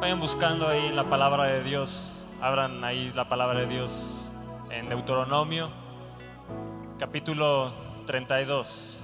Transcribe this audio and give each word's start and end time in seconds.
Vayan 0.00 0.20
buscando 0.20 0.68
ahí 0.68 0.92
la 0.92 1.10
palabra 1.10 1.46
de 1.46 1.64
Dios. 1.64 2.28
Abran 2.40 2.84
ahí 2.84 3.10
la 3.16 3.28
palabra 3.28 3.58
de 3.58 3.66
Dios 3.66 4.30
en 4.70 4.88
Deuteronomio, 4.88 5.68
capítulo 7.00 7.72
32. 8.06 9.00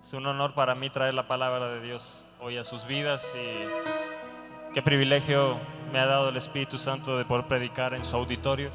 Es 0.00 0.12
un 0.12 0.26
honor 0.26 0.54
para 0.54 0.74
mí 0.74 0.90
traer 0.90 1.14
la 1.14 1.28
palabra 1.28 1.68
de 1.68 1.80
Dios 1.80 2.26
hoy 2.40 2.56
a 2.56 2.64
sus 2.64 2.88
vidas 2.88 3.32
y 3.36 4.74
qué 4.74 4.82
privilegio 4.82 5.56
me 5.92 6.00
ha 6.00 6.06
dado 6.06 6.30
el 6.30 6.36
Espíritu 6.36 6.78
Santo 6.78 7.16
de 7.16 7.24
poder 7.24 7.46
predicar 7.46 7.94
en 7.94 8.02
su 8.02 8.16
auditorio. 8.16 8.72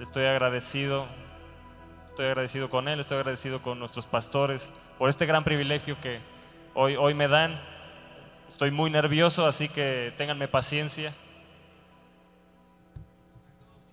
Estoy 0.00 0.24
agradecido 0.24 1.06
Estoy 2.14 2.26
agradecido 2.26 2.70
con 2.70 2.86
Él, 2.86 3.00
estoy 3.00 3.16
agradecido 3.18 3.60
con 3.60 3.80
nuestros 3.80 4.06
pastores 4.06 4.72
por 4.98 5.08
este 5.08 5.26
gran 5.26 5.42
privilegio 5.42 6.00
que 6.00 6.20
hoy, 6.72 6.94
hoy 6.94 7.12
me 7.12 7.26
dan. 7.26 7.60
Estoy 8.46 8.70
muy 8.70 8.88
nervioso, 8.88 9.48
así 9.48 9.68
que 9.68 10.14
ténganme 10.16 10.46
paciencia. 10.46 11.12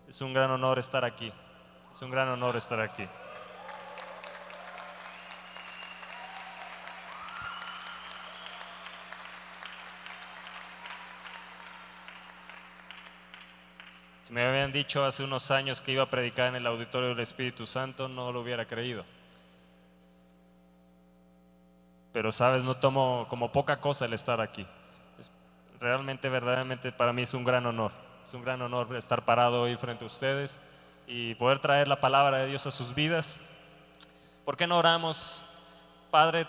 Es 0.08 0.22
un 0.22 0.36
gran 0.36 0.52
honor 0.52 0.78
estar 0.78 1.04
aquí. 1.04 1.34
Es 1.90 2.00
un 2.04 2.12
gran 2.12 2.30
honor 2.30 2.56
estar 2.58 2.80
aquí. 2.80 3.08
Me 14.32 14.46
habían 14.46 14.72
dicho 14.72 15.04
hace 15.04 15.26
unos 15.26 15.52
años 15.52 15.82
que 15.82 15.92
iba 15.92 16.04
a 16.04 16.10
predicar 16.10 16.48
en 16.48 16.56
el 16.56 16.66
auditorio 16.66 17.10
del 17.10 17.20
Espíritu 17.20 17.66
Santo, 17.66 18.08
no 18.08 18.32
lo 18.32 18.40
hubiera 18.40 18.66
creído. 18.66 19.04
Pero 22.14 22.32
sabes, 22.32 22.64
no 22.64 22.76
tomo 22.76 23.26
como 23.30 23.52
poca 23.52 23.82
cosa 23.82 24.06
el 24.06 24.14
estar 24.14 24.40
aquí. 24.40 24.66
realmente, 25.82 26.30
verdaderamente 26.30 26.94
para 26.94 27.12
mí 27.12 27.24
es 27.24 27.34
un 27.34 27.44
gran 27.44 27.66
honor. 27.66 27.92
Es 28.22 28.34
un 28.34 28.42
gran 28.42 28.62
honor 28.62 28.96
estar 28.96 29.26
parado 29.26 29.64
hoy 29.64 29.76
frente 29.76 30.06
a 30.06 30.08
ustedes 30.08 30.62
y 31.08 31.36
poder 31.36 31.60
traer 31.60 31.90
la 31.90 32.00
palabra 32.00 32.38
de 32.38 32.48
Dios 32.48 32.66
a 32.66 32.72
sus 32.72 32.96
vidas. 32.96 33.42
¿Por 34.46 34.56
qué 34.56 34.66
no 34.66 34.78
oramos, 34.78 35.46
Padre, 36.10 36.48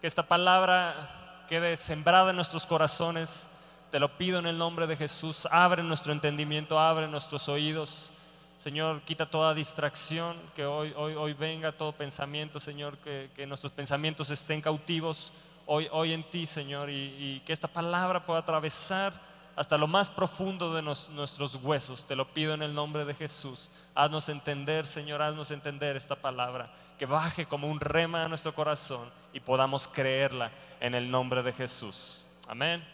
que 0.00 0.08
esta 0.08 0.24
palabra 0.24 1.44
quede 1.48 1.76
sembrada 1.76 2.30
en 2.30 2.36
nuestros 2.36 2.66
corazones? 2.66 3.51
Te 3.92 4.00
lo 4.00 4.16
pido 4.16 4.38
en 4.38 4.46
el 4.46 4.56
nombre 4.56 4.86
de 4.86 4.96
Jesús. 4.96 5.46
Abre 5.50 5.82
nuestro 5.82 6.14
entendimiento, 6.14 6.80
abre 6.80 7.08
nuestros 7.08 7.50
oídos. 7.50 8.10
Señor, 8.56 9.02
quita 9.02 9.26
toda 9.26 9.52
distracción, 9.52 10.34
que 10.56 10.64
hoy, 10.64 10.94
hoy, 10.96 11.12
hoy 11.12 11.34
venga 11.34 11.72
todo 11.72 11.92
pensamiento, 11.92 12.58
Señor, 12.58 12.96
que, 12.96 13.46
nuestros 13.46 13.70
pensamientos 13.70 14.30
estén 14.30 14.62
cautivos 14.62 15.34
hoy, 15.66 15.88
hoy 15.92 16.14
en 16.14 16.24
ti, 16.24 16.46
Señor, 16.46 16.88
y, 16.88 17.42
que 17.44 17.52
esta 17.52 17.68
palabra 17.68 18.24
pueda 18.24 18.40
atravesar 18.40 19.12
hasta 19.56 19.76
lo 19.76 19.86
más 19.86 20.08
profundo 20.08 20.72
de 20.72 20.80
nuestros 20.80 21.56
huesos. 21.56 22.06
Te 22.06 22.16
lo 22.16 22.26
pido 22.26 22.54
en 22.54 22.62
el 22.62 22.72
nombre 22.72 23.04
de 23.04 23.12
Jesús. 23.12 23.68
Haznos 23.94 24.30
entender, 24.30 24.86
Señor, 24.86 25.20
haznos 25.20 25.50
entender 25.50 25.98
esta 25.98 26.16
palabra, 26.16 26.72
que 26.98 27.04
baje 27.04 27.44
como 27.44 27.68
un 27.68 27.78
rema 27.78 28.24
a 28.24 28.28
nuestro 28.28 28.54
corazón 28.54 29.06
y 29.34 29.40
podamos 29.40 29.86
creerla 29.86 30.50
en 30.80 30.94
el 30.94 31.10
nombre 31.10 31.42
de 31.42 31.52
Jesús. 31.52 32.24
Amén. 32.48 32.91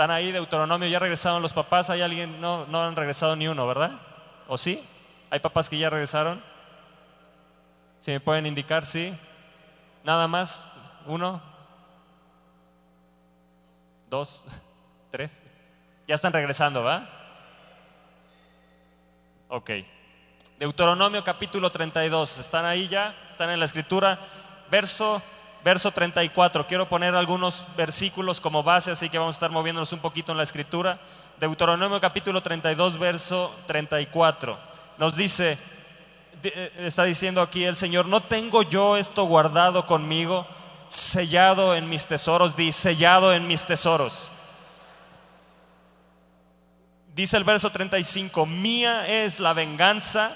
Están 0.00 0.12
ahí, 0.12 0.32
Deuteronomio, 0.32 0.88
ya 0.88 0.98
regresaron 0.98 1.42
los 1.42 1.52
papás. 1.52 1.90
¿Hay 1.90 2.00
alguien? 2.00 2.40
No, 2.40 2.64
no 2.68 2.82
han 2.82 2.96
regresado 2.96 3.36
ni 3.36 3.48
uno, 3.48 3.66
¿verdad? 3.66 3.90
¿O 4.48 4.56
sí? 4.56 4.82
¿Hay 5.28 5.40
papás 5.40 5.68
que 5.68 5.76
ya 5.76 5.90
regresaron? 5.90 6.42
Si 7.98 8.10
me 8.10 8.18
pueden 8.18 8.46
indicar, 8.46 8.86
sí. 8.86 9.14
Nada 10.02 10.26
más, 10.26 10.74
uno, 11.04 11.42
dos, 14.08 14.46
tres. 15.10 15.42
Ya 16.08 16.14
están 16.14 16.32
regresando, 16.32 16.82
¿va? 16.82 17.06
Ok. 19.48 19.70
Deuteronomio 20.58 21.22
capítulo 21.22 21.70
32. 21.70 22.38
¿Están 22.38 22.64
ahí 22.64 22.88
ya? 22.88 23.14
¿Están 23.28 23.50
en 23.50 23.58
la 23.58 23.66
escritura? 23.66 24.18
Verso 24.70 25.20
verso 25.64 25.90
34. 25.90 26.66
Quiero 26.66 26.88
poner 26.88 27.14
algunos 27.14 27.64
versículos 27.76 28.40
como 28.40 28.62
base, 28.62 28.90
así 28.90 29.08
que 29.08 29.18
vamos 29.18 29.34
a 29.34 29.36
estar 29.36 29.50
moviéndonos 29.50 29.92
un 29.92 30.00
poquito 30.00 30.32
en 30.32 30.38
la 30.38 30.44
escritura. 30.44 30.98
Deuteronomio 31.38 32.00
capítulo 32.00 32.42
32, 32.42 32.98
verso 32.98 33.54
34. 33.66 34.58
Nos 34.98 35.16
dice, 35.16 35.58
eh, 36.42 36.72
está 36.78 37.04
diciendo 37.04 37.40
aquí 37.40 37.64
el 37.64 37.76
Señor, 37.76 38.06
no 38.06 38.22
tengo 38.22 38.62
yo 38.62 38.96
esto 38.96 39.24
guardado 39.24 39.86
conmigo, 39.86 40.46
sellado 40.88 41.74
en 41.74 41.88
mis 41.88 42.06
tesoros, 42.06 42.56
di, 42.56 42.72
sellado 42.72 43.32
en 43.32 43.46
mis 43.46 43.64
tesoros. 43.64 44.32
Dice 47.14 47.36
el 47.36 47.44
verso 47.44 47.70
35, 47.70 48.46
mía 48.46 49.06
es 49.06 49.40
la 49.40 49.52
venganza 49.52 50.34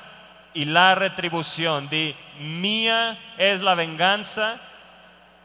y 0.53 0.65
la 0.67 0.95
retribución. 0.95 1.89
Di, 1.89 2.15
mía 2.39 3.19
es 3.39 3.63
la 3.63 3.75
venganza 3.75 4.61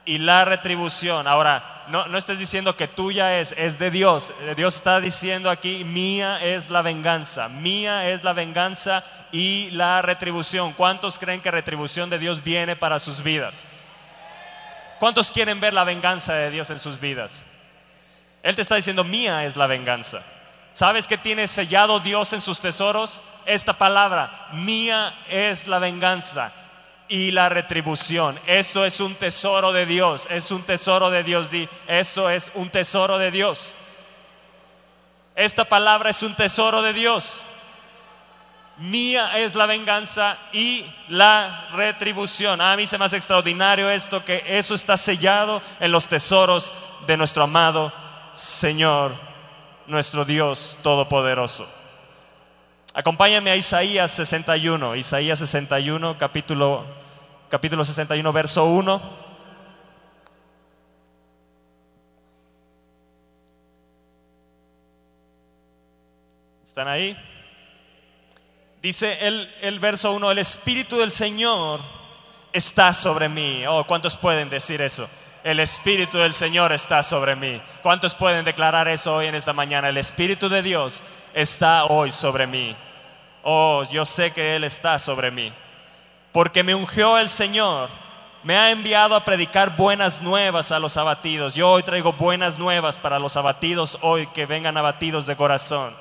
y 0.09 0.18
la 0.18 0.44
retribución. 0.44 1.28
Ahora, 1.28 1.84
no, 1.90 2.08
no 2.08 2.18
estés 2.18 2.40
diciendo 2.40 2.75
que 2.75 2.88
tuya 2.88 3.38
es, 3.38 3.53
es 3.56 3.78
de 3.78 3.92
Dios. 3.92 4.34
Dios 4.56 4.78
está 4.78 5.00
diciendo 5.00 5.52
aquí, 5.52 5.84
mía 5.84 6.44
es 6.44 6.72
la 6.72 6.81
venganza, 6.81 7.47
mía 7.47 8.09
es 8.09 8.24
la 8.24 8.34
venganza 8.34 9.03
y 9.31 9.69
la 9.69 10.02
retribución. 10.02 10.74
¿Cuántos 10.74 11.19
creen 11.19 11.42
que 11.42 11.52
retribución 11.52 12.09
de 12.09 12.18
Dios 12.18 12.44
viene 12.44 12.75
para 12.75 12.98
sus 12.98 13.22
vidas? 13.22 13.66
¿Cuántos 14.98 15.30
quieren 15.30 15.59
ver 15.59 15.74
la 15.74 15.84
venganza 15.84 16.34
de 16.34 16.50
Dios 16.50 16.72
en 16.72 16.80
sus 16.80 17.00
vidas? 17.00 17.44
Él 18.42 18.56
te 18.56 18.64
está 18.64 18.74
diciendo, 18.74 19.03
mía 19.03 19.46
es 19.46 19.58
la 19.58 19.68
venganza. 19.68 20.24
¿Sabes 20.74 21.08
que 21.08 21.19
tiene 21.19 21.48
sellado 21.48 22.00
Dios 22.00 22.34
en 22.34 22.42
sus 22.42 22.62
tesoros? 22.62 23.22
Esta 23.46 23.74
palabra, 23.74 24.48
mía 24.53 25.14
es 25.28 25.68
la 25.68 25.78
venganza 25.78 26.52
y 27.09 27.31
la 27.31 27.50
retribución. 27.50 28.40
Esto 28.46 28.86
es 28.86 29.00
un 29.00 29.16
tesoro 29.16 29.74
de 29.74 29.86
Dios, 29.86 30.28
es 30.30 30.52
un 30.52 30.62
tesoro 30.62 31.09
de 31.09 31.24
Dios. 31.24 31.50
esto 31.88 32.30
es 32.30 32.52
un 32.53 32.70
tesoro 32.70 33.18
de 33.18 33.31
Dios. 33.31 33.75
Esta 35.36 35.66
palabra 35.66 36.12
es 36.12 36.22
un 36.22 36.36
tesoro 36.36 36.81
de 36.81 36.94
Dios. 36.94 37.42
Mía 38.78 39.38
es 39.38 39.56
la 39.56 39.66
venganza 39.66 40.38
y 40.53 40.86
la 41.09 41.68
retribución. 41.74 42.62
A 42.62 42.78
mí 42.78 42.86
se 42.86 42.98
me 42.98 43.06
hace 43.06 43.18
extraordinario 43.18 43.90
esto, 43.90 44.24
que 44.24 44.44
eso 44.48 44.75
está 44.75 44.96
sellado 44.96 45.62
en 45.81 45.92
los 45.92 46.08
tesoros 46.08 46.74
de 47.06 47.18
nuestro 47.18 47.44
amado 47.44 47.92
Señor, 48.34 49.14
nuestro 49.88 50.24
Dios 50.24 50.80
Todopoderoso. 50.81 51.68
Acompáñame 52.94 53.52
a 53.52 53.56
Isaías 53.56 54.12
61, 54.12 54.96
Isaías 54.96 55.40
61, 55.40 56.18
capítulo 56.18 56.99
capítulo 57.50 57.84
61, 57.84 58.32
verso 58.32 58.66
1. 58.66 59.02
¿Están 66.64 66.88
ahí? 66.88 67.18
Dice 68.82 69.28
el, 69.28 69.52
el 69.62 69.80
verso 69.80 70.14
1, 70.14 70.32
el 70.32 70.38
Espíritu 70.38 70.98
del 70.98 71.12
Señor 71.12 71.82
está 72.54 72.94
sobre 72.94 73.28
mí. 73.28 73.66
Oh, 73.68 73.86
¿cuántos 73.86 74.16
pueden 74.16 74.50
decir 74.50 74.80
eso? 74.81 75.10
El 75.44 75.60
Espíritu 75.60 76.20
del 76.20 76.34
Señor 76.34 76.72
está 76.72 77.02
sobre 77.02 77.36
mí. 77.36 77.60
¿Cuántos 77.81 78.14
pueden 78.14 78.46
declarar 78.46 78.88
eso 78.88 79.16
hoy 79.16 79.26
en 79.26 79.36
esta 79.36 79.54
mañana? 79.54 79.90
El 79.90 79.98
Espíritu 79.98 80.48
de 80.48 80.62
Dios 80.62 81.04
está 81.34 81.86
hoy 81.86 82.12
sobre 82.12 82.46
mí. 82.46 82.76
Oh, 83.44 83.84
yo 83.92 84.06
sé 84.06 84.31
que 84.31 84.56
Él 84.56 84.64
está 84.64 85.00
sobre 85.00 85.31
mí 85.31 85.52
porque 86.31 86.63
me 86.63 86.75
ungió 86.75 87.17
el 87.17 87.29
Señor. 87.29 87.89
Me 88.44 88.57
ha 88.57 88.71
enviado 88.71 89.15
a 89.15 89.25
predicar 89.25 89.75
buenas 89.75 90.21
nuevas 90.21 90.71
a 90.71 90.80
los 90.80 90.95
abatidos. 90.95 91.56
Yo 91.56 91.69
hoy 91.71 91.83
traigo 91.83 92.13
buenas 92.13 92.57
nuevas 92.57 92.98
para 92.98 93.19
los 93.19 93.36
abatidos 93.36 93.98
hoy 94.01 94.27
que 94.27 94.45
vengan 94.45 94.77
abatidos 94.77 95.25
de 95.25 95.36
corazón. 95.36 95.94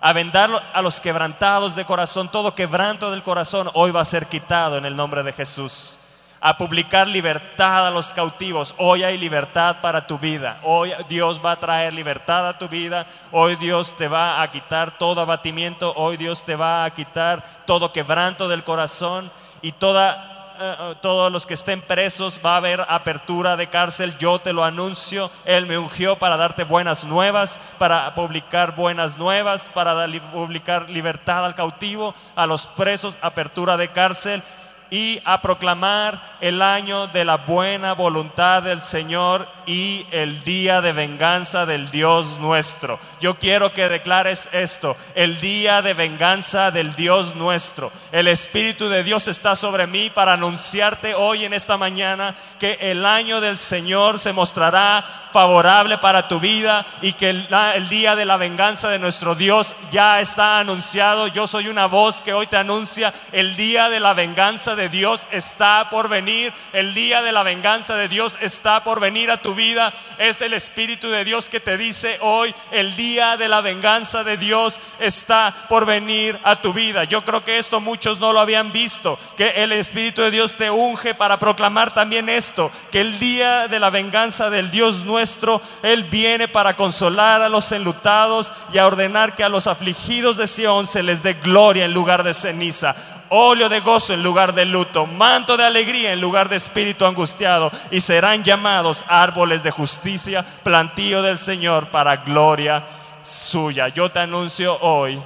A 0.00 0.12
vendar 0.12 0.50
a 0.72 0.82
los 0.82 0.98
quebrantados 0.98 1.76
de 1.76 1.84
corazón. 1.84 2.28
Todo 2.28 2.54
quebranto 2.54 3.10
del 3.10 3.22
corazón 3.22 3.70
hoy 3.74 3.92
va 3.92 4.00
a 4.00 4.04
ser 4.04 4.26
quitado 4.26 4.78
en 4.78 4.84
el 4.84 4.96
nombre 4.96 5.22
de 5.22 5.32
Jesús. 5.32 6.00
A 6.40 6.58
publicar 6.58 7.06
libertad 7.06 7.86
a 7.86 7.90
los 7.90 8.12
cautivos. 8.12 8.74
Hoy 8.78 9.04
hay 9.04 9.16
libertad 9.16 9.76
para 9.80 10.08
tu 10.08 10.18
vida. 10.18 10.58
Hoy 10.64 10.92
Dios 11.08 11.40
va 11.44 11.52
a 11.52 11.60
traer 11.60 11.94
libertad 11.94 12.48
a 12.48 12.58
tu 12.58 12.68
vida. 12.68 13.06
Hoy 13.30 13.54
Dios 13.56 13.96
te 13.96 14.08
va 14.08 14.42
a 14.42 14.50
quitar 14.50 14.98
todo 14.98 15.20
abatimiento. 15.20 15.94
Hoy 15.96 16.16
Dios 16.16 16.42
te 16.42 16.56
va 16.56 16.84
a 16.84 16.90
quitar 16.90 17.44
todo 17.64 17.92
quebranto 17.92 18.48
del 18.48 18.64
corazón 18.64 19.30
y 19.62 19.72
toda, 19.72 20.56
eh, 20.60 20.76
eh, 20.78 20.94
todos 21.00 21.30
los 21.30 21.46
que 21.46 21.54
estén 21.54 21.80
presos 21.80 22.40
va 22.44 22.54
a 22.54 22.56
haber 22.58 22.80
apertura 22.88 23.56
de 23.56 23.68
cárcel. 23.68 24.16
Yo 24.18 24.38
te 24.38 24.52
lo 24.52 24.64
anuncio. 24.64 25.30
Él 25.44 25.66
me 25.66 25.78
ungió 25.78 26.16
para 26.16 26.36
darte 26.36 26.64
buenas 26.64 27.04
nuevas, 27.04 27.74
para 27.78 28.14
publicar 28.14 28.74
buenas 28.74 29.18
nuevas, 29.18 29.70
para 29.72 30.06
publicar 30.32 30.88
libertad 30.90 31.44
al 31.44 31.54
cautivo, 31.54 32.14
a 32.34 32.46
los 32.46 32.66
presos, 32.66 33.18
apertura 33.22 33.76
de 33.76 33.88
cárcel. 33.88 34.42
Y 34.90 35.20
a 35.24 35.42
proclamar 35.42 36.20
el 36.40 36.62
año 36.62 37.06
de 37.08 37.24
la 37.24 37.36
buena 37.36 37.92
voluntad 37.92 38.62
del 38.62 38.80
Señor 38.80 39.48
y 39.66 40.06
el 40.12 40.42
día 40.44 40.80
de 40.80 40.92
venganza 40.92 41.66
del 41.66 41.90
Dios 41.90 42.38
nuestro. 42.38 42.98
Yo 43.20 43.34
quiero 43.34 43.72
que 43.72 43.88
declares 43.88 44.50
esto, 44.52 44.96
el 45.14 45.40
día 45.40 45.82
de 45.82 45.94
venganza 45.94 46.70
del 46.70 46.94
Dios 46.94 47.34
nuestro. 47.34 47.90
El 48.12 48.28
Espíritu 48.28 48.88
de 48.88 49.02
Dios 49.02 49.26
está 49.28 49.56
sobre 49.56 49.86
mí 49.86 50.10
para 50.10 50.34
anunciarte 50.34 51.14
hoy 51.14 51.44
en 51.44 51.52
esta 51.52 51.76
mañana 51.76 52.34
que 52.58 52.78
el 52.80 53.04
año 53.04 53.40
del 53.40 53.58
Señor 53.58 54.18
se 54.18 54.32
mostrará 54.32 55.04
favorable 55.32 55.98
para 55.98 56.28
tu 56.28 56.40
vida 56.40 56.86
y 57.02 57.12
que 57.12 57.28
el, 57.28 57.88
día 57.90 58.16
de 58.16 58.24
la 58.24 58.38
venganza 58.38 58.88
de 58.88 58.98
nuestro 58.98 59.34
Dios 59.34 59.74
ya 59.90 60.18
está 60.18 60.60
anunciado. 60.60 61.26
Yo 61.26 61.46
soy 61.46 61.68
una 61.68 61.84
voz 61.84 62.22
que 62.22 62.32
hoy 62.32 62.46
te 62.46 62.56
anuncia, 62.56 63.12
el 63.32 63.54
día 63.54 63.90
de 63.90 64.00
la 64.00 64.14
venganza 64.14 64.75
de 64.76 64.88
Dios 64.88 65.28
está 65.32 65.88
por 65.90 66.08
venir, 66.08 66.52
el 66.72 66.94
día 66.94 67.22
de 67.22 67.32
la 67.32 67.42
venganza 67.42 67.96
de 67.96 68.08
Dios 68.08 68.38
está 68.40 68.84
por 68.84 69.00
venir 69.00 69.30
a 69.30 69.42
tu 69.42 69.54
vida. 69.54 69.92
Es 70.18 70.42
el 70.42 70.54
Espíritu 70.54 71.10
de 71.10 71.24
Dios 71.24 71.48
que 71.48 71.58
te 71.58 71.76
dice 71.76 72.18
hoy, 72.20 72.54
el 72.70 72.94
día 72.94 73.36
de 73.36 73.48
la 73.48 73.60
venganza 73.60 74.22
de 74.22 74.36
Dios 74.36 74.80
está 75.00 75.52
por 75.68 75.86
venir 75.86 76.38
a 76.44 76.56
tu 76.56 76.72
vida. 76.72 77.04
Yo 77.04 77.24
creo 77.24 77.44
que 77.44 77.58
esto 77.58 77.80
muchos 77.80 78.20
no 78.20 78.32
lo 78.32 78.40
habían 78.40 78.70
visto, 78.70 79.18
que 79.36 79.48
el 79.62 79.72
Espíritu 79.72 80.22
de 80.22 80.30
Dios 80.30 80.54
te 80.54 80.70
unge 80.70 81.14
para 81.14 81.38
proclamar 81.38 81.92
también 81.92 82.28
esto, 82.28 82.70
que 82.92 83.00
el 83.00 83.18
día 83.18 83.68
de 83.68 83.80
la 83.80 83.90
venganza 83.90 84.50
del 84.50 84.70
Dios 84.70 85.04
nuestro 85.04 85.60
él 85.82 86.04
viene 86.04 86.48
para 86.48 86.76
consolar 86.76 87.42
a 87.42 87.48
los 87.48 87.72
enlutados 87.72 88.52
y 88.72 88.78
a 88.78 88.86
ordenar 88.86 89.34
que 89.34 89.44
a 89.44 89.48
los 89.48 89.66
afligidos 89.66 90.36
de 90.36 90.46
Sión 90.46 90.86
se 90.86 91.02
les 91.02 91.22
dé 91.22 91.34
gloria 91.34 91.84
en 91.84 91.92
lugar 91.92 92.22
de 92.22 92.34
ceniza 92.34 92.94
óleo 93.30 93.68
de 93.68 93.80
gozo 93.80 94.14
en 94.14 94.22
lugar 94.22 94.54
de 94.54 94.64
luto, 94.64 95.06
manto 95.06 95.56
de 95.56 95.64
alegría 95.64 96.12
en 96.12 96.20
lugar 96.20 96.48
de 96.48 96.56
espíritu 96.56 97.06
angustiado, 97.06 97.70
y 97.90 98.00
serán 98.00 98.42
llamados 98.44 99.04
árboles 99.08 99.62
de 99.62 99.70
justicia, 99.70 100.44
plantío 100.62 101.22
del 101.22 101.38
Señor 101.38 101.88
para 101.88 102.16
gloria 102.16 102.84
suya. 103.22 103.88
Yo 103.88 104.10
te 104.10 104.20
anuncio 104.20 104.78
hoy 104.80 105.20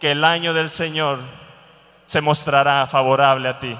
que 0.00 0.12
el 0.12 0.24
año 0.24 0.52
del 0.52 0.68
Señor 0.68 1.18
se 2.04 2.20
mostrará 2.20 2.86
favorable 2.86 3.48
a 3.48 3.58
ti, 3.58 3.76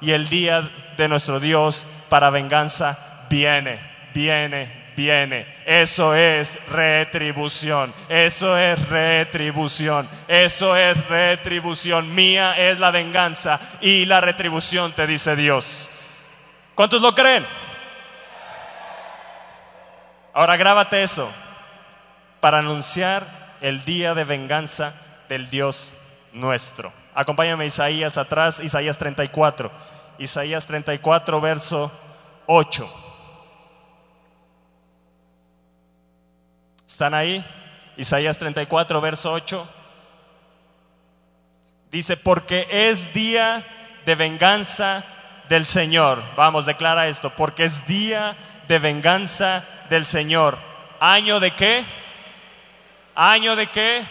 y 0.00 0.12
el 0.12 0.28
día 0.28 0.68
de 0.96 1.08
nuestro 1.08 1.40
Dios 1.40 1.86
para 2.08 2.30
venganza 2.30 3.26
viene, 3.28 3.78
viene, 4.14 4.77
viene. 4.98 5.46
Eso 5.64 6.14
es 6.14 6.68
retribución. 6.70 7.94
Eso 8.08 8.58
es 8.58 8.88
retribución. 8.88 10.08
Eso 10.26 10.76
es 10.76 11.06
retribución. 11.06 12.14
Mía 12.14 12.58
es 12.58 12.80
la 12.80 12.90
venganza 12.90 13.60
y 13.80 14.04
la 14.06 14.20
retribución, 14.20 14.92
te 14.92 15.06
dice 15.06 15.36
Dios. 15.36 15.92
¿Cuántos 16.74 17.00
lo 17.00 17.14
creen? 17.14 17.46
Ahora 20.34 20.56
grábate 20.56 21.02
eso 21.02 21.32
para 22.40 22.58
anunciar 22.58 23.24
el 23.60 23.84
día 23.84 24.14
de 24.14 24.24
venganza 24.24 24.94
del 25.28 25.48
Dios 25.48 25.94
nuestro. 26.32 26.92
Acompáñame 27.14 27.66
Isaías 27.66 28.18
atrás, 28.18 28.60
Isaías 28.60 28.98
34. 28.98 29.70
Isaías 30.18 30.66
34, 30.66 31.40
verso 31.40 31.92
8. 32.46 33.07
¿Están 36.88 37.12
ahí? 37.12 37.44
Isaías 37.98 38.38
34, 38.38 38.98
verso 39.02 39.30
8. 39.30 39.68
Dice, 41.90 42.16
porque 42.16 42.66
es 42.70 43.12
día 43.12 43.62
de 44.06 44.14
venganza 44.14 45.04
del 45.50 45.66
Señor. 45.66 46.22
Vamos, 46.34 46.64
declara 46.64 47.06
esto, 47.06 47.28
porque 47.36 47.64
es 47.64 47.86
día 47.86 48.34
de 48.68 48.78
venganza 48.78 49.62
del 49.90 50.06
Señor. 50.06 50.56
¿Año 50.98 51.40
de 51.40 51.50
qué? 51.50 51.84
¿Año 53.14 53.54
de 53.54 53.66
qué? 53.66 54.02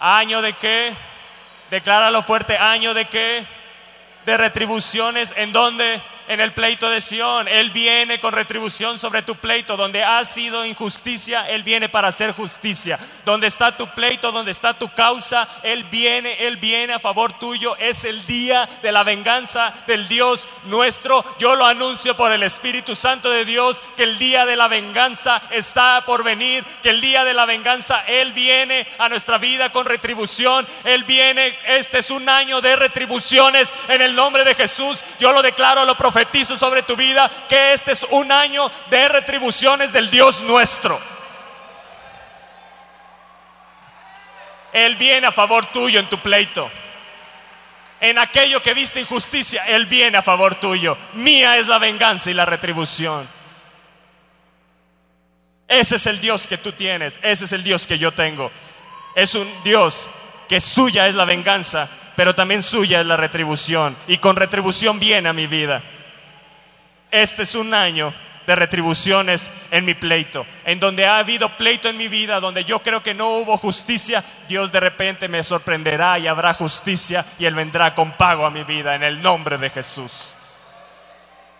¿Año 0.00 0.42
de 0.42 0.52
qué? 0.54 0.92
Decláralo 1.70 2.24
fuerte, 2.24 2.58
¿año 2.58 2.94
de 2.94 3.04
qué? 3.04 3.46
De 4.26 4.36
retribuciones, 4.36 5.34
¿en 5.36 5.52
dónde? 5.52 6.02
En 6.30 6.40
el 6.40 6.52
pleito 6.52 6.88
de 6.88 7.00
Sión. 7.00 7.48
Él 7.48 7.70
viene 7.70 8.20
con 8.20 8.32
retribución 8.32 8.98
sobre 8.98 9.20
tu 9.20 9.34
pleito. 9.34 9.76
Donde 9.76 10.04
ha 10.04 10.24
sido 10.24 10.64
injusticia, 10.64 11.50
Él 11.50 11.64
viene 11.64 11.88
para 11.88 12.06
hacer 12.06 12.30
justicia. 12.30 13.00
Donde 13.24 13.48
está 13.48 13.76
tu 13.76 13.88
pleito, 13.88 14.30
donde 14.30 14.52
está 14.52 14.72
tu 14.72 14.88
causa, 14.92 15.48
Él 15.64 15.82
viene, 15.90 16.46
Él 16.46 16.56
viene 16.56 16.92
a 16.92 17.00
favor 17.00 17.32
tuyo. 17.32 17.76
Es 17.78 18.04
el 18.04 18.24
día 18.26 18.68
de 18.80 18.92
la 18.92 19.02
venganza 19.02 19.74
del 19.88 20.06
Dios 20.06 20.48
nuestro. 20.66 21.24
Yo 21.40 21.56
lo 21.56 21.66
anuncio 21.66 22.16
por 22.16 22.30
el 22.30 22.44
Espíritu 22.44 22.94
Santo 22.94 23.28
de 23.28 23.44
Dios 23.44 23.82
que 23.96 24.04
el 24.04 24.16
día 24.16 24.46
de 24.46 24.54
la 24.54 24.68
venganza 24.68 25.42
está 25.50 26.04
por 26.06 26.22
venir. 26.22 26.64
Que 26.80 26.90
el 26.90 27.00
día 27.00 27.24
de 27.24 27.34
la 27.34 27.44
venganza 27.44 28.04
Él 28.06 28.32
viene 28.32 28.86
a 28.98 29.08
nuestra 29.08 29.38
vida 29.38 29.72
con 29.72 29.84
retribución. 29.84 30.64
Él 30.84 31.02
viene, 31.02 31.58
este 31.66 31.98
es 31.98 32.12
un 32.12 32.28
año 32.28 32.60
de 32.60 32.76
retribuciones 32.76 33.74
en 33.88 34.00
el 34.00 34.14
nombre 34.14 34.44
de 34.44 34.54
Jesús. 34.54 35.02
Yo 35.18 35.32
lo 35.32 35.42
declaro, 35.42 35.84
lo 35.84 35.96
profetizo 35.96 36.19
profetizo 36.20 36.56
sobre 36.56 36.82
tu 36.82 36.96
vida 36.96 37.30
que 37.48 37.72
este 37.72 37.92
es 37.92 38.06
un 38.10 38.30
año 38.30 38.70
de 38.90 39.08
retribuciones 39.08 39.92
del 39.92 40.10
Dios 40.10 40.42
nuestro. 40.42 41.00
Él 44.72 44.96
viene 44.96 45.26
a 45.26 45.32
favor 45.32 45.64
tuyo 45.66 45.98
en 45.98 46.06
tu 46.08 46.18
pleito. 46.18 46.70
En 48.00 48.18
aquello 48.18 48.62
que 48.62 48.74
viste 48.74 49.00
injusticia, 49.00 49.64
Él 49.66 49.86
viene 49.86 50.18
a 50.18 50.22
favor 50.22 50.54
tuyo. 50.54 50.96
Mía 51.14 51.56
es 51.56 51.66
la 51.66 51.78
venganza 51.78 52.30
y 52.30 52.34
la 52.34 52.44
retribución. 52.44 53.26
Ese 55.68 55.96
es 55.96 56.06
el 56.06 56.20
Dios 56.20 56.46
que 56.46 56.58
tú 56.58 56.72
tienes. 56.72 57.18
Ese 57.22 57.46
es 57.46 57.52
el 57.52 57.62
Dios 57.62 57.86
que 57.86 57.98
yo 57.98 58.12
tengo. 58.12 58.50
Es 59.14 59.34
un 59.34 59.50
Dios 59.64 60.10
que 60.48 60.60
suya 60.60 61.08
es 61.08 61.14
la 61.14 61.24
venganza, 61.24 61.88
pero 62.14 62.34
también 62.34 62.62
suya 62.62 63.00
es 63.00 63.06
la 63.06 63.16
retribución. 63.16 63.96
Y 64.06 64.18
con 64.18 64.36
retribución 64.36 64.98
viene 64.98 65.28
a 65.28 65.32
mi 65.32 65.46
vida. 65.46 65.82
Este 67.10 67.42
es 67.42 67.54
un 67.54 67.74
año 67.74 68.14
de 68.46 68.56
retribuciones 68.56 69.62
en 69.70 69.84
mi 69.84 69.94
pleito. 69.94 70.46
En 70.64 70.80
donde 70.80 71.06
ha 71.06 71.18
habido 71.18 71.48
pleito 71.56 71.88
en 71.88 71.96
mi 71.96 72.08
vida, 72.08 72.40
donde 72.40 72.64
yo 72.64 72.82
creo 72.82 73.02
que 73.02 73.14
no 73.14 73.36
hubo 73.36 73.56
justicia, 73.56 74.24
Dios 74.48 74.72
de 74.72 74.80
repente 74.80 75.28
me 75.28 75.42
sorprenderá 75.42 76.18
y 76.18 76.26
habrá 76.26 76.54
justicia 76.54 77.24
y 77.38 77.44
Él 77.44 77.54
vendrá 77.54 77.94
con 77.94 78.16
pago 78.16 78.44
a 78.44 78.50
mi 78.50 78.64
vida 78.64 78.94
en 78.94 79.02
el 79.02 79.22
nombre 79.22 79.58
de 79.58 79.70
Jesús. 79.70 80.36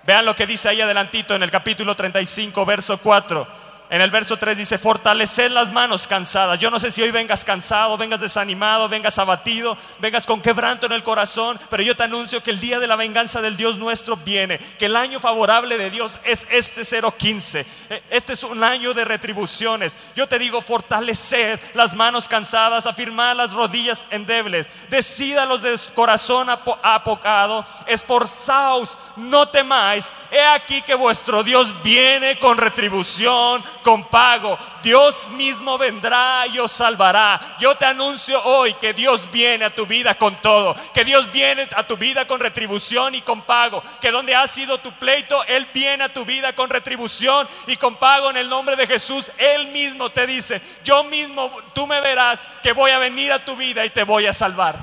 Vean 0.05 0.25
lo 0.25 0.35
que 0.35 0.47
dice 0.47 0.69
ahí 0.69 0.81
adelantito 0.81 1.35
en 1.35 1.43
el 1.43 1.51
capítulo 1.51 1.95
35, 1.95 2.65
verso 2.65 2.99
4. 2.99 3.70
En 3.91 4.01
el 4.01 4.13
verso 4.13 4.37
3 4.37 4.57
dice, 4.57 4.79
fortaleced 4.79 5.51
las 5.51 5.73
manos 5.73 6.07
cansadas. 6.07 6.61
Yo 6.61 6.71
no 6.71 6.79
sé 6.79 6.93
si 6.93 7.03
hoy 7.03 7.11
vengas 7.11 7.45
cansado, 7.45 7.97
vengas 7.97 8.21
desanimado, 8.21 8.89
vengas 8.89 9.19
abatido, 9.19 9.77
vengas 9.99 10.27
con 10.27 10.41
quebranto 10.41 10.87
en 10.87 10.93
el 10.93 11.03
corazón, 11.03 11.59
pero 11.69 11.83
yo 11.83 11.97
te 11.97 12.05
anuncio 12.05 12.41
que 12.41 12.53
el 12.53 12.61
día 12.61 12.79
de 12.79 12.87
la 12.87 12.95
venganza 12.95 13.43
del 13.43 13.57
Dios 13.57 13.79
nuestro 13.79 14.17
viene, 14.17 14.59
que 14.79 14.85
el 14.87 14.95
año 14.95 15.19
favorable 15.19 15.77
de 15.77 15.91
Dios 15.91 16.21
es 16.23 16.47
este 16.53 16.83
015. 17.11 17.67
E, 17.91 18.03
este 18.11 18.35
es 18.35 18.45
un 18.45 18.63
año 18.63 18.95
de 18.95 19.05
retribuciones. 19.05 19.97
Yo 20.15 20.29
te 20.29 20.39
digo, 20.39 20.63
fortaleced 20.63 21.59
las 21.75 21.95
manos 21.95 22.29
cansadas, 22.29 22.87
afirmad 22.87 23.35
las 23.35 23.53
rodillas 23.55 24.07
endebles, 24.13 24.69
decida 24.89 25.47
los 25.47 25.63
de 25.63 25.77
corazón 25.97 26.49
apocado, 26.49 27.67
esforzaos, 27.89 28.99
no 29.17 29.49
temáis. 29.49 30.13
He 30.31 30.41
aquí 30.41 30.81
que 30.83 30.95
vuestro 30.95 31.43
Dios 31.43 31.83
viene 31.83 32.39
con 32.39 32.57
retribución 32.57 33.65
con 33.83 34.05
pago. 34.05 34.59
Dios 34.83 35.31
mismo 35.31 35.79
vendrá 35.79 36.47
y 36.47 36.59
os 36.59 36.71
salvará. 36.71 37.41
Yo 37.59 37.75
te 37.75 37.85
anuncio 37.85 38.43
hoy 38.45 38.75
que 38.75 38.93
Dios 38.93 39.31
viene 39.31 39.65
a 39.65 39.75
tu 39.75 39.87
vida 39.87 40.15
con 40.15 40.37
todo, 40.43 40.75
que 40.95 41.05
Dios 41.05 41.31
viene 41.33 41.69
a 41.77 41.83
tu 41.83 41.97
vida 41.97 42.27
con 42.27 42.41
retribución 42.41 43.15
y 43.15 43.23
con 43.23 43.43
pago, 43.43 43.83
que 44.01 44.11
donde 44.11 44.35
ha 44.35 44.47
sido 44.47 44.79
tu 44.79 44.93
pleito, 44.93 45.45
Él 45.45 45.67
viene 45.73 46.05
a 46.05 46.13
tu 46.13 46.25
vida 46.25 46.53
con 46.55 46.71
retribución 46.71 47.49
y 47.67 47.77
con 47.77 47.97
pago 47.97 48.31
en 48.31 48.37
el 48.37 48.49
nombre 48.49 48.77
de 48.77 48.87
Jesús. 48.87 49.33
Él 49.39 49.69
mismo 49.69 50.11
te 50.11 50.27
dice, 50.27 50.61
yo 50.85 51.05
mismo, 51.05 51.51
tú 51.75 51.87
me 51.87 52.01
verás 52.01 52.47
que 52.63 52.73
voy 52.73 52.91
a 52.91 52.99
venir 52.99 53.33
a 53.33 53.45
tu 53.45 53.57
vida 53.57 53.85
y 53.85 53.91
te 53.91 54.05
voy 54.05 54.27
a 54.27 54.33
salvar. 54.33 54.77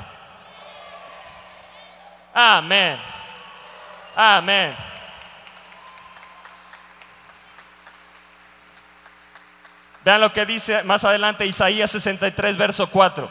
Amén. 2.33 2.99
Amén. 4.15 4.96
Vean 10.07 10.21
lo 10.21 10.31
que 10.31 10.45
dice 10.45 10.83
más 10.83 11.03
adelante 11.03 11.45
Isaías 11.45 11.91
63, 11.91 12.55
verso 12.55 12.87
4. 12.87 13.29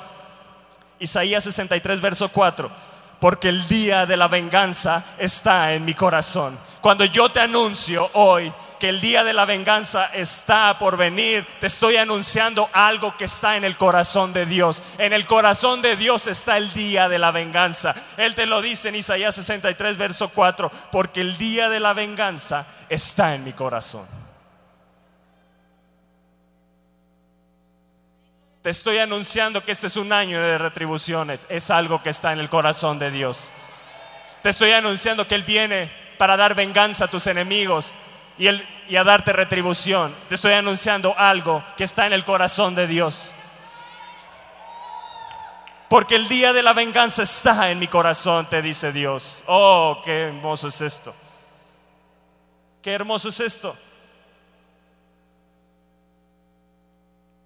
Isaías 0.99 1.43
63, 1.45 2.03
verso 2.03 2.29
4. 2.29 2.71
Porque 3.19 3.49
el 3.49 3.67
día 3.67 4.05
de 4.05 4.19
la 4.19 4.29
venganza 4.29 5.03
está 5.17 5.73
en 5.73 5.87
mi 5.87 5.95
corazón. 5.95 6.55
Cuando 6.83 7.07
yo 7.07 7.31
te 7.31 7.41
anuncio 7.41 8.11
hoy 8.13 8.53
que 8.79 8.91
el 8.91 9.01
día 9.01 9.25
de 9.25 9.33
la 9.33 9.47
venganza 9.47 10.05
está 10.13 10.79
por 10.79 10.99
venir. 10.99 11.47
Te 11.61 11.67
estoy 11.67 11.97
anunciando 11.97 12.69
algo 12.75 13.17
que 13.17 13.25
está 13.25 13.57
en 13.57 13.65
el 13.65 13.79
corazón 13.79 14.35
de 14.35 14.45
Dios. 14.45 14.83
En 14.99 15.15
el 15.15 15.25
corazón 15.25 15.81
de 15.81 15.97
Dios 15.97 16.27
está 16.27 16.59
el 16.59 16.71
día 16.75 17.09
de 17.09 17.19
la 17.19 17.31
venganza. 17.31 17.95
Él 18.19 18.35
te 18.35 18.45
lo 18.45 18.61
dice 18.61 18.91
en 18.91 18.97
Isaías 18.97 19.35
63, 19.35 19.97
verso 19.97 20.29
4, 20.29 20.71
porque 20.93 21.23
el 21.23 21.39
día 21.39 21.71
de 21.71 21.81
la 21.81 21.95
venganza 21.95 22.67
está 22.91 23.35
en 23.35 23.45
mi 23.45 23.55
corazón. 23.55 24.26
Te 28.67 28.71
estoy 28.71 28.99
anunciando 28.99 29.65
que 29.65 29.71
este 29.71 29.87
es 29.87 29.97
un 29.97 30.13
año 30.13 30.43
de 30.43 30.59
retribuciones. 30.59 31.47
Es 31.49 31.71
algo 31.71 32.03
que 32.03 32.11
está 32.11 32.33
en 32.33 32.41
el 32.41 32.49
corazón 32.49 32.99
de 32.99 33.13
Dios. 33.13 33.53
Te 34.43 34.49
estoy 34.49 34.73
anunciando 34.73 35.25
que 35.29 35.37
Él 35.37 35.45
viene 35.45 35.89
para 36.19 36.37
dar 36.37 36.57
venganza 36.57 37.05
a 37.05 37.09
tus 37.09 37.29
enemigos 37.29 37.95
y, 38.37 38.49
a 38.49 39.05
darte 39.05 39.33
retribución. 39.33 40.13
Te 40.29 40.35
estoy 40.35 40.55
anunciando 40.55 41.15
algo 41.17 41.63
que 41.77 41.85
está 41.85 42.09
en 42.09 42.13
el 42.13 42.25
corazón 42.25 42.75
de 42.75 42.89
Dios. 42.89 43.37
Porque 45.89 46.17
el 46.17 46.27
día 46.27 46.53
de 46.53 46.65
la 46.65 46.73
venganza 46.73 47.23
está 47.23 47.71
en 47.71 47.79
mi 47.79 47.87
corazón, 47.87 48.47
te 48.47 48.63
dice 48.63 48.91
Dios. 48.91 49.45
Oh, 49.47 50.01
qué 50.05 50.23
hermoso 50.23 50.67
es 50.67 50.81
esto. 50.81 51.15
Qué 52.83 52.95
hermoso 52.95 53.29
es 53.29 53.39
esto. 53.39 53.77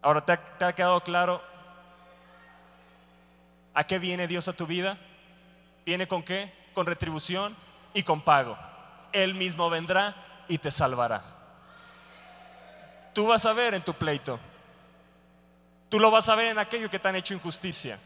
Ahora, 0.03 0.25
¿te 0.25 0.33
ha, 0.65 0.73
quedado 0.73 1.03
claro 1.03 1.43
a 3.75 3.87
qué 3.87 3.99
viene 3.99 4.27
Dios 4.27 4.49
a 4.49 4.55
tu 4.55 4.67
vida? 4.67 4.97
¿Viene 5.85 6.09
con 6.09 6.23
qué? 6.23 6.53
Con 6.73 6.87
retribución 6.87 7.55
y 7.93 8.03
con 8.03 8.23
pago. 8.23 8.57
Él 9.13 9.35
mismo 9.35 9.69
vendrá 9.69 10.17
y 10.49 10.59
te 10.59 10.71
salvará. 10.71 11.23
Tú 13.13 13.27
vas 13.27 13.45
a 13.45 13.53
ver 13.53 13.75
en 13.75 13.83
tu 13.83 13.93
pleito. 13.93 14.41
Tú 15.91 16.01
lo 16.01 16.11
vas 16.11 16.29
a 16.29 16.35
ver 16.35 16.49
en 16.49 16.59
aquello 16.59 16.89
que 16.89 16.99
te 16.99 17.09
han 17.09 17.17
hecho 17.17 17.35
injusticia. 17.35 17.99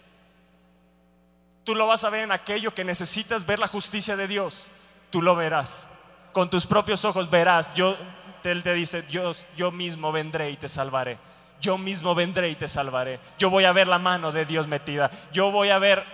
Tú 1.62 1.74
lo 1.74 1.86
vas 1.86 2.02
a 2.04 2.10
ver 2.10 2.24
en 2.24 2.32
aquello 2.32 2.74
que 2.74 2.82
necesitas 2.82 3.46
ver 3.46 3.58
la 3.58 3.68
justicia 3.68 4.16
de 4.16 4.26
Dios. 4.26 4.70
Tú 5.10 5.22
lo 5.22 5.36
verás. 5.36 5.90
Con 6.32 6.50
tus 6.50 6.66
propios 6.66 7.04
ojos 7.04 7.30
verás. 7.30 7.72
Yo, 7.74 7.96
Él 8.42 8.64
te 8.64 8.74
dice, 8.74 9.02
Dios, 9.02 9.46
yo 9.54 9.70
mismo 9.70 10.10
vendré 10.10 10.50
y 10.50 10.56
te 10.56 10.68
salvaré 10.68 11.18
yo 11.64 11.78
mismo 11.78 12.14
vendré 12.14 12.50
y 12.50 12.56
te 12.56 12.68
salvaré. 12.68 13.18
Yo 13.38 13.48
voy 13.48 13.64
a 13.64 13.72
ver 13.72 13.88
la 13.88 13.98
mano 13.98 14.32
de 14.32 14.44
Dios 14.44 14.68
metida. 14.68 15.10
Yo 15.32 15.50
voy 15.50 15.70
a 15.70 15.78
ver 15.78 16.04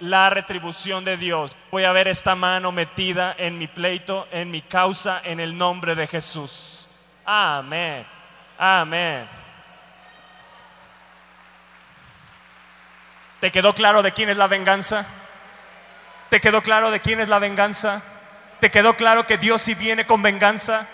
la 0.00 0.30
retribución 0.30 1.04
de 1.04 1.16
Dios. 1.16 1.56
Voy 1.70 1.84
a 1.84 1.92
ver 1.92 2.08
esta 2.08 2.34
mano 2.34 2.72
metida 2.72 3.34
en 3.38 3.56
mi 3.56 3.68
pleito, 3.68 4.26
en 4.32 4.50
mi 4.50 4.62
causa, 4.62 5.20
en 5.24 5.38
el 5.38 5.56
nombre 5.56 5.94
de 5.94 6.08
Jesús. 6.08 6.88
Amén. 7.24 8.04
Amén. 8.58 9.28
¿Te 13.40 13.52
quedó 13.52 13.74
claro 13.74 14.02
de 14.02 14.12
quién 14.12 14.28
es 14.28 14.36
la 14.36 14.48
venganza? 14.48 15.06
¿Te 16.30 16.40
quedó 16.40 16.62
claro 16.62 16.90
de 16.90 17.00
quién 17.00 17.20
es 17.20 17.28
la 17.28 17.38
venganza? 17.38 18.02
¿Te 18.58 18.72
quedó 18.72 18.96
claro 18.96 19.24
que 19.24 19.38
Dios 19.38 19.62
sí 19.62 19.74
viene 19.74 20.04
con 20.04 20.20
venganza? 20.20 20.88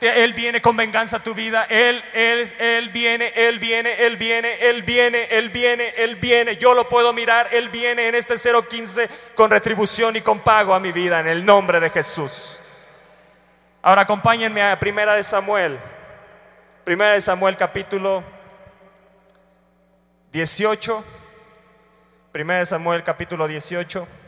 Él 0.00 0.34
viene 0.34 0.60
con 0.60 0.76
venganza 0.76 1.18
a 1.18 1.22
tu 1.22 1.34
vida. 1.34 1.64
Él, 1.70 2.02
él, 2.12 2.52
él 2.58 2.90
viene, 2.90 3.32
Él 3.34 3.58
viene, 3.58 4.06
Él 4.06 4.16
viene, 4.16 4.68
Él 4.68 4.82
viene, 4.82 5.24
Él 5.30 5.50
viene, 5.50 5.94
Él 5.96 6.16
viene. 6.16 6.56
Yo 6.56 6.74
lo 6.74 6.88
puedo 6.88 7.12
mirar. 7.12 7.48
Él 7.52 7.70
viene 7.70 8.08
en 8.08 8.14
este 8.14 8.34
015 8.36 9.08
con 9.34 9.50
retribución 9.50 10.16
y 10.16 10.20
con 10.20 10.40
pago 10.40 10.74
a 10.74 10.80
mi 10.80 10.92
vida 10.92 11.20
en 11.20 11.28
el 11.28 11.44
nombre 11.44 11.80
de 11.80 11.90
Jesús. 11.90 12.60
Ahora 13.82 14.02
acompáñenme 14.02 14.62
a 14.62 14.78
Primera 14.78 15.14
de 15.14 15.22
Samuel. 15.22 15.78
Primera 16.84 17.12
de 17.12 17.20
Samuel 17.20 17.56
capítulo 17.56 18.22
18. 20.32 21.04
Primera 22.32 22.58
de 22.58 22.66
Samuel 22.66 23.02
capítulo 23.02 23.48
18. 23.48 24.25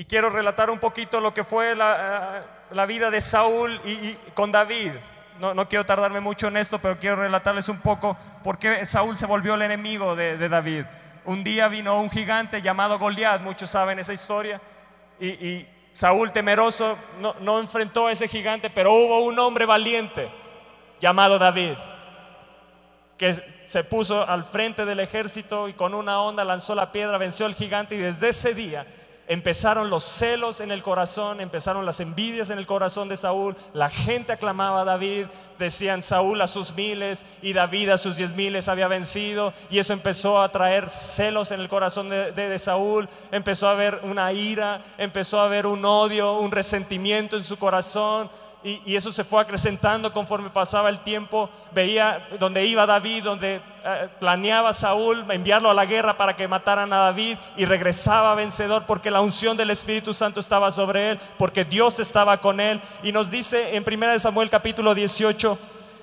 Y 0.00 0.06
quiero 0.06 0.30
relatar 0.30 0.70
un 0.70 0.78
poquito 0.78 1.20
lo 1.20 1.34
que 1.34 1.44
fue 1.44 1.76
la, 1.76 2.42
eh, 2.72 2.86
vida 2.86 3.10
de 3.10 3.20
Saúl 3.20 3.78
y, 3.84 4.16
con 4.32 4.50
David. 4.50 4.92
No, 5.38 5.52
no, 5.52 5.68
quiero 5.68 5.84
tardarme 5.84 6.20
mucho 6.20 6.48
en 6.48 6.56
esto, 6.56 6.78
pero 6.78 6.98
quiero 6.98 7.16
relatarles 7.16 7.68
un 7.68 7.82
poco 7.82 8.16
por 8.42 8.58
qué 8.58 8.86
Saúl 8.86 9.18
se 9.18 9.26
volvió 9.26 9.56
el 9.56 9.60
enemigo 9.60 10.16
de, 10.16 10.48
David. 10.48 10.86
Un 11.26 11.44
día 11.44 11.68
vino 11.68 12.00
un 12.00 12.10
gigante 12.10 12.62
llamado 12.62 12.98
Goliat, 12.98 13.42
muchos 13.42 13.68
saben 13.68 13.98
esa 13.98 14.14
historia, 14.14 14.58
y, 15.20 15.66
Saúl 15.92 16.32
temeroso 16.32 16.96
no, 17.20 17.34
no 17.40 17.60
enfrentó 17.60 18.06
a 18.06 18.12
ese 18.12 18.26
gigante, 18.26 18.70
pero 18.70 18.94
hubo 18.94 19.22
un 19.24 19.38
hombre 19.38 19.66
valiente 19.66 20.30
llamado 20.98 21.38
David, 21.38 21.74
que 23.18 23.34
se 23.66 23.84
puso 23.84 24.26
al 24.26 24.44
frente 24.44 24.86
del 24.86 25.00
ejército 25.00 25.68
y 25.68 25.74
con 25.74 25.92
una 25.92 26.22
onda 26.22 26.42
lanzó 26.42 26.74
la 26.74 26.90
piedra, 26.90 27.18
venció 27.18 27.44
al 27.44 27.54
gigante 27.54 27.96
y 27.96 27.98
desde 27.98 28.30
ese 28.30 28.54
día 28.54 28.86
empezaron 29.30 29.90
los 29.90 30.02
celos 30.02 30.60
en 30.60 30.72
el 30.72 30.82
corazón, 30.82 31.40
empezaron 31.40 31.86
las 31.86 32.00
envidias 32.00 32.50
en 32.50 32.58
el 32.58 32.66
corazón 32.66 33.08
de 33.08 33.16
Saúl, 33.16 33.54
la 33.74 33.88
gente 33.88 34.32
aclamaba 34.32 34.80
a 34.80 34.84
David, 34.84 35.26
decían 35.56 36.02
Saúl 36.02 36.42
a 36.42 36.48
sus 36.48 36.74
miles 36.74 37.24
y 37.40 37.52
David 37.52 37.90
a 37.90 37.98
sus 37.98 38.16
diez 38.16 38.34
miles 38.34 38.66
había 38.68 38.88
vencido 38.88 39.52
y 39.70 39.78
eso 39.78 39.92
empezó 39.92 40.42
a 40.42 40.48
traer 40.48 40.88
celos 40.88 41.52
en 41.52 41.60
el 41.60 41.68
corazón 41.68 42.10
de, 42.10 42.58
Saúl, 42.58 43.08
empezó 43.30 43.68
a 43.68 43.72
haber 43.72 44.00
una 44.02 44.32
ira, 44.32 44.82
empezó 44.98 45.40
a 45.40 45.44
haber 45.44 45.64
un 45.64 45.84
odio, 45.84 46.36
un 46.38 46.50
resentimiento 46.50 47.36
en 47.36 47.44
su 47.44 47.56
corazón 47.56 48.28
y, 48.62 48.94
eso 48.94 49.10
se 49.10 49.24
fue 49.24 49.40
acrecentando 49.40 50.12
conforme 50.12 50.50
pasaba 50.50 50.90
el 50.90 50.98
tiempo. 50.98 51.48
Veía 51.72 52.26
donde 52.38 52.66
iba 52.66 52.84
David, 52.84 53.24
donde 53.24 53.56
eh, 53.56 54.08
planeaba 54.18 54.74
Saúl 54.74 55.24
enviarlo 55.30 55.70
a 55.70 55.74
la 55.74 55.86
guerra 55.86 56.18
para 56.18 56.36
que 56.36 56.46
mataran 56.46 56.92
a 56.92 56.98
David 56.98 57.38
y 57.56 57.64
regresaba 57.64 58.34
vencedor 58.34 58.84
porque 58.86 59.10
la 59.10 59.22
unción 59.22 59.56
del 59.56 59.70
Espíritu 59.70 60.12
Santo 60.12 60.40
estaba 60.40 60.70
sobre 60.70 61.12
él, 61.12 61.20
porque 61.38 61.64
Dios 61.64 62.00
estaba 62.00 62.36
con 62.36 62.60
él. 62.60 62.82
Y 63.02 63.12
nos 63.12 63.30
dice 63.30 63.76
en 63.76 63.84
1 63.86 64.18
Samuel 64.18 64.50
capítulo 64.50 64.94
18, 64.94 65.58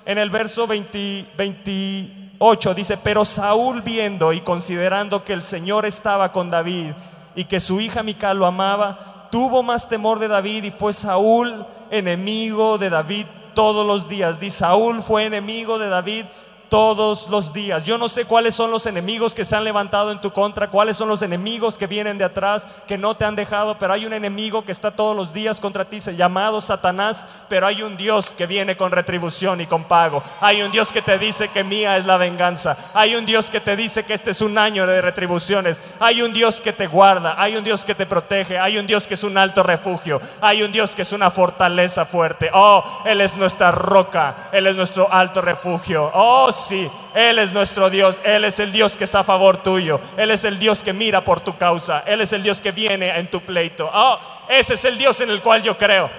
en 0.05 0.17
el 0.17 0.31
verso 0.31 0.65
28, 0.65 2.73
dice, 2.73 2.97
pero 2.97 3.23
Saúl 3.23 3.83
viendo 3.83 4.33
y 4.33 4.41
considerando 4.41 5.23
que 5.23 5.33
el 5.33 5.43
Señor 5.43 5.85
estaba 5.85 6.31
con 6.31 6.49
David 6.49 6.93
y 7.35 7.45
que 7.45 7.59
su 7.59 7.79
hija 7.79 8.01
Mical 8.01 8.39
lo 8.39 8.47
amaba, 8.47 9.27
tuvo 9.29 9.61
más 9.61 9.87
temor 9.87 10.17
de 10.17 10.27
David 10.27 10.63
y 10.63 10.71
fue 10.71 10.91
Saúl 10.91 11.67
enemigo 11.91 12.77
de 12.77 12.89
David 12.89 13.25
todos 13.53 13.85
los 13.85 14.07
días. 14.07 14.39
Di 14.39 14.49
Saúl 14.49 15.01
fue 15.01 15.25
enemigo 15.25 15.79
de 15.79 15.89
David 15.89 16.25
todos 16.69 17.29
los 17.29 17.53
días. 17.53 17.85
Yo 17.85 17.97
no 17.97 18.07
sé 18.07 18.25
cuáles 18.25 18.53
son 18.53 18.71
los 18.71 18.85
enemigos 18.85 19.33
que 19.33 19.45
se 19.45 19.55
han 19.55 19.63
levantado 19.63 20.11
en 20.11 20.21
tu 20.21 20.31
contra, 20.31 20.69
cuáles 20.69 20.97
son 20.97 21.09
los 21.09 21.21
enemigos 21.21 21.77
que 21.77 21.87
vienen 21.87 22.17
de 22.17 22.25
atrás, 22.25 22.67
que 22.87 22.97
no 22.97 23.15
te 23.15 23.25
han 23.25 23.35
dejado, 23.35 23.77
pero 23.77 23.93
hay 23.93 24.05
un 24.05 24.13
enemigo 24.13 24.63
que 24.65 24.71
está 24.71 24.91
todos 24.91 25.15
los 25.15 25.33
días 25.33 25.59
contra 25.59 25.85
ti, 25.85 25.99
se 25.99 26.15
llamado 26.15 26.61
Satanás, 26.61 27.45
pero 27.49 27.67
hay 27.67 27.83
un 27.83 27.97
Dios 27.97 28.33
que 28.33 28.45
viene 28.45 28.77
con 28.77 28.91
retribución 28.91 29.61
y 29.61 29.67
con 29.67 29.83
pago. 29.85 30.23
Hay 30.41 30.61
un 30.61 30.71
Dios 30.71 30.91
que 30.91 31.01
te 31.01 31.17
dice 31.17 31.49
que 31.49 31.63
mía 31.63 31.97
es 31.97 32.05
la 32.05 32.17
venganza. 32.17 32.77
Hay 32.93 33.15
un 33.15 33.25
Dios 33.25 33.49
que 33.49 33.59
te 33.59 33.75
dice 33.75 34.05
que 34.05 34.13
este 34.13 34.31
es 34.31 34.41
un 34.41 34.57
año 34.57 34.85
de 34.85 35.01
retribuciones. 35.01 35.81
Hay 35.99 36.21
un 36.21 36.33
Dios 36.33 36.61
que 36.61 36.73
te 36.73 36.87
guarda, 36.87 37.35
hay 37.37 37.55
un 37.55 37.63
Dios 37.63 37.85
que 37.85 37.95
te 37.95 38.05
protege, 38.05 38.59
hay 38.59 38.77
un 38.77 38.87
Dios 38.87 39.07
que 39.07 39.13
es 39.13 39.23
un 39.23 39.37
alto 39.37 39.63
refugio, 39.63 40.19
hay 40.41 40.63
un 40.63 40.71
Dios 40.71 40.95
que 40.95 41.01
es 41.01 41.13
una 41.13 41.31
fortaleza 41.31 42.05
fuerte. 42.05 42.49
Oh, 42.53 42.83
Él 43.05 43.21
es 43.21 43.37
nuestra 43.37 43.71
roca, 43.71 44.35
Él 44.51 44.67
es 44.67 44.75
nuestro 44.75 45.11
alto 45.11 45.41
refugio. 45.41 46.11
Oh, 46.13 46.51
sí, 46.57 46.89
Él 47.13 47.39
es 47.39 47.53
nuestro 47.53 47.89
Dios, 47.89 48.21
Él 48.23 48.45
es 48.45 48.59
el 48.59 48.71
Dios 48.71 48.97
que 48.97 49.03
está 49.03 49.19
a 49.19 49.23
favor 49.23 49.57
tuyo, 49.57 49.99
Él 50.17 50.31
es 50.31 50.43
el 50.43 50.59
Dios 50.59 50.83
que 50.83 50.93
mira 50.93 51.21
por 51.21 51.39
tu 51.39 51.57
causa, 51.57 52.03
Él 52.05 52.21
es 52.21 52.33
el 52.33 52.43
Dios 52.43 52.61
que 52.61 52.71
viene 52.71 53.17
en 53.17 53.29
tu 53.29 53.41
pleito. 53.41 53.89
Oh, 53.93 54.19
ese 54.49 54.73
es 54.73 54.85
el 54.85 54.97
Dios 54.97 55.21
en 55.21 55.29
el 55.29 55.41
cual 55.41 55.63
yo 55.63 55.77
creo. 55.77 56.09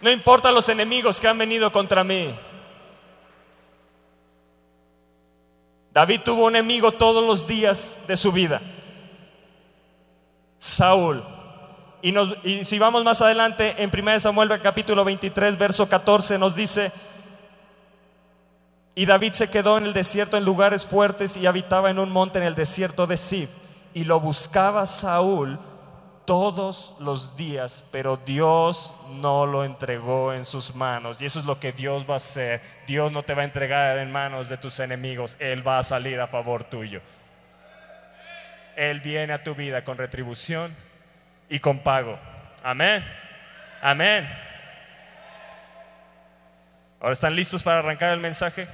No 0.00 0.10
importa 0.10 0.50
los 0.50 0.68
enemigos 0.68 1.20
que 1.20 1.28
han 1.28 1.38
venido 1.38 1.70
contra 1.70 2.02
mí. 2.02 2.34
David 5.92 6.20
tuvo 6.24 6.46
un 6.46 6.56
enemigo 6.56 6.92
todos 6.92 7.24
los 7.24 7.46
días 7.46 8.04
de 8.06 8.16
su 8.16 8.32
vida. 8.32 8.60
Saúl. 10.58 11.22
Y, 12.02 12.64
si 12.64 12.78
vamos 12.78 13.04
más 13.04 13.20
adelante, 13.20 13.74
en 13.78 13.90
1 13.92 14.20
Samuel 14.20 14.60
capítulo 14.62 15.04
23, 15.04 15.58
verso 15.58 15.88
14, 15.88 16.38
nos 16.38 16.56
dice, 16.56 16.90
y 18.94 19.04
David 19.04 19.32
se 19.32 19.50
quedó 19.50 19.76
en 19.76 19.84
el 19.84 19.92
desierto 19.92 20.36
en 20.36 20.44
lugares 20.44 20.86
fuertes 20.86 21.36
y 21.36 21.46
habitaba 21.46 21.90
en 21.90 21.98
un 21.98 22.10
monte 22.10 22.38
en 22.38 22.44
el 22.44 22.54
desierto 22.54 23.06
de 23.06 23.16
Sif. 23.16 23.50
Y 23.92 24.04
lo 24.04 24.20
buscaba 24.20 24.86
Saúl 24.86 25.58
todos 26.24 26.96
los 27.00 27.36
días, 27.36 27.88
pero 27.92 28.16
Dios 28.16 28.94
no 29.20 29.46
lo 29.46 29.64
entregó 29.64 30.32
en 30.32 30.44
sus 30.44 30.74
manos. 30.74 31.20
Y 31.20 31.26
eso 31.26 31.40
es 31.40 31.44
lo 31.44 31.58
que 31.58 31.72
Dios 31.72 32.06
va 32.08 32.14
a 32.14 32.16
hacer. 32.18 32.62
Dios 32.86 33.12
no 33.12 33.22
te 33.22 33.34
va 33.34 33.42
a 33.42 33.46
entregar 33.46 33.98
en 33.98 34.10
manos 34.10 34.48
de 34.48 34.56
tus 34.56 34.80
enemigos. 34.80 35.36
Él 35.38 35.66
va 35.66 35.78
a 35.78 35.82
salir 35.82 36.18
a 36.20 36.26
favor 36.26 36.64
tuyo. 36.64 37.00
Él 38.76 39.00
viene 39.00 39.34
a 39.34 39.42
tu 39.42 39.54
vida 39.54 39.84
con 39.84 39.98
retribución 39.98 40.74
y 41.50 41.58
con 41.58 41.80
pago. 41.80 42.18
Amén. 42.62 43.04
Amén. 43.82 44.26
Ahora 47.00 47.12
están 47.12 47.34
listos 47.34 47.62
para 47.62 47.80
arrancar 47.80 48.12
el 48.12 48.20
mensaje. 48.20 48.68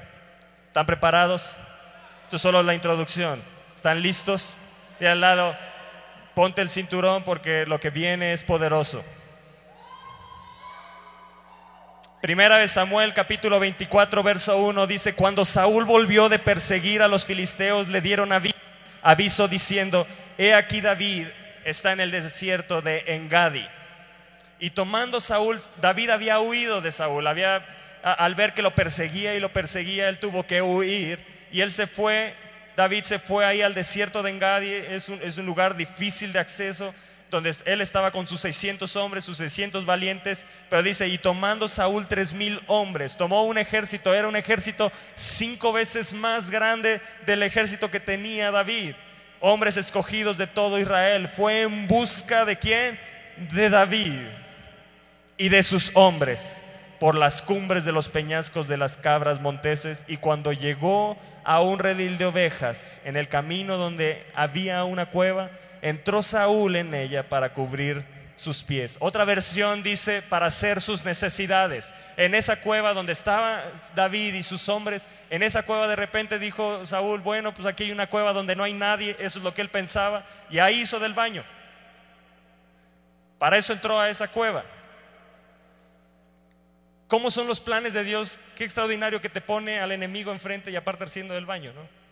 ¿Están 0.68 0.85
preparados? 0.87 1.56
Esto 2.25 2.37
es 2.37 2.42
solo 2.42 2.62
la 2.62 2.75
introducción. 2.75 3.42
¿Están 3.75 4.02
listos? 4.02 4.59
Y 5.00 5.06
al 5.06 5.21
lado, 5.21 5.56
ponte 6.35 6.61
el 6.61 6.68
cinturón 6.68 7.23
porque 7.25 7.64
lo 7.66 7.80
que 7.80 7.90
viene 7.90 8.33
es 8.33 8.42
poderoso. 8.42 9.02
Primera 12.21 12.59
de 12.59 12.68
Samuel 12.68 13.14
capítulo 13.14 13.61
24 13.61 14.23
verso 14.23 14.59
1 14.59 14.87
dice, 14.87 15.14
cuando 15.14 15.45
Saúl 15.45 15.85
volvió 15.85 16.28
de 16.28 16.38
perseguir 16.38 17.02
a 17.02 17.09
los 17.09 17.25
filisteos, 17.25 17.88
le 17.88 18.00
dieron 18.00 18.33
aviso 19.02 19.49
diciendo, 19.49 20.06
he 20.37 20.52
aquí 20.52 20.80
David 20.80 21.28
está 21.67 21.93
en 21.93 22.01
el 22.01 22.11
desierto 22.11 22.81
de 22.81 23.05
Engadi. 23.09 23.67
Y 24.59 24.71
tomando 24.71 25.21
Saúl, 25.21 25.61
David 25.83 26.11
había 26.11 26.41
huido 26.41 26.81
de 26.81 26.93
Saúl, 26.93 27.27
había, 27.27 27.63
al 28.03 28.35
ver 28.35 28.55
que 28.55 28.63
lo 28.63 28.75
perseguía 28.75 29.35
y 29.35 29.41
lo 29.41 29.53
perseguía, 29.53 30.09
él 30.09 30.19
tuvo 30.19 30.47
que 30.47 30.63
huir 30.63 31.19
y 31.53 31.61
él 31.61 31.71
se 31.71 31.87
fue 31.87 32.35
David 32.77 33.05
se 33.05 33.19
fue 33.19 33.45
ahí 33.47 33.63
al 33.63 33.73
desierto 33.73 34.23
de 34.23 34.31
Engadi, 34.31 34.71
es 34.71 35.09
un, 35.09 35.19
es 35.23 35.39
un 35.39 35.47
lugar 35.47 35.77
difícil 35.79 36.33
de 36.35 36.41
acceso, 36.41 36.95
donde 37.31 37.53
él 37.65 37.81
estaba 37.81 38.11
con 38.11 38.27
sus 38.27 38.43
600 38.43 38.95
hombres, 38.97 39.25
sus 39.25 39.39
600 39.39 39.87
valientes, 39.87 40.47
pero 40.69 40.83
dice, 40.83 41.09
y 41.09 41.17
tomando 41.17 41.69
Saúl 41.69 42.07
tres 42.07 42.35
mil 42.35 42.61
hombres, 42.67 43.17
tomó 43.17 43.45
un 43.45 43.57
ejército, 43.57 44.15
era 44.15 44.29
un 44.29 44.37
ejército 44.37 44.93
cinco 45.15 45.73
veces 45.73 46.13
más 46.13 46.51
grande 46.51 47.01
del 47.25 47.43
ejército 47.43 47.91
que 47.91 47.99
tenía 47.99 48.51
David, 48.51 48.95
hombres 49.40 49.76
escogidos 49.76 50.38
de 50.38 50.47
todo 50.47 50.78
Israel, 50.78 51.28
fue 51.28 51.62
en 51.62 51.87
busca 51.87 52.45
de 52.45 52.57
quién? 52.57 52.99
De 53.52 53.69
David 53.69 54.23
y 55.37 55.49
de 55.49 55.62
sus 55.62 55.95
hombres 55.95 56.62
por 56.99 57.14
las 57.14 57.43
cumbres 57.43 57.85
de 57.85 57.93
los 57.93 58.09
peñascos 58.09 58.69
de 58.69 58.76
las 58.76 58.97
cabras 58.97 59.40
monteses 59.40 60.07
y 60.09 60.16
cuando 60.16 60.52
llegó 60.52 61.16
a 61.45 61.61
un 61.61 61.78
redil 61.78 62.19
de 62.19 62.25
ovejas 62.25 63.02
en 63.05 63.16
el 63.16 63.28
camino 63.28 63.76
donde 63.76 64.26
había 64.35 64.85
una 64.85 65.11
cueva, 65.11 65.50
entró 65.83 66.23
Saúl 66.23 66.76
en 66.76 66.95
ella 66.95 67.28
para 67.28 67.52
cubrir 67.52 68.16
sus 68.37 68.62
pies. 68.62 68.99
Otra 69.00 69.25
versión 69.25 69.83
dice 69.83 70.23
para 70.23 70.47
hacer 70.47 70.81
sus 70.81 71.05
necesidades. 71.05 71.95
En 72.16 72.35
esa 72.35 72.61
cueva 72.61 72.95
donde 72.95 73.12
estaba 73.12 73.64
David 73.95 74.35
y 74.35 74.43
sus 74.43 74.69
hombres, 74.69 75.09
en 75.31 75.43
esa 75.43 75.64
cueva 75.64 75.88
de 75.88 75.97
repente 75.97 76.38
dijo 76.38 76.85
Saúl, 76.87 77.21
bueno, 77.21 77.52
pues 77.52 77.66
aquí 77.66 77.85
hay 77.85 77.93
una 77.93 78.09
cueva 78.09 78.33
donde 78.33 78.55
no 78.55 78.64
hay 78.64 78.75
nadie, 78.75 79.16
eso 79.19 79.38
es 79.38 79.45
lo 79.45 79.55
que 79.55 79.62
él 79.62 79.71
pensaba, 79.71 80.25
y 80.50 80.59
ahí 80.59 80.83
hizo 80.83 81.00
del 81.00 81.14
baño. 81.14 81.45
Para 83.38 83.57
eso 83.57 83.73
entró 83.73 83.99
a 83.99 84.09
esa 84.09 84.28
cueva. 84.28 84.64
¿Cómo 87.09 87.31
son 87.31 87.47
los 87.47 87.61
planes 87.61 87.95
de 87.95 88.05
Dios? 88.05 88.40
Qué 88.57 88.64
extraordinario 88.64 89.21
que 89.21 89.28
te 89.28 89.40
pone 89.40 89.81
al 89.81 89.93
enemigo 89.93 90.33
enfrente 90.33 90.71
y 90.71 90.76
aparte 90.76 91.05
haciendo 91.05 91.35
del 91.35 91.47
baño, 91.47 91.73
¿no? 91.73 92.06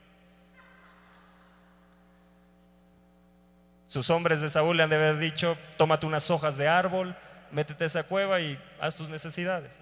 Sus 3.94 4.10
hombres 4.10 4.40
de 4.40 4.50
Saúl 4.50 4.76
le 4.76 4.82
han 4.82 4.90
de 4.90 4.96
haber 4.96 5.18
dicho, 5.18 5.56
tómate 5.76 6.04
unas 6.04 6.28
hojas 6.28 6.56
de 6.56 6.66
árbol, 6.66 7.14
métete 7.52 7.84
a 7.84 7.86
esa 7.86 8.02
cueva 8.02 8.40
y 8.40 8.60
haz 8.80 8.96
tus 8.96 9.08
necesidades. 9.08 9.78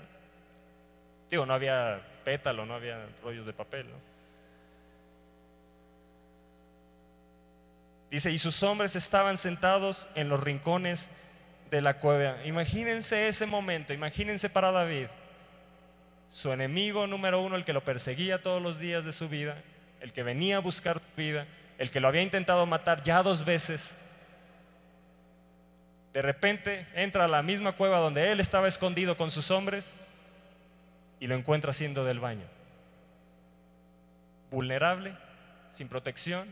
Digo, 1.30 1.46
no 1.46 1.54
había 1.54 1.98
pétalo, 2.22 2.66
no 2.66 2.74
había 2.74 3.06
rollos 3.22 3.46
de 3.46 3.54
papel. 3.54 3.86
Dice, 8.10 8.30
y 8.30 8.36
sus 8.36 8.62
hombres 8.62 8.96
estaban 8.96 9.38
sentados 9.38 10.10
en 10.14 10.28
los 10.28 10.40
rincones 10.40 11.08
de 11.70 11.80
la 11.80 11.98
cueva. 11.98 12.36
Imagínense 12.44 13.28
ese 13.28 13.46
momento, 13.46 13.94
imagínense 13.94 14.50
para 14.50 14.72
David, 14.72 15.06
su 16.28 16.52
enemigo 16.52 17.06
número 17.06 17.40
uno, 17.40 17.56
el 17.56 17.64
que 17.64 17.72
lo 17.72 17.82
perseguía 17.82 18.42
todos 18.42 18.60
los 18.60 18.78
días 18.78 19.06
de 19.06 19.14
su 19.14 19.30
vida, 19.30 19.56
el 20.02 20.12
que 20.12 20.22
venía 20.22 20.58
a 20.58 20.60
buscar 20.60 20.98
su 20.98 21.16
vida, 21.16 21.46
el 21.78 21.90
que 21.90 22.00
lo 22.00 22.08
había 22.08 22.20
intentado 22.20 22.66
matar 22.66 23.02
ya 23.04 23.22
dos 23.22 23.46
veces. 23.46 24.00
De 26.12 26.22
repente 26.22 26.86
entra 26.94 27.24
a 27.24 27.28
la 27.28 27.42
misma 27.42 27.72
cueva 27.72 27.98
donde 27.98 28.32
él 28.32 28.40
estaba 28.40 28.68
escondido 28.68 29.16
con 29.16 29.30
sus 29.30 29.50
hombres 29.50 29.94
y 31.20 31.26
lo 31.26 31.34
encuentra 31.34 31.70
haciendo 31.70 32.04
del 32.04 32.20
baño. 32.20 32.44
Vulnerable, 34.50 35.16
sin 35.70 35.88
protección. 35.88 36.46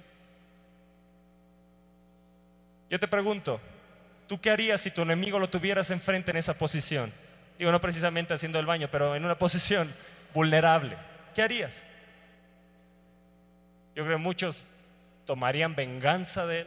Yo 2.88 2.98
te 2.98 3.06
pregunto, 3.06 3.60
¿Tú 4.30 4.40
qué 4.40 4.50
harías 4.52 4.80
si 4.80 4.92
tu 4.92 5.02
enemigo 5.02 5.40
lo 5.40 5.50
tuvieras 5.50 5.90
enfrente 5.90 6.30
en 6.30 6.36
esa 6.36 6.56
posición? 6.56 7.12
Digo, 7.58 7.72
no 7.72 7.80
precisamente 7.80 8.32
haciendo 8.32 8.60
el 8.60 8.64
baño, 8.64 8.88
pero 8.88 9.16
en 9.16 9.24
una 9.24 9.36
posición 9.38 9.92
vulnerable. 10.32 10.96
¿Qué 11.34 11.42
harías? 11.42 11.88
Yo 13.96 14.04
creo 14.04 14.18
que 14.18 14.22
muchos 14.22 14.68
tomarían 15.26 15.74
venganza 15.74 16.46
de 16.46 16.60
él. 16.60 16.66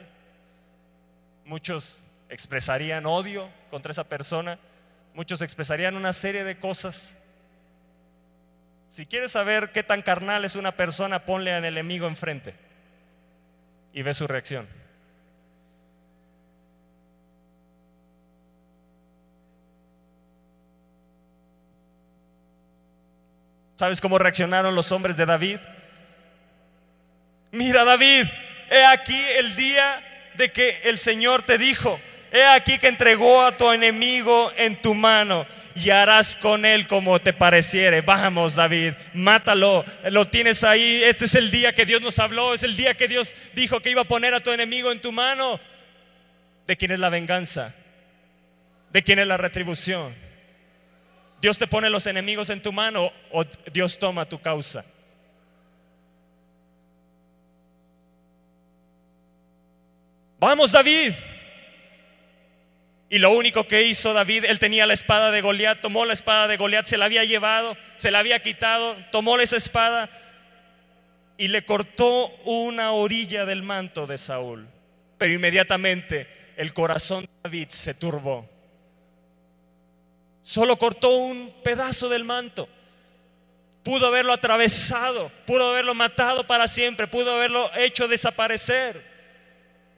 Muchos 1.46 2.04
expresarían 2.34 3.06
odio 3.06 3.48
contra 3.70 3.92
esa 3.92 4.06
persona. 4.06 4.58
Muchos 5.14 5.44
expresarían 5.44 5.96
una 5.96 6.14
serie 6.14 6.44
de 6.44 6.58
cosas. 6.60 7.20
Si 8.88 9.06
quieres 9.06 9.32
saber 9.32 9.72
qué 9.72 9.84
tan 9.84 10.02
carnal 10.02 10.44
es 10.44 10.56
una 10.56 10.72
persona, 10.72 11.20
ponle 11.20 11.54
al 11.54 11.64
enemigo 11.64 12.08
enfrente 12.08 12.56
y 13.94 14.02
ve 14.02 14.14
su 14.16 14.28
reacción. 14.28 14.68
¿Sabes 23.76 24.02
cómo 24.02 24.18
reaccionaron 24.18 24.74
los 24.74 24.92
hombres 24.92 25.18
de 25.18 25.26
David? 25.28 25.60
Mira 27.52 27.84
David, 27.84 28.26
he 28.72 28.86
aquí 28.86 29.22
el 29.38 29.56
día 29.56 30.02
de 30.36 30.52
que 30.52 30.82
el 30.86 30.98
Señor 30.98 31.44
te 31.44 31.58
dijo, 31.58 32.00
he 32.34 32.44
aquí 32.44 32.80
que 32.80 32.88
entregó 32.88 33.46
a 33.46 33.56
tu 33.56 33.72
enemigo 33.72 34.52
en 34.58 34.76
tu 34.82 34.96
mano 34.96 35.46
y 35.76 35.92
harás 35.92 36.36
con 36.36 36.66
él 36.66 36.88
como 36.88 37.20
te 37.20 37.32
pareciere. 37.32 38.02
Vamos 38.02 38.56
David, 38.56 38.94
mátalo, 39.14 39.86
lo 40.10 40.28
tienes 40.28 40.64
ahí, 40.64 41.04
este 41.04 41.26
es 41.26 41.36
el 41.36 41.52
día 41.52 41.74
que 41.74 41.86
Dios 41.86 42.02
nos 42.02 42.18
habló, 42.18 42.56
es 42.56 42.64
el 42.64 42.76
día 42.76 42.96
que 42.96 43.08
Dios 43.08 43.36
dijo 43.54 43.80
que 43.80 43.92
iba 43.92 44.02
a 44.02 44.06
poner 44.06 44.34
a 44.34 44.40
tu 44.40 44.52
enemigo 44.52 44.92
en 44.92 45.00
tu 45.00 45.12
mano. 45.12 45.60
¿De 46.66 46.76
quién 46.76 46.92
es 46.92 47.00
la 47.00 47.10
venganza? 47.10 47.74
¿De 48.92 49.04
quién 49.04 49.20
es 49.20 49.28
la 49.28 49.38
retribución? 49.38 50.14
Dios 51.40 51.60
te 51.60 51.68
pone 51.68 51.90
los 51.90 52.08
enemigos 52.08 52.50
en 52.50 52.62
tu 52.62 52.72
mano 52.72 53.12
o 53.32 53.44
Dios 53.72 54.00
toma 54.00 54.26
tu 54.26 54.40
causa. 54.42 54.84
Vamos 60.40 60.72
David. 60.72 61.14
Y 63.14 63.20
lo 63.20 63.30
único 63.30 63.68
que 63.68 63.84
hizo 63.84 64.12
David, 64.12 64.46
él 64.46 64.58
tenía 64.58 64.88
la 64.88 64.96
espada 64.96 65.30
de 65.30 65.42
Goliat, 65.42 65.82
tomó 65.82 66.04
la 66.04 66.14
espada 66.14 66.48
de 66.48 66.58
Goliat, 66.58 66.88
se 66.88 66.98
la 66.98 67.06
había 67.06 67.24
llevado, 67.24 67.78
se 67.96 68.10
la 68.10 68.18
había 68.18 68.42
quitado, 68.42 68.98
tomó 69.12 69.38
esa 69.38 69.56
espada 69.56 70.10
y 71.38 71.50
le 71.50 71.64
cortó 71.64 72.30
una 72.44 72.92
orilla 72.92 73.46
del 73.46 73.62
manto 73.62 74.08
de 74.08 74.18
Saúl. 74.18 74.68
Pero 75.20 75.32
inmediatamente 75.32 76.28
el 76.58 76.74
corazón 76.74 77.26
de 77.26 77.30
David 77.44 77.68
se 77.68 77.94
turbó. 77.94 78.50
Solo 80.42 80.76
cortó 80.78 81.10
un 81.10 81.54
pedazo 81.64 82.10
del 82.10 82.24
manto. 82.24 82.68
Pudo 83.84 84.08
haberlo 84.08 84.34
atravesado, 84.34 85.32
pudo 85.46 85.70
haberlo 85.70 85.94
matado 85.94 86.48
para 86.48 86.68
siempre, 86.68 87.06
pudo 87.06 87.36
haberlo 87.36 87.70
hecho 87.76 88.08
desaparecer. 88.08 89.13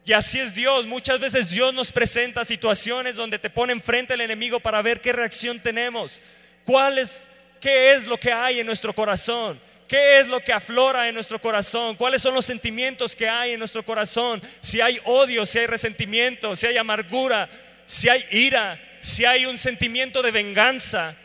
Y 0.06 0.14
así 0.14 0.40
es 0.40 0.54
Dios. 0.54 0.86
Muchas 0.86 1.20
veces 1.20 1.50
Dios 1.50 1.74
nos 1.74 1.92
presenta 1.92 2.46
situaciones 2.46 3.16
donde 3.16 3.40
te 3.40 3.50
pone 3.50 3.74
enfrente 3.74 4.14
el 4.14 4.22
enemigo 4.22 4.60
para 4.60 4.82
ver 4.84 5.02
qué 5.02 5.12
reacción 5.12 5.60
tenemos. 5.60 6.22
¿Cuál 6.64 7.00
es, 7.00 7.28
qué 7.60 7.92
es 7.94 8.06
lo 8.06 8.18
que 8.18 8.32
hay 8.32 8.60
en 8.60 8.68
nuestro 8.68 8.94
corazón? 8.94 9.60
¿Qué 9.88 10.20
es 10.20 10.28
lo 10.28 10.40
que 10.40 10.54
aflora 10.54 11.08
en 11.08 11.16
nuestro 11.16 11.42
corazón? 11.42 11.96
¿Cuáles 11.96 12.22
son 12.22 12.36
los 12.36 12.46
sentimientos 12.46 13.16
que 13.16 13.28
hay 13.28 13.54
en 13.54 13.60
nuestro 13.60 13.84
corazón? 13.84 14.42
Si 14.60 14.80
hay 14.80 15.00
odio, 15.06 15.44
si 15.46 15.60
hay 15.60 15.68
resentimiento, 15.68 16.56
si 16.56 16.68
hay 16.68 16.78
amargura, 16.78 17.50
si 17.88 18.08
hay 18.08 18.24
ira, 18.30 18.80
si 19.00 19.26
hay 19.26 19.48
un 19.48 19.58
sentimiento 19.58 20.22
de 20.22 20.32
venganza, 20.32 21.16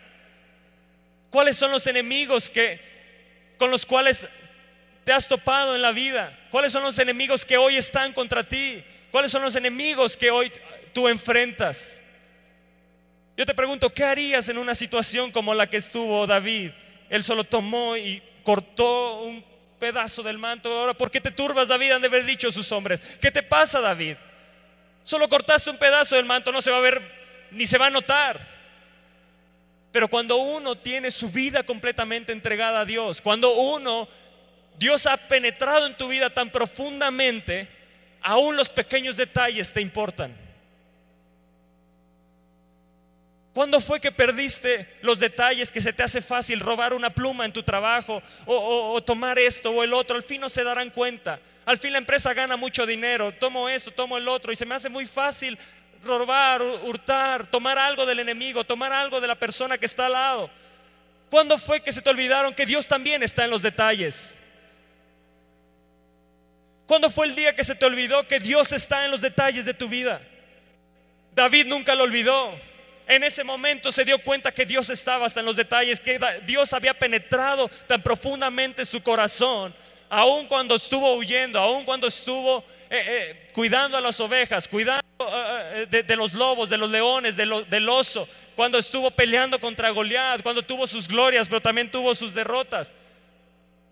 cuáles 1.31 1.57
son 1.57 1.71
los 1.71 1.87
enemigos 1.87 2.49
que 2.49 2.81
con 3.59 3.71
los 3.71 3.85
cuales 3.85 4.27
te 5.05 5.12
has 5.12 5.29
topado 5.29 5.75
en 5.75 5.83
la 5.83 5.93
vida, 5.93 6.38
cuáles 6.51 6.73
son 6.73 6.83
los 6.83 6.99
enemigos 6.99 7.45
que 7.45 7.57
hoy 7.57 7.77
están 7.77 8.13
contra 8.13 8.47
ti, 8.47 8.83
cuáles 9.11 9.31
son 9.31 9.43
los 9.43 9.57
enemigos 9.57 10.17
que 10.17 10.31
hoy 10.31 10.53
tú 10.93 11.09
enfrentas. 11.09 12.03
Yo 13.37 13.47
te 13.47 13.55
pregunto, 13.55 13.93
¿qué 13.93 14.05
harías 14.05 14.49
en 14.49 14.59
una 14.59 14.75
situación 14.75 15.33
como 15.33 15.55
la 15.55 15.69
que 15.69 15.79
estuvo 15.79 16.27
David? 16.27 16.73
Él 17.09 17.25
solo 17.25 17.45
tomó 17.45 17.97
y 17.97 18.23
cortó 18.45 19.23
un 19.23 19.45
pedazo 19.79 20.23
del 20.23 20.39
manto. 20.39 20.71
Ahora, 20.73 20.95
¿por 20.95 21.11
qué 21.11 21.21
te 21.21 21.31
turbas, 21.31 21.69
David? 21.69 21.93
Han 21.93 22.03
de 22.03 22.09
haber 22.09 22.27
dicho 22.27 22.53
sus 22.53 22.71
hombres. 22.73 23.01
¿Qué 23.21 23.31
te 23.31 23.43
pasa, 23.43 23.81
David? 23.81 24.17
Solo 25.03 25.29
cortaste 25.29 25.71
un 25.71 25.79
pedazo 25.79 26.17
del 26.17 26.27
manto, 26.27 26.53
no 26.53 26.61
se 26.61 26.71
va 26.71 26.77
a 26.77 26.83
ver 26.83 27.03
ni 27.51 27.67
se 27.67 27.79
va 27.79 27.87
a 27.87 27.91
notar. 27.91 28.47
Pero 29.93 30.09
cuando 30.09 30.37
uno 30.37 30.77
tiene 30.77 31.11
su 31.11 31.31
vida 31.31 31.63
completamente 31.63 32.33
entregada 32.33 32.81
a 32.81 32.85
Dios, 32.85 33.21
cuando 33.21 33.53
uno, 33.53 34.09
Dios 34.78 35.06
ha 35.06 35.16
penetrado 35.16 35.87
en 35.87 35.96
tu 35.96 36.09
vida 36.09 36.30
tan 36.30 36.50
profundamente, 36.50 37.68
aún 38.22 38.56
los 38.56 38.68
pequeños 38.68 39.16
detalles 39.16 39.72
te 39.72 39.80
importan. 39.80 40.37
¿Cuándo 43.52 43.80
fue 43.80 44.00
que 44.00 44.12
perdiste 44.12 44.87
los 45.02 45.18
detalles 45.18 45.72
que 45.72 45.80
se 45.80 45.92
te 45.92 46.04
hace 46.04 46.22
fácil 46.22 46.61
robar 46.61 46.94
una 46.94 47.11
pluma 47.11 47.44
en 47.44 47.52
tu 47.52 47.64
trabajo 47.64 48.22
o, 48.46 49.02
tomar 49.02 49.40
esto 49.40 49.70
o 49.70 49.83
el 49.83 49.92
otro? 49.92 50.16
Al 50.16 50.22
fin 50.22 50.40
no 50.40 50.48
se 50.48 50.62
darán 50.62 50.90
cuenta. 50.90 51.40
Al 51.66 51.76
fin 51.76 51.92
la 51.92 51.98
empresa 51.98 52.33
gana 52.33 52.56
mucho 52.56 52.87
dinero. 52.87 53.33
Tomo 53.33 53.68
esto, 53.68 53.90
tomo 53.90 54.16
el 54.16 54.28
otro 54.28 54.52
y 54.52 54.56
se 54.56 54.66
me 54.66 54.76
hace 54.76 54.88
muy 54.88 55.04
fácil 55.04 55.59
robar, 56.04 56.62
hurtar, 56.62 57.44
tomar 57.46 57.76
algo 57.76 58.06
del 58.06 58.20
enemigo, 58.20 58.64
tomar 58.64 58.92
algo 58.92 59.20
de 59.20 59.26
la 59.26 59.35
persona 59.35 59.76
que 59.76 59.87
está 59.87 60.06
al 60.06 60.12
lado. 60.12 60.50
¿Cuándo 61.28 61.59
fue 61.59 61.80
que 61.80 61.92
se 61.92 62.02
te 62.02 62.11
olvidaron 62.11 62.54
que 62.54 62.66
Dios 62.66 62.87
también 62.87 63.22
está 63.22 63.44
en 63.44 63.50
los 63.50 63.62
detalles? 63.62 64.38
¿Cuándo 66.90 67.09
fue 67.09 67.26
el 67.26 67.37
día 67.37 67.55
que 67.55 67.62
se 67.62 67.76
te 67.76 67.85
olvidó 67.85 68.26
que 68.26 68.40
Dios 68.40 68.72
está 68.72 69.05
en 69.05 69.12
los 69.12 69.20
detalles 69.20 69.64
de 69.64 69.74
tu 69.74 69.88
vida? 69.88 70.20
David 71.37 71.66
nunca 71.66 71.94
lo 71.94 72.03
olvidó. 72.03 72.61
En 73.07 73.22
ese 73.22 73.44
momento 73.44 73.92
se 73.92 74.05
dio 74.05 74.18
cuenta 74.18 74.50
que 74.50 74.66
Dios 74.66 74.90
estaba 74.90 75.26
hasta 75.26 75.38
en 75.38 75.46
los 75.46 75.55
detalles, 75.55 76.00
que 76.00 76.18
Dios 76.46 76.72
había 76.72 76.92
penetrado 76.92 77.68
tan 77.87 78.03
profundamente 78.03 78.85
su 78.85 79.05
corazón, 79.05 79.72
aun 80.09 80.48
cuando 80.48 80.74
estuvo 80.74 81.14
huyendo, 81.14 81.61
aun 81.61 81.85
cuando 81.85 82.09
estuvo 82.09 82.64
eh, 82.90 83.05
eh, 83.07 83.48
cuidando 83.53 83.96
a 83.96 84.00
las 84.00 84.18
ovejas, 84.18 84.66
cuidando 84.66 85.05
eh, 85.72 85.87
de, 85.88 86.16
los 86.16 86.33
lobos, 86.33 86.70
de 86.70 86.76
los 86.76 86.90
leones, 86.90 87.37
del 87.37 87.88
oso, 87.88 88.29
cuando 88.57 88.79
estuvo 88.79 89.12
peleando 89.12 89.61
contra 89.61 89.90
Goliat, 89.90 90.42
cuando 90.42 90.62
tuvo 90.62 90.88
sus 90.88 91.07
glorias, 91.07 91.46
pero 91.46 91.61
también 91.61 91.88
tuvo 91.88 92.16
sus 92.16 92.35
derrotas, 92.35 92.96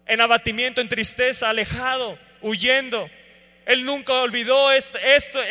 en 0.04 0.20
abatimiento, 0.20 0.80
en 0.80 0.88
tristeza, 0.88 1.48
alejado 1.48 2.26
huyendo. 2.40 3.09
Él 3.66 3.85
nunca 3.85 4.14
olvidó 4.14 4.72
este, 4.72 4.98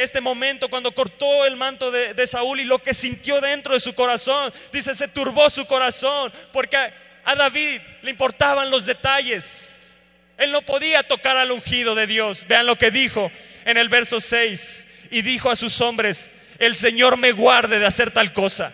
este, 0.02 0.22
momento 0.22 0.70
cuando 0.70 0.92
cortó 0.94 1.46
el 1.46 1.56
manto 1.56 1.92
de, 1.92 2.16
de, 2.16 2.26
Saúl 2.26 2.60
y 2.60 2.64
lo 2.64 2.80
que 2.82 2.94
sintió 2.94 3.40
dentro 3.40 3.74
de 3.76 3.80
su 3.80 3.94
corazón. 3.94 4.52
Dice, 4.72 4.96
se 4.96 5.08
turbó 5.08 5.50
su 5.52 5.68
corazón 5.68 6.34
porque 6.52 6.78
a 7.24 7.36
David 7.36 7.80
le 8.02 8.10
importaban 8.10 8.72
los 8.72 8.88
detalles. 8.88 9.98
Él 10.38 10.52
no 10.52 10.64
podía 10.64 11.04
tocar 11.04 11.38
al 11.38 11.52
ungido 11.52 11.94
de 11.94 12.08
Dios. 12.08 12.46
Vean 12.48 12.66
lo 12.66 12.78
que 12.78 12.90
dijo 12.90 13.32
en 13.66 13.78
el 13.78 13.90
verso 13.90 14.20
6. 14.20 14.88
Y 15.12 15.22
dijo 15.22 15.52
a 15.52 15.56
sus 15.56 15.80
hombres, 15.82 16.32
el 16.60 16.76
Señor 16.76 17.18
me 17.18 17.32
guarde 17.34 17.80
de 17.80 17.86
hacer 17.86 18.12
tal 18.12 18.34
cosa. 18.34 18.72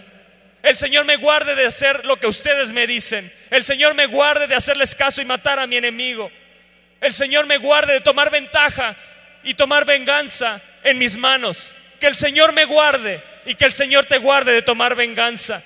El 0.61 0.77
Señor 0.77 1.05
me 1.05 1.17
guarde 1.17 1.55
de 1.55 1.65
hacer 1.65 2.05
lo 2.05 2.17
que 2.17 2.27
ustedes 2.27 2.71
me 2.71 2.87
dicen. 2.87 3.31
El 3.49 3.63
Señor 3.63 3.93
me 3.95 4.05
guarde 4.05 4.47
de 4.47 4.55
hacerles 4.55 4.95
caso 4.95 5.21
y 5.21 5.25
matar 5.25 5.59
a 5.59 5.67
mi 5.67 5.75
enemigo. 5.75 6.31
El 7.03 7.13
Señor 7.13 7.45
me 7.47 7.57
guarde 7.57 7.93
de 7.93 8.01
tomar 8.01 8.31
ventaja 8.31 8.95
y 9.43 9.53
tomar 9.55 9.85
venganza 9.85 10.61
en 10.83 10.97
mis 10.97 11.17
manos. 11.17 11.75
Que 11.99 12.07
el 12.07 12.15
Señor 12.15 12.53
me 12.53 12.63
guarde 12.63 13.21
y 13.45 13.55
que 13.55 13.65
el 13.65 13.73
Señor 13.73 14.05
te 14.05 14.19
guarde 14.19 14.53
de 14.53 14.61
tomar 14.61 14.95
venganza. 14.95 15.61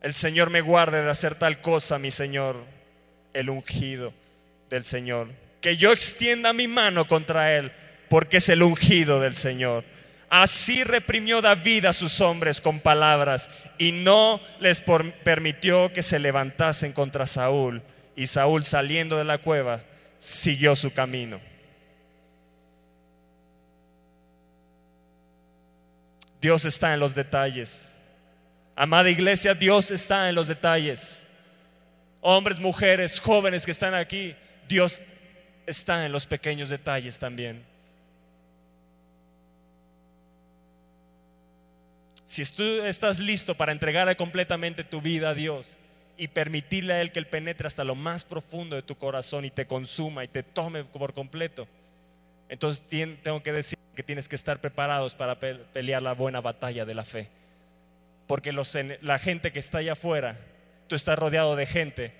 El 0.00 0.14
Señor 0.14 0.50
me 0.50 0.60
guarde 0.60 1.02
de 1.02 1.10
hacer 1.10 1.34
tal 1.34 1.60
cosa, 1.60 1.98
mi 1.98 2.12
Señor, 2.12 2.56
el 3.32 3.50
ungido 3.50 4.14
del 4.70 4.84
Señor. 4.84 5.28
Que 5.60 5.76
yo 5.76 5.90
extienda 5.90 6.52
mi 6.52 6.68
mano 6.68 7.08
contra 7.08 7.56
Él, 7.56 7.72
porque 8.08 8.36
es 8.36 8.48
el 8.48 8.62
ungido 8.62 9.20
del 9.20 9.34
Señor. 9.34 9.84
Así 10.32 10.82
reprimió 10.82 11.42
David 11.42 11.84
a 11.84 11.92
sus 11.92 12.22
hombres 12.22 12.62
con 12.62 12.80
palabras 12.80 13.50
y 13.76 13.92
no 13.92 14.40
les 14.60 14.80
permitió 14.80 15.92
que 15.92 16.00
se 16.00 16.18
levantasen 16.18 16.94
contra 16.94 17.26
Saúl. 17.26 17.82
Y 18.16 18.26
Saúl 18.26 18.64
saliendo 18.64 19.18
de 19.18 19.24
la 19.24 19.36
cueva 19.36 19.82
siguió 20.18 20.74
su 20.74 20.90
camino. 20.90 21.38
Dios 26.40 26.64
está 26.64 26.94
en 26.94 27.00
los 27.00 27.14
detalles. 27.14 27.98
Amada 28.74 29.10
iglesia, 29.10 29.52
Dios 29.52 29.90
está 29.90 30.30
en 30.30 30.34
los 30.34 30.48
detalles. 30.48 31.26
Hombres, 32.22 32.58
mujeres, 32.58 33.20
jóvenes 33.20 33.66
que 33.66 33.72
están 33.72 33.92
aquí, 33.92 34.34
Dios 34.66 35.02
está 35.66 36.06
en 36.06 36.12
los 36.12 36.24
pequeños 36.24 36.70
detalles 36.70 37.18
también. 37.18 37.70
Si 42.32 42.50
tú 42.50 42.62
estás 42.62 43.18
listo 43.18 43.54
para 43.54 43.72
entregarle 43.72 44.16
completamente 44.16 44.84
tu 44.84 45.02
vida 45.02 45.28
a 45.28 45.34
Dios 45.34 45.76
y 46.16 46.28
permitirle 46.28 46.94
a 46.94 47.02
Él 47.02 47.12
que 47.12 47.18
Él 47.18 47.26
penetre 47.26 47.66
hasta 47.66 47.84
lo 47.84 47.94
más 47.94 48.24
profundo 48.24 48.74
de 48.74 48.80
tu 48.80 48.96
corazón 48.96 49.44
y 49.44 49.50
te 49.50 49.66
consuma 49.66 50.24
y 50.24 50.28
te 50.28 50.42
tome 50.42 50.82
por 50.82 51.12
completo, 51.12 51.68
entonces 52.48 52.86
tengo 53.22 53.42
que 53.42 53.52
decir 53.52 53.78
que 53.94 54.02
tienes 54.02 54.30
que 54.30 54.36
estar 54.36 54.62
preparados 54.62 55.14
para 55.14 55.38
pelear 55.38 56.00
la 56.00 56.14
buena 56.14 56.40
batalla 56.40 56.86
de 56.86 56.94
la 56.94 57.04
fe. 57.04 57.28
Porque 58.26 58.50
la 59.02 59.18
gente 59.18 59.52
que 59.52 59.58
está 59.58 59.78
allá 59.78 59.92
afuera, 59.92 60.38
tú 60.88 60.96
estás 60.96 61.18
rodeado 61.18 61.54
de 61.54 61.66
gente 61.66 62.12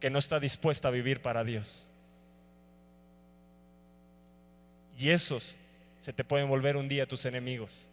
que 0.00 0.10
no 0.10 0.18
está 0.18 0.38
dispuesta 0.38 0.88
a 0.88 0.90
vivir 0.90 1.22
para 1.22 1.44
Dios. 1.44 1.88
Y 4.98 5.08
esos 5.08 5.56
se 5.98 6.12
te 6.12 6.24
pueden 6.24 6.50
volver 6.50 6.76
un 6.76 6.88
día 6.88 7.08
tus 7.08 7.24
enemigos. 7.24 7.88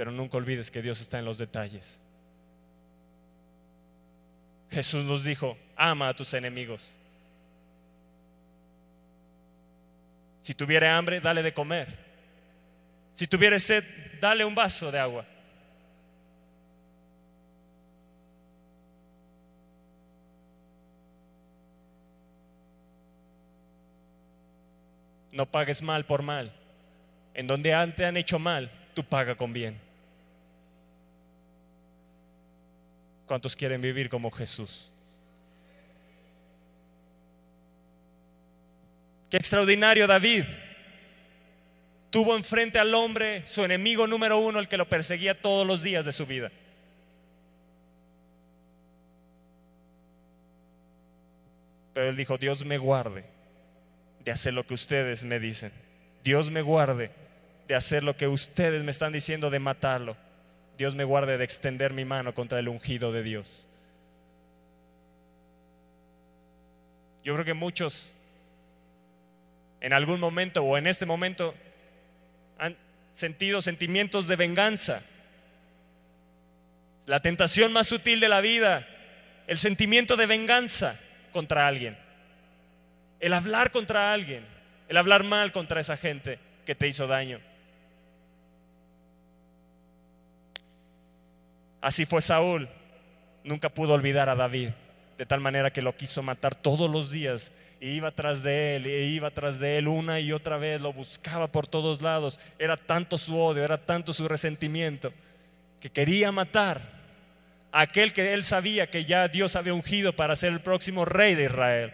Pero 0.00 0.12
nunca 0.12 0.38
olvides 0.38 0.70
que 0.70 0.80
Dios 0.80 0.98
está 0.98 1.18
en 1.18 1.26
los 1.26 1.36
detalles. 1.36 2.00
Jesús 4.70 5.04
nos 5.04 5.24
dijo, 5.24 5.58
ama 5.76 6.08
a 6.08 6.16
tus 6.16 6.32
enemigos. 6.32 6.94
Si 10.40 10.54
tuviera 10.54 10.96
hambre, 10.96 11.20
dale 11.20 11.42
de 11.42 11.52
comer. 11.52 11.86
Si 13.12 13.26
tuviera 13.26 13.58
sed, 13.58 13.84
dale 14.22 14.42
un 14.42 14.54
vaso 14.54 14.90
de 14.90 14.98
agua. 14.98 15.26
No 25.30 25.44
pagues 25.44 25.82
mal 25.82 26.06
por 26.06 26.22
mal. 26.22 26.50
En 27.34 27.46
donde 27.46 27.74
antes 27.74 28.06
han 28.06 28.16
hecho 28.16 28.38
mal, 28.38 28.72
tú 28.94 29.04
paga 29.04 29.34
con 29.34 29.52
bien. 29.52 29.89
¿Cuántos 33.30 33.54
quieren 33.54 33.80
vivir 33.80 34.08
como 34.08 34.28
Jesús? 34.28 34.90
Qué 39.30 39.36
extraordinario 39.36 40.08
David. 40.08 40.42
Tuvo 42.10 42.36
enfrente 42.36 42.80
al 42.80 42.92
hombre, 42.92 43.46
su 43.46 43.64
enemigo 43.64 44.08
número 44.08 44.38
uno, 44.38 44.58
el 44.58 44.66
que 44.66 44.76
lo 44.76 44.88
perseguía 44.88 45.40
todos 45.40 45.64
los 45.64 45.84
días 45.84 46.04
de 46.04 46.10
su 46.10 46.26
vida. 46.26 46.50
Pero 51.92 52.08
él 52.08 52.16
dijo, 52.16 52.36
Dios 52.36 52.64
me 52.64 52.78
guarde 52.78 53.22
de 54.24 54.32
hacer 54.32 54.54
lo 54.54 54.66
que 54.66 54.74
ustedes 54.74 55.22
me 55.22 55.38
dicen. 55.38 55.70
Dios 56.24 56.50
me 56.50 56.62
guarde 56.62 57.12
de 57.68 57.76
hacer 57.76 58.02
lo 58.02 58.16
que 58.16 58.26
ustedes 58.26 58.82
me 58.82 58.90
están 58.90 59.12
diciendo 59.12 59.50
de 59.50 59.60
matarlo. 59.60 60.16
Dios 60.80 60.94
me 60.94 61.04
guarde 61.04 61.36
de 61.36 61.44
extender 61.44 61.92
mi 61.92 62.06
mano 62.06 62.34
contra 62.34 62.58
el 62.58 62.66
ungido 62.66 63.12
de 63.12 63.22
Dios. 63.22 63.68
Yo 67.22 67.34
creo 67.34 67.44
que 67.44 67.52
muchos 67.52 68.14
en 69.82 69.92
algún 69.92 70.18
momento 70.18 70.62
o 70.62 70.78
en 70.78 70.86
este 70.86 71.04
momento 71.04 71.54
han 72.56 72.78
sentido 73.12 73.60
sentimientos 73.60 74.26
de 74.26 74.36
venganza. 74.36 75.04
La 77.04 77.20
tentación 77.20 77.74
más 77.74 77.86
sutil 77.86 78.18
de 78.18 78.30
la 78.30 78.40
vida, 78.40 78.88
el 79.48 79.58
sentimiento 79.58 80.16
de 80.16 80.24
venganza 80.24 80.98
contra 81.30 81.68
alguien. 81.68 81.94
El 83.18 83.34
hablar 83.34 83.70
contra 83.70 84.14
alguien, 84.14 84.46
el 84.88 84.96
hablar 84.96 85.24
mal 85.24 85.52
contra 85.52 85.82
esa 85.82 85.98
gente 85.98 86.38
que 86.64 86.74
te 86.74 86.88
hizo 86.88 87.06
daño. 87.06 87.49
Así 91.80 92.04
fue 92.04 92.20
Saúl. 92.20 92.68
nunca 93.42 93.70
pudo 93.70 93.94
olvidar 93.94 94.28
a 94.28 94.34
David, 94.34 94.68
de 95.16 95.24
tal 95.24 95.40
manera 95.40 95.72
que 95.72 95.80
lo 95.80 95.96
quiso 95.96 96.22
matar 96.22 96.54
todos 96.54 96.90
los 96.90 97.10
días. 97.10 97.52
E 97.80 97.88
iba 97.88 98.10
tras 98.10 98.42
de 98.42 98.76
él, 98.76 98.86
e 98.86 99.06
iba 99.06 99.30
tras 99.30 99.58
de 99.58 99.78
él 99.78 99.88
una 99.88 100.20
y 100.20 100.32
otra 100.32 100.58
vez, 100.58 100.80
lo 100.80 100.92
buscaba 100.92 101.46
por 101.46 101.66
todos 101.66 102.02
lados. 102.02 102.38
Era 102.58 102.76
tanto 102.76 103.16
su 103.16 103.38
odio, 103.40 103.64
era 103.64 103.78
tanto 103.78 104.12
su 104.12 104.28
resentimiento, 104.28 105.12
que 105.80 105.90
quería 105.90 106.30
matar 106.30 106.82
a 107.72 107.80
aquel 107.82 108.12
que 108.12 108.34
él 108.34 108.44
sabía 108.44 108.90
que 108.90 109.04
ya 109.04 109.28
Dios 109.28 109.56
había 109.56 109.72
ungido 109.72 110.14
para 110.14 110.36
ser 110.36 110.52
el 110.52 110.60
próximo 110.60 111.06
rey 111.06 111.34
de 111.34 111.44
Israel. 111.44 111.92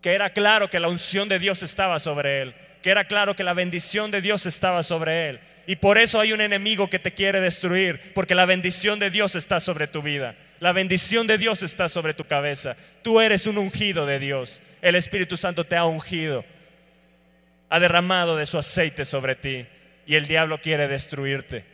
Que 0.00 0.14
era 0.14 0.30
claro 0.30 0.70
que 0.70 0.80
la 0.80 0.88
unción 0.88 1.28
de 1.28 1.38
Dios 1.38 1.62
estaba 1.62 1.98
sobre 1.98 2.40
él, 2.40 2.54
que 2.80 2.90
era 2.90 3.04
claro 3.06 3.36
que 3.36 3.44
la 3.44 3.52
bendición 3.52 4.10
de 4.10 4.22
Dios 4.22 4.46
estaba 4.46 4.82
sobre 4.82 5.28
él. 5.28 5.40
Y 5.66 5.76
por 5.76 5.98
eso 5.98 6.20
hay 6.20 6.32
un 6.32 6.40
enemigo 6.40 6.88
que 6.88 6.98
te 6.98 7.12
quiere 7.12 7.40
destruir, 7.40 8.12
porque 8.14 8.34
la 8.34 8.46
bendición 8.46 8.98
de 8.98 9.10
Dios 9.10 9.34
está 9.34 9.58
sobre 9.58 9.88
tu 9.88 10.00
vida. 10.00 10.36
La 10.60 10.72
bendición 10.72 11.26
de 11.26 11.38
Dios 11.38 11.62
está 11.62 11.88
sobre 11.88 12.14
tu 12.14 12.24
cabeza. 12.24 12.76
Tú 13.02 13.20
eres 13.20 13.46
un 13.46 13.58
ungido 13.58 14.06
de 14.06 14.18
Dios. 14.18 14.62
El 14.80 14.94
Espíritu 14.94 15.36
Santo 15.36 15.64
te 15.64 15.76
ha 15.76 15.84
ungido. 15.84 16.44
Ha 17.68 17.80
derramado 17.80 18.36
de 18.36 18.46
su 18.46 18.58
aceite 18.58 19.04
sobre 19.04 19.34
ti. 19.34 19.66
Y 20.06 20.14
el 20.14 20.26
diablo 20.26 20.60
quiere 20.60 20.86
destruirte. 20.86 21.64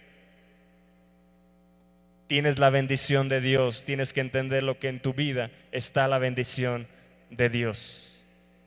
Tienes 2.27 2.59
la 2.59 2.71
bendición 2.71 3.29
de 3.29 3.43
Dios. 3.43 3.85
Tienes 3.85 4.15
que 4.15 4.23
entender 4.23 4.63
lo 4.63 4.79
que 4.79 4.89
en 4.89 5.01
tu 5.01 5.13
vida 5.13 5.51
está 5.71 6.09
la 6.09 6.19
bendición 6.19 6.89
de 7.31 7.51
Dios. 7.51 8.02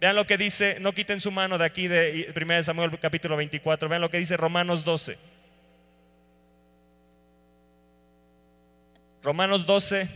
Vean 0.06 0.16
lo 0.18 0.28
que 0.28 0.38
dice, 0.38 0.78
no 0.82 0.94
quiten 0.94 1.20
su 1.20 1.32
mano 1.32 1.58
de 1.58 1.66
aquí 1.66 1.88
de 1.88 2.32
1 2.40 2.62
Samuel 2.62 2.92
capítulo 3.00 3.36
24. 3.38 3.90
Vean 3.90 4.02
lo 4.02 4.12
que 4.12 4.20
dice 4.20 4.38
Romanos 4.38 4.86
12. 4.86 5.18
Romanos 9.24 9.66
12, 9.66 10.08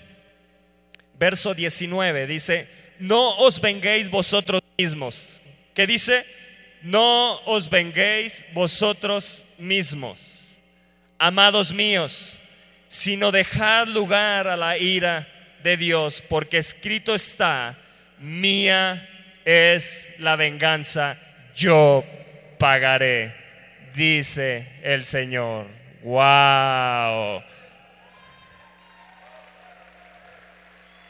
verso 1.18 1.56
19, 1.56 2.28
dice, 2.28 2.70
no 3.00 3.36
os 3.38 3.60
venguéis 3.60 4.12
vosotros 4.12 4.62
mismos. 4.78 5.42
¿Qué 5.74 5.88
dice? 5.88 6.24
No 6.84 7.42
os 7.48 7.68
venguéis 7.68 8.46
vosotros 8.54 9.48
mismos, 9.58 10.62
amados 11.18 11.74
míos, 11.74 12.38
sino 12.88 13.32
dejad 13.32 13.88
lugar 13.88 14.48
a 14.50 14.56
la 14.56 14.78
ira 14.78 15.28
de 15.64 15.78
Dios, 15.78 16.22
porque 16.30 16.60
escrito 16.60 17.16
está, 17.16 17.76
mía 18.20 19.08
es 19.50 20.14
la 20.20 20.36
venganza, 20.36 21.18
yo 21.56 22.06
pagaré, 22.60 23.34
dice 23.96 24.68
el 24.84 25.04
Señor. 25.04 25.66
Wow. 26.04 27.42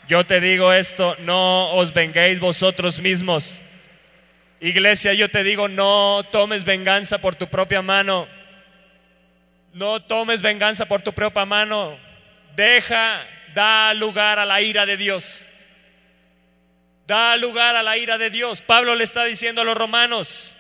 Yo 0.08 0.26
te 0.26 0.40
digo 0.40 0.72
esto, 0.72 1.18
no 1.20 1.74
os 1.74 1.94
venguéis 1.94 2.40
vosotros 2.40 3.02
mismos. 3.02 3.62
Iglesia, 4.62 5.14
yo 5.14 5.28
te 5.30 5.44
digo, 5.44 5.68
no 5.68 6.26
tomes 6.32 6.64
venganza 6.64 7.18
por 7.18 7.36
tu 7.36 7.48
propia 7.48 7.82
mano. 7.82 8.26
No 9.74 10.02
tomes 10.02 10.42
venganza 10.42 10.86
por 10.86 11.02
tu 11.02 11.12
propia 11.12 11.46
mano. 11.46 12.00
Deja, 12.56 13.22
da 13.54 13.94
lugar 13.94 14.40
a 14.40 14.46
la 14.46 14.62
ira 14.62 14.86
de 14.86 14.96
Dios. 14.96 15.50
Da 17.10 17.36
lugar 17.38 17.76
a 17.76 17.82
la 17.82 17.98
ira 17.98 18.20
de 18.20 18.30
Dios. 18.30 18.62
Pablo 18.62 18.94
le 18.94 19.04
está 19.04 19.26
diciendo 19.26 19.62
a 19.62 19.64
los 19.64 19.76
romanos, 19.76 20.56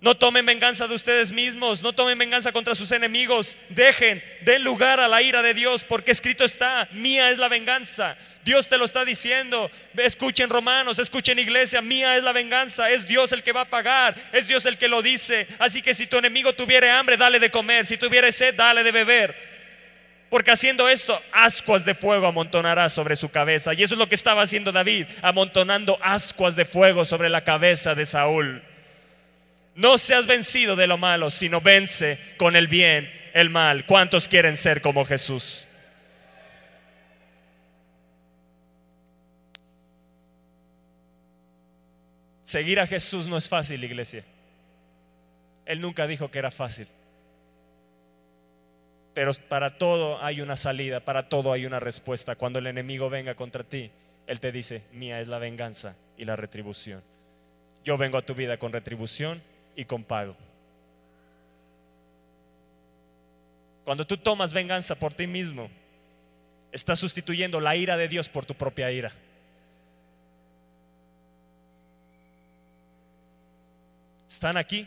no 0.00 0.16
tomen 0.16 0.44
venganza 0.44 0.88
de 0.88 0.96
ustedes 0.96 1.30
mismos, 1.30 1.80
no 1.80 1.92
tomen 1.92 2.18
venganza 2.18 2.50
contra 2.50 2.74
sus 2.74 2.90
enemigos, 2.90 3.56
dejen, 3.68 4.20
den 4.40 4.64
lugar 4.64 4.98
a 4.98 5.06
la 5.06 5.22
ira 5.22 5.40
de 5.40 5.54
Dios, 5.54 5.84
porque 5.84 6.10
escrito 6.10 6.44
está, 6.44 6.88
mía 6.90 7.30
es 7.30 7.38
la 7.38 7.46
venganza. 7.46 8.16
Dios 8.44 8.68
te 8.68 8.78
lo 8.78 8.84
está 8.84 9.04
diciendo. 9.04 9.70
Escuchen 9.96 10.50
romanos, 10.50 10.98
escuchen 10.98 11.38
iglesia, 11.38 11.82
mía 11.82 12.16
es 12.16 12.24
la 12.24 12.32
venganza, 12.32 12.90
es 12.90 13.06
Dios 13.06 13.30
el 13.30 13.44
que 13.44 13.52
va 13.52 13.60
a 13.60 13.70
pagar, 13.70 14.16
es 14.32 14.48
Dios 14.48 14.66
el 14.66 14.76
que 14.76 14.88
lo 14.88 15.02
dice. 15.02 15.46
Así 15.60 15.82
que 15.82 15.94
si 15.94 16.08
tu 16.08 16.16
enemigo 16.16 16.52
tuviere 16.52 16.90
hambre, 16.90 17.16
dale 17.16 17.38
de 17.38 17.52
comer, 17.52 17.86
si 17.86 17.96
tuviere 17.96 18.32
sed, 18.32 18.56
dale 18.56 18.82
de 18.82 18.90
beber. 18.90 19.57
Porque 20.28 20.50
haciendo 20.50 20.88
esto, 20.88 21.18
ascuas 21.32 21.84
de 21.84 21.94
fuego 21.94 22.26
amontonará 22.26 22.88
sobre 22.88 23.16
su 23.16 23.30
cabeza. 23.30 23.72
Y 23.72 23.82
eso 23.82 23.94
es 23.94 23.98
lo 23.98 24.08
que 24.08 24.14
estaba 24.14 24.42
haciendo 24.42 24.72
David, 24.72 25.06
amontonando 25.22 25.98
ascuas 26.02 26.54
de 26.54 26.66
fuego 26.66 27.04
sobre 27.04 27.30
la 27.30 27.44
cabeza 27.44 27.94
de 27.94 28.04
Saúl. 28.04 28.62
No 29.74 29.96
seas 29.96 30.26
vencido 30.26 30.76
de 30.76 30.86
lo 30.86 30.98
malo, 30.98 31.30
sino 31.30 31.60
vence 31.60 32.18
con 32.36 32.56
el 32.56 32.66
bien 32.66 33.10
el 33.32 33.48
mal. 33.48 33.86
¿Cuántos 33.86 34.28
quieren 34.28 34.56
ser 34.56 34.82
como 34.82 35.04
Jesús? 35.04 35.66
Seguir 42.42 42.80
a 42.80 42.86
Jesús 42.86 43.26
no 43.28 43.36
es 43.36 43.48
fácil, 43.48 43.84
iglesia. 43.84 44.24
Él 45.64 45.80
nunca 45.80 46.06
dijo 46.06 46.30
que 46.30 46.38
era 46.38 46.50
fácil. 46.50 46.88
Pero 49.18 49.32
para 49.48 49.76
todo 49.76 50.22
hay 50.22 50.40
una 50.40 50.54
salida, 50.54 51.00
para 51.00 51.28
todo 51.28 51.52
hay 51.52 51.66
una 51.66 51.80
respuesta. 51.80 52.36
Cuando 52.36 52.60
el 52.60 52.68
enemigo 52.68 53.10
venga 53.10 53.34
contra 53.34 53.64
ti, 53.64 53.90
Él 54.28 54.38
te 54.38 54.52
dice, 54.52 54.84
mía 54.92 55.18
es 55.18 55.26
la 55.26 55.40
venganza 55.40 55.96
y 56.16 56.24
la 56.24 56.36
retribución. 56.36 57.02
Yo 57.82 57.98
vengo 57.98 58.16
a 58.16 58.22
tu 58.22 58.36
vida 58.36 58.58
con 58.58 58.72
retribución 58.72 59.42
y 59.74 59.86
con 59.86 60.04
pago. 60.04 60.36
Cuando 63.84 64.06
tú 64.06 64.18
tomas 64.18 64.52
venganza 64.52 64.94
por 64.94 65.12
ti 65.12 65.26
mismo, 65.26 65.68
estás 66.70 67.00
sustituyendo 67.00 67.60
la 67.60 67.74
ira 67.74 67.96
de 67.96 68.06
Dios 68.06 68.28
por 68.28 68.46
tu 68.46 68.54
propia 68.54 68.88
ira. 68.92 69.10
¿Están 74.28 74.56
aquí? 74.56 74.86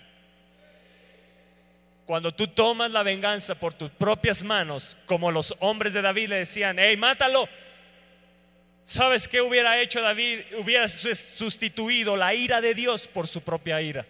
Cuando 2.12 2.34
tú 2.34 2.46
tomas 2.46 2.92
la 2.92 3.04
venganza 3.04 3.56
por 3.56 3.74
tus 3.74 3.90
propias 3.90 4.44
manos, 4.44 4.98
como 5.06 5.32
los 5.32 5.56
hombres 5.62 5.94
de 5.94 6.02
David 6.02 6.28
le 6.28 6.36
decían, 6.40 6.78
hey, 6.78 6.98
mátalo. 6.98 7.48
¿Sabes 8.84 9.30
qué 9.30 9.40
hubiera 9.40 9.80
hecho 9.80 10.02
David? 10.02 10.42
Hubiera 10.60 10.90
sustituido 10.90 12.18
la 12.18 12.34
ira 12.34 12.60
de 12.60 12.74
Dios 12.74 13.08
por 13.08 13.28
su 13.28 13.40
propia 13.40 13.82
ira. 13.82 14.06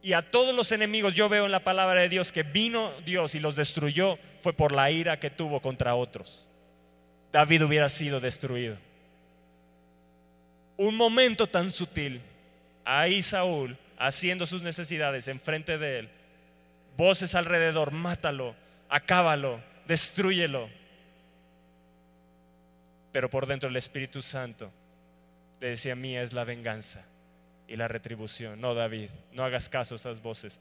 Y 0.00 0.12
a 0.12 0.22
todos 0.22 0.54
los 0.54 0.70
enemigos 0.70 1.14
yo 1.14 1.28
veo 1.28 1.46
en 1.46 1.50
la 1.50 1.64
palabra 1.64 2.02
de 2.02 2.08
Dios 2.08 2.30
que 2.30 2.44
vino 2.44 2.92
Dios 3.04 3.34
y 3.34 3.40
los 3.40 3.56
destruyó 3.56 4.16
fue 4.38 4.52
por 4.52 4.70
la 4.70 4.92
ira 4.92 5.18
que 5.18 5.30
tuvo 5.30 5.60
contra 5.60 5.96
otros. 5.96 6.46
David 7.32 7.64
hubiera 7.64 7.88
sido 7.88 8.20
destruido. 8.20 8.76
Un 10.76 10.94
momento 10.94 11.48
tan 11.48 11.72
sutil, 11.72 12.22
ahí 12.84 13.22
Saúl 13.22 13.76
haciendo 13.98 14.46
sus 14.46 14.62
necesidades 14.62 15.28
enfrente 15.28 15.78
de 15.78 16.00
él, 16.00 16.10
voces 16.96 17.34
alrededor, 17.34 17.92
mátalo, 17.92 18.54
acábalo, 18.88 19.62
destruyelo. 19.86 20.68
Pero 23.12 23.28
por 23.28 23.46
dentro 23.46 23.68
el 23.68 23.76
Espíritu 23.76 24.22
Santo 24.22 24.72
le 25.60 25.68
decía, 25.68 25.94
mía 25.94 26.22
es 26.22 26.32
la 26.32 26.44
venganza 26.44 27.04
y 27.68 27.76
la 27.76 27.88
retribución. 27.88 28.60
No, 28.60 28.74
David, 28.74 29.10
no 29.32 29.44
hagas 29.44 29.68
caso 29.68 29.94
a 29.94 29.96
esas 29.96 30.22
voces. 30.22 30.60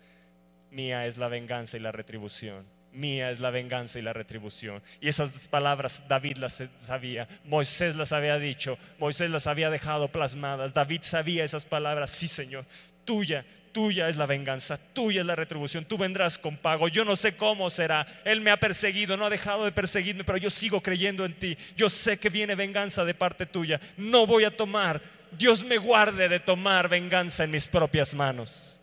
Mía 0.71 1.05
es 1.05 1.17
la 1.17 1.27
venganza 1.27 1.77
y 1.77 1.79
la 1.79 1.91
retribución. 1.91 2.65
Mía 2.93 3.29
es 3.29 3.39
la 3.39 3.51
venganza 3.51 3.99
y 3.99 4.01
la 4.01 4.13
retribución. 4.13 4.81
Y 4.99 5.07
esas 5.07 5.47
palabras 5.47 6.07
David 6.07 6.37
las 6.37 6.63
sabía, 6.77 7.27
Moisés 7.45 7.95
las 7.95 8.11
había 8.11 8.37
dicho, 8.39 8.77
Moisés 8.97 9.29
las 9.29 9.47
había 9.47 9.69
dejado 9.69 10.07
plasmadas, 10.07 10.73
David 10.73 11.01
sabía 11.01 11.43
esas 11.43 11.65
palabras, 11.65 12.11
sí 12.11 12.27
Señor, 12.27 12.65
tuya, 13.05 13.45
tuya 13.71 14.09
es 14.09 14.17
la 14.17 14.25
venganza, 14.25 14.77
tuya 14.93 15.21
es 15.21 15.27
la 15.27 15.35
retribución, 15.35 15.85
tú 15.85 15.97
vendrás 15.97 16.37
con 16.37 16.57
pago, 16.57 16.87
yo 16.87 17.05
no 17.05 17.15
sé 17.15 17.35
cómo 17.35 17.69
será, 17.69 18.05
Él 18.25 18.41
me 18.41 18.51
ha 18.51 18.57
perseguido, 18.57 19.17
no 19.17 19.25
ha 19.25 19.29
dejado 19.29 19.65
de 19.65 19.71
perseguirme, 19.71 20.23
pero 20.23 20.37
yo 20.37 20.49
sigo 20.49 20.81
creyendo 20.81 21.25
en 21.25 21.37
ti, 21.37 21.57
yo 21.75 21.89
sé 21.89 22.17
que 22.17 22.29
viene 22.29 22.55
venganza 22.55 23.05
de 23.05 23.13
parte 23.13 23.45
tuya, 23.45 23.79
no 23.97 24.25
voy 24.25 24.43
a 24.43 24.55
tomar. 24.55 25.01
Dios 25.31 25.63
me 25.63 25.77
guarde 25.77 26.27
de 26.27 26.39
tomar 26.39 26.89
venganza 26.89 27.43
en 27.43 27.51
mis 27.51 27.67
propias 27.67 28.15
manos. 28.15 28.81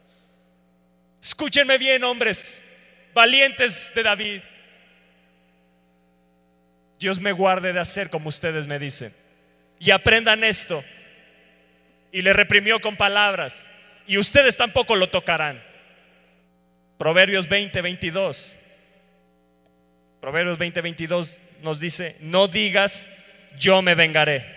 Escúchenme 1.21 1.77
bien, 1.77 2.05
hombres, 2.05 2.63
valientes 3.17 3.93
de 3.95 4.03
David. 4.03 4.43
Dios 6.99 7.19
me 7.19 7.33
guarde 7.33 7.73
de 7.73 7.81
hacer 7.81 8.11
como 8.11 8.29
ustedes 8.29 8.67
me 8.67 8.79
dicen. 8.79 9.11
Y 9.81 9.91
aprendan 9.91 10.45
esto. 10.45 10.85
Y 12.13 12.21
le 12.21 12.35
reprimió 12.35 12.79
con 12.79 12.97
palabras. 12.97 13.69
Y 14.07 14.19
ustedes 14.19 14.59
tampoco 14.59 14.97
lo 14.97 15.09
tocarán. 15.09 15.63
Proverbios 16.99 17.49
20, 17.49 17.81
22. 17.81 18.59
Proverbios 20.21 20.59
20, 20.59 20.81
22 20.83 21.39
nos 21.63 21.81
dice, 21.81 22.17
no 22.21 22.49
digas, 22.49 23.09
yo 23.57 23.81
me 23.81 23.95
vengaré 23.95 24.55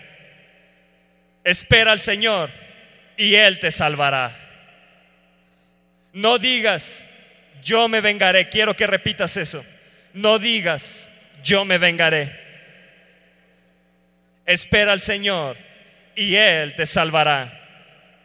Espera 1.44 1.92
al 1.92 2.00
Señor 2.00 2.50
y 3.16 3.36
Él 3.36 3.58
te 3.58 3.70
salvará. 3.70 4.36
No 6.12 6.36
digas, 6.36 7.06
yo 7.62 7.88
me 7.88 8.00
vengaré. 8.00 8.48
Quiero 8.48 8.74
que 8.74 8.86
repitas 8.86 9.36
eso. 9.36 9.64
No 10.12 10.38
digas, 10.38 11.10
yo 11.42 11.64
me 11.64 11.78
vengaré. 11.78 12.38
Espera 14.46 14.92
al 14.92 15.00
Señor 15.00 15.56
y 16.14 16.34
Él 16.34 16.74
te 16.74 16.86
salvará. 16.86 17.56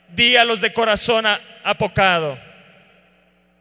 Di 0.09 0.35
a 0.35 0.45
los 0.45 0.61
de 0.61 0.73
corazón 0.73 1.25
apocado. 1.63 2.39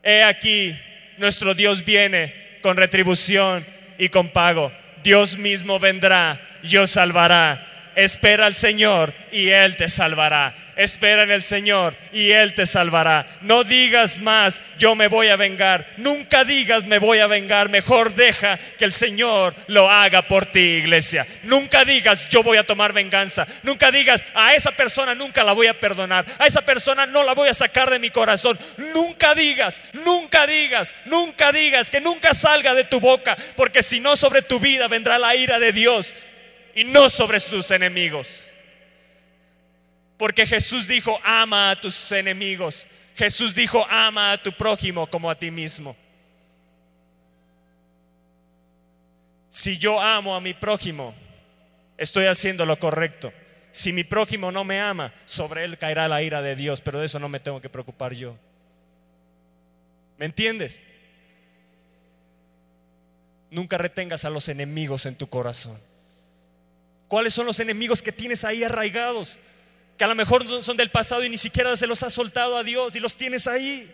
He 0.02 0.22
aquí, 0.22 0.78
nuestro 1.18 1.54
Dios 1.54 1.84
viene 1.84 2.58
con 2.62 2.76
retribución 2.76 3.64
y 3.98 4.08
con 4.08 4.28
pago. 4.28 4.72
Dios 5.02 5.36
mismo 5.36 5.78
vendrá 5.78 6.40
y 6.62 6.86
salvará 6.86 7.73
Espera 7.96 8.46
al 8.46 8.54
Señor 8.54 9.12
y 9.30 9.50
Él 9.50 9.76
te 9.76 9.88
salvará. 9.88 10.54
Espera 10.76 11.22
en 11.22 11.30
el 11.30 11.42
Señor 11.42 11.94
y 12.12 12.32
Él 12.32 12.54
te 12.54 12.66
salvará. 12.66 13.26
No 13.42 13.62
digas 13.62 14.20
más, 14.20 14.62
yo 14.78 14.94
me 14.94 15.06
voy 15.06 15.28
a 15.28 15.36
vengar. 15.36 15.86
Nunca 15.98 16.44
digas, 16.44 16.84
me 16.84 16.98
voy 16.98 17.20
a 17.20 17.28
vengar. 17.28 17.68
Mejor 17.68 18.14
deja 18.14 18.58
que 18.78 18.84
el 18.84 18.92
Señor 18.92 19.54
lo 19.68 19.88
haga 19.88 20.22
por 20.22 20.46
ti, 20.46 20.58
iglesia. 20.58 21.26
Nunca 21.44 21.84
digas, 21.84 22.28
yo 22.28 22.42
voy 22.42 22.58
a 22.58 22.66
tomar 22.66 22.92
venganza. 22.92 23.46
Nunca 23.62 23.92
digas, 23.92 24.24
a 24.34 24.54
esa 24.54 24.72
persona 24.72 25.14
nunca 25.14 25.44
la 25.44 25.52
voy 25.52 25.68
a 25.68 25.78
perdonar. 25.78 26.24
A 26.38 26.46
esa 26.46 26.62
persona 26.62 27.06
no 27.06 27.22
la 27.22 27.34
voy 27.34 27.48
a 27.48 27.54
sacar 27.54 27.90
de 27.90 28.00
mi 28.00 28.10
corazón. 28.10 28.58
Nunca 28.92 29.34
digas, 29.34 29.82
nunca 30.04 30.46
digas, 30.46 30.96
nunca 31.04 31.52
digas, 31.52 31.90
que 31.90 32.00
nunca 32.00 32.34
salga 32.34 32.74
de 32.74 32.84
tu 32.84 32.98
boca. 32.98 33.36
Porque 33.54 33.82
si 33.82 34.00
no, 34.00 34.16
sobre 34.16 34.42
tu 34.42 34.58
vida 34.58 34.88
vendrá 34.88 35.18
la 35.18 35.36
ira 35.36 35.60
de 35.60 35.72
Dios 35.72 36.14
y 36.74 36.84
no 36.84 37.08
sobre 37.08 37.40
sus 37.40 37.70
enemigos. 37.70 38.44
Porque 40.16 40.46
Jesús 40.46 40.86
dijo, 40.86 41.18
ama 41.22 41.70
a 41.70 41.80
tus 41.80 42.12
enemigos. 42.12 42.86
Jesús 43.16 43.54
dijo, 43.54 43.84
ama 43.88 44.32
a 44.32 44.42
tu 44.42 44.52
prójimo 44.52 45.08
como 45.08 45.30
a 45.30 45.38
ti 45.38 45.50
mismo. 45.50 45.96
Si 49.48 49.78
yo 49.78 50.00
amo 50.00 50.34
a 50.34 50.40
mi 50.40 50.52
prójimo, 50.52 51.14
estoy 51.96 52.26
haciendo 52.26 52.66
lo 52.66 52.78
correcto. 52.78 53.32
Si 53.70 53.92
mi 53.92 54.02
prójimo 54.02 54.50
no 54.50 54.64
me 54.64 54.80
ama, 54.80 55.12
sobre 55.24 55.64
él 55.64 55.78
caerá 55.78 56.08
la 56.08 56.22
ira 56.22 56.42
de 56.42 56.56
Dios, 56.56 56.80
pero 56.80 56.98
de 57.00 57.06
eso 57.06 57.18
no 57.18 57.28
me 57.28 57.40
tengo 57.40 57.60
que 57.60 57.68
preocupar 57.68 58.14
yo. 58.14 58.36
¿Me 60.16 60.26
entiendes? 60.26 60.84
Nunca 63.50 63.78
retengas 63.78 64.24
a 64.24 64.30
los 64.30 64.48
enemigos 64.48 65.06
en 65.06 65.16
tu 65.16 65.28
corazón. 65.28 65.78
¿Cuáles 67.14 67.32
son 67.32 67.46
los 67.46 67.60
enemigos 67.60 68.02
que 68.02 68.10
tienes 68.10 68.44
ahí 68.44 68.64
arraigados? 68.64 69.38
Que 69.96 70.02
a 70.02 70.08
lo 70.08 70.16
mejor 70.16 70.60
son 70.60 70.76
del 70.76 70.90
pasado 70.90 71.22
y 71.22 71.28
ni 71.28 71.38
siquiera 71.38 71.76
se 71.76 71.86
los 71.86 72.02
has 72.02 72.12
soltado 72.12 72.56
a 72.56 72.64
Dios 72.64 72.96
y 72.96 72.98
los 72.98 73.14
tienes 73.14 73.46
ahí. 73.46 73.88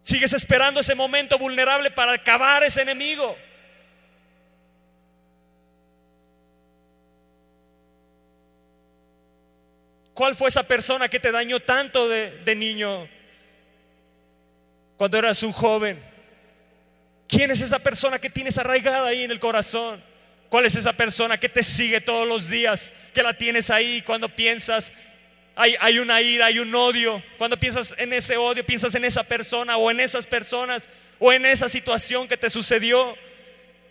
Sigues 0.00 0.32
esperando 0.32 0.80
ese 0.80 0.96
momento 0.96 1.38
vulnerable 1.38 1.92
para 1.92 2.14
acabar 2.14 2.64
ese 2.64 2.82
enemigo. 2.82 3.36
¿Cuál 10.14 10.34
fue 10.34 10.48
esa 10.48 10.64
persona 10.64 11.08
que 11.08 11.20
te 11.20 11.30
dañó 11.30 11.60
tanto 11.60 12.08
de, 12.08 12.32
de 12.44 12.56
niño 12.56 13.08
cuando 14.96 15.18
eras 15.18 15.40
un 15.44 15.52
joven? 15.52 16.02
¿Quién 17.28 17.52
es 17.52 17.62
esa 17.62 17.78
persona 17.78 18.18
que 18.18 18.28
tienes 18.28 18.58
arraigada 18.58 19.06
ahí 19.06 19.22
en 19.22 19.30
el 19.30 19.38
corazón? 19.38 20.10
¿Cuál 20.52 20.66
es 20.66 20.76
esa 20.76 20.92
persona 20.92 21.40
que 21.40 21.48
te 21.48 21.62
sigue 21.62 22.02
todos 22.02 22.28
los 22.28 22.50
días? 22.50 22.92
Que 23.14 23.22
la 23.22 23.32
tienes 23.32 23.70
ahí 23.70 24.02
cuando 24.02 24.28
piensas, 24.28 24.92
hay, 25.56 25.76
hay 25.80 25.98
una 25.98 26.20
ira, 26.20 26.44
hay 26.44 26.58
un 26.58 26.74
odio. 26.74 27.22
Cuando 27.38 27.58
piensas 27.58 27.94
en 27.96 28.12
ese 28.12 28.36
odio, 28.36 28.62
piensas 28.62 28.94
en 28.94 29.06
esa 29.06 29.22
persona 29.22 29.78
o 29.78 29.90
en 29.90 29.98
esas 29.98 30.26
personas 30.26 30.90
o 31.18 31.32
en 31.32 31.46
esa 31.46 31.70
situación 31.70 32.28
que 32.28 32.36
te 32.36 32.50
sucedió. 32.50 33.16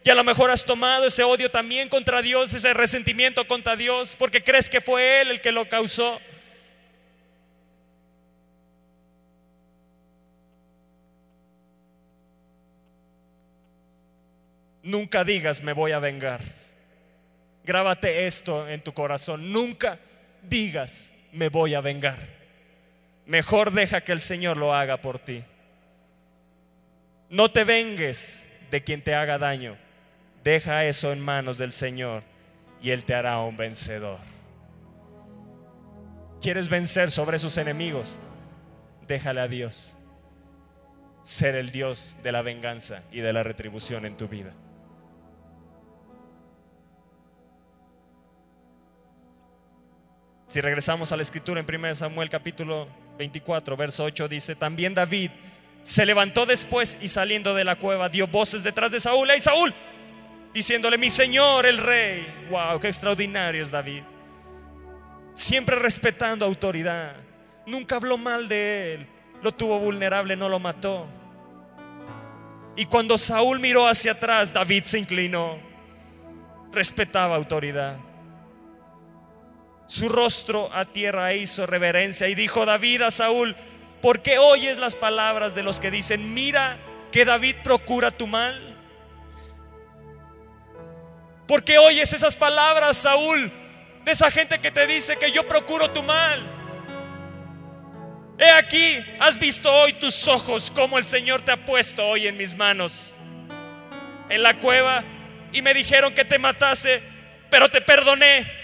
Y 0.03 0.11
a 0.11 0.13
lo 0.13 0.23
mejor 0.23 0.51
has 0.51 0.63
tomado 0.63 1.07
ese 1.07 1.23
odio 1.23 1.49
también 1.49 1.89
contra 1.89 2.21
Dios, 2.21 2.53
ese 2.53 2.75
resentimiento 2.75 3.47
contra 3.47 3.75
Dios, 3.75 4.15
porque 4.15 4.43
crees 4.43 4.69
que 4.69 4.81
fue 4.81 5.21
Él 5.21 5.31
el 5.31 5.41
que 5.41 5.51
lo 5.51 5.67
causó. 5.67 6.21
Nunca 14.91 15.23
digas 15.23 15.63
me 15.63 15.71
voy 15.71 15.93
a 15.93 15.99
vengar. 15.99 16.41
Grábate 17.63 18.25
esto 18.25 18.67
en 18.67 18.81
tu 18.81 18.93
corazón. 18.93 19.53
Nunca 19.53 19.97
digas 20.43 21.13
me 21.31 21.47
voy 21.47 21.75
a 21.75 21.81
vengar. 21.81 22.19
Mejor 23.25 23.71
deja 23.71 24.01
que 24.01 24.11
el 24.11 24.19
Señor 24.19 24.57
lo 24.57 24.73
haga 24.73 24.97
por 24.97 25.17
ti. 25.17 25.45
No 27.29 27.49
te 27.49 27.63
vengues 27.63 28.49
de 28.69 28.83
quien 28.83 29.01
te 29.01 29.15
haga 29.15 29.37
daño. 29.37 29.77
Deja 30.43 30.83
eso 30.83 31.13
en 31.13 31.21
manos 31.21 31.57
del 31.57 31.71
Señor 31.71 32.23
y 32.81 32.89
Él 32.89 33.05
te 33.05 33.15
hará 33.15 33.39
un 33.39 33.55
vencedor. 33.55 34.19
¿Quieres 36.41 36.67
vencer 36.67 37.11
sobre 37.11 37.39
sus 37.39 37.55
enemigos? 37.55 38.19
Déjale 39.07 39.39
a 39.39 39.47
Dios 39.47 39.95
ser 41.23 41.55
el 41.55 41.71
Dios 41.71 42.17
de 42.23 42.33
la 42.33 42.41
venganza 42.41 43.03
y 43.09 43.21
de 43.21 43.31
la 43.31 43.43
retribución 43.43 44.05
en 44.05 44.17
tu 44.17 44.27
vida. 44.27 44.51
Si 50.51 50.59
regresamos 50.59 51.13
a 51.13 51.15
la 51.15 51.21
escritura 51.21 51.61
en 51.61 51.65
1 51.65 51.95
Samuel 51.95 52.29
capítulo 52.29 52.89
24, 53.17 53.77
verso 53.77 54.03
8 54.03 54.27
dice, 54.27 54.53
también 54.53 54.93
David 54.93 55.31
se 55.81 56.05
levantó 56.05 56.45
después 56.45 56.97
y 56.99 57.07
saliendo 57.07 57.55
de 57.55 57.63
la 57.63 57.77
cueva 57.77 58.09
dio 58.09 58.27
voces 58.27 58.61
detrás 58.61 58.91
de 58.91 58.99
Saúl, 58.99 59.29
¡Ey 59.29 59.39
Saúl! 59.39 59.73
Diciéndole, 60.53 60.97
mi 60.97 61.09
Señor 61.09 61.65
el 61.65 61.77
rey. 61.77 62.27
¡Wow! 62.49 62.81
¡Qué 62.81 62.89
extraordinario 62.89 63.63
es 63.63 63.71
David! 63.71 64.03
Siempre 65.33 65.77
respetando 65.77 66.45
autoridad. 66.45 67.15
Nunca 67.65 67.95
habló 67.95 68.17
mal 68.17 68.49
de 68.49 68.95
él. 68.95 69.07
Lo 69.41 69.53
tuvo 69.53 69.79
vulnerable, 69.79 70.35
no 70.35 70.49
lo 70.49 70.59
mató. 70.59 71.07
Y 72.75 72.87
cuando 72.87 73.17
Saúl 73.17 73.61
miró 73.61 73.87
hacia 73.87 74.11
atrás, 74.11 74.51
David 74.51 74.83
se 74.83 74.99
inclinó. 74.99 75.57
Respetaba 76.73 77.37
autoridad 77.37 77.95
su 79.91 80.07
rostro 80.07 80.69
a 80.73 80.85
tierra 80.85 81.33
e 81.33 81.39
hizo 81.39 81.65
reverencia 81.65 82.29
y 82.29 82.33
dijo 82.33 82.65
David 82.65 83.01
a 83.01 83.11
Saúl, 83.11 83.57
¿por 84.01 84.21
qué 84.21 84.37
oyes 84.37 84.77
las 84.77 84.95
palabras 84.95 85.53
de 85.53 85.63
los 85.63 85.81
que 85.81 85.91
dicen, 85.91 86.33
mira 86.33 86.77
que 87.11 87.25
David 87.25 87.57
procura 87.61 88.09
tu 88.09 88.25
mal? 88.25 88.77
¿Por 91.45 91.65
qué 91.65 91.77
oyes 91.77 92.13
esas 92.13 92.37
palabras, 92.37 92.95
Saúl, 92.95 93.51
de 94.05 94.11
esa 94.13 94.31
gente 94.31 94.61
que 94.61 94.71
te 94.71 94.87
dice 94.87 95.17
que 95.17 95.33
yo 95.33 95.45
procuro 95.45 95.91
tu 95.91 96.03
mal? 96.03 96.41
He 98.39 98.49
aquí, 98.49 98.97
has 99.19 99.37
visto 99.37 99.69
hoy 99.69 99.91
tus 99.91 100.25
ojos 100.29 100.71
como 100.71 100.99
el 100.99 101.05
Señor 101.05 101.41
te 101.41 101.51
ha 101.51 101.65
puesto 101.65 102.07
hoy 102.07 102.27
en 102.27 102.37
mis 102.37 102.55
manos, 102.55 103.13
en 104.29 104.41
la 104.41 104.57
cueva, 104.57 105.03
y 105.51 105.61
me 105.61 105.73
dijeron 105.73 106.13
que 106.13 106.23
te 106.23 106.39
matase, 106.39 107.03
pero 107.49 107.67
te 107.67 107.81
perdoné 107.81 108.60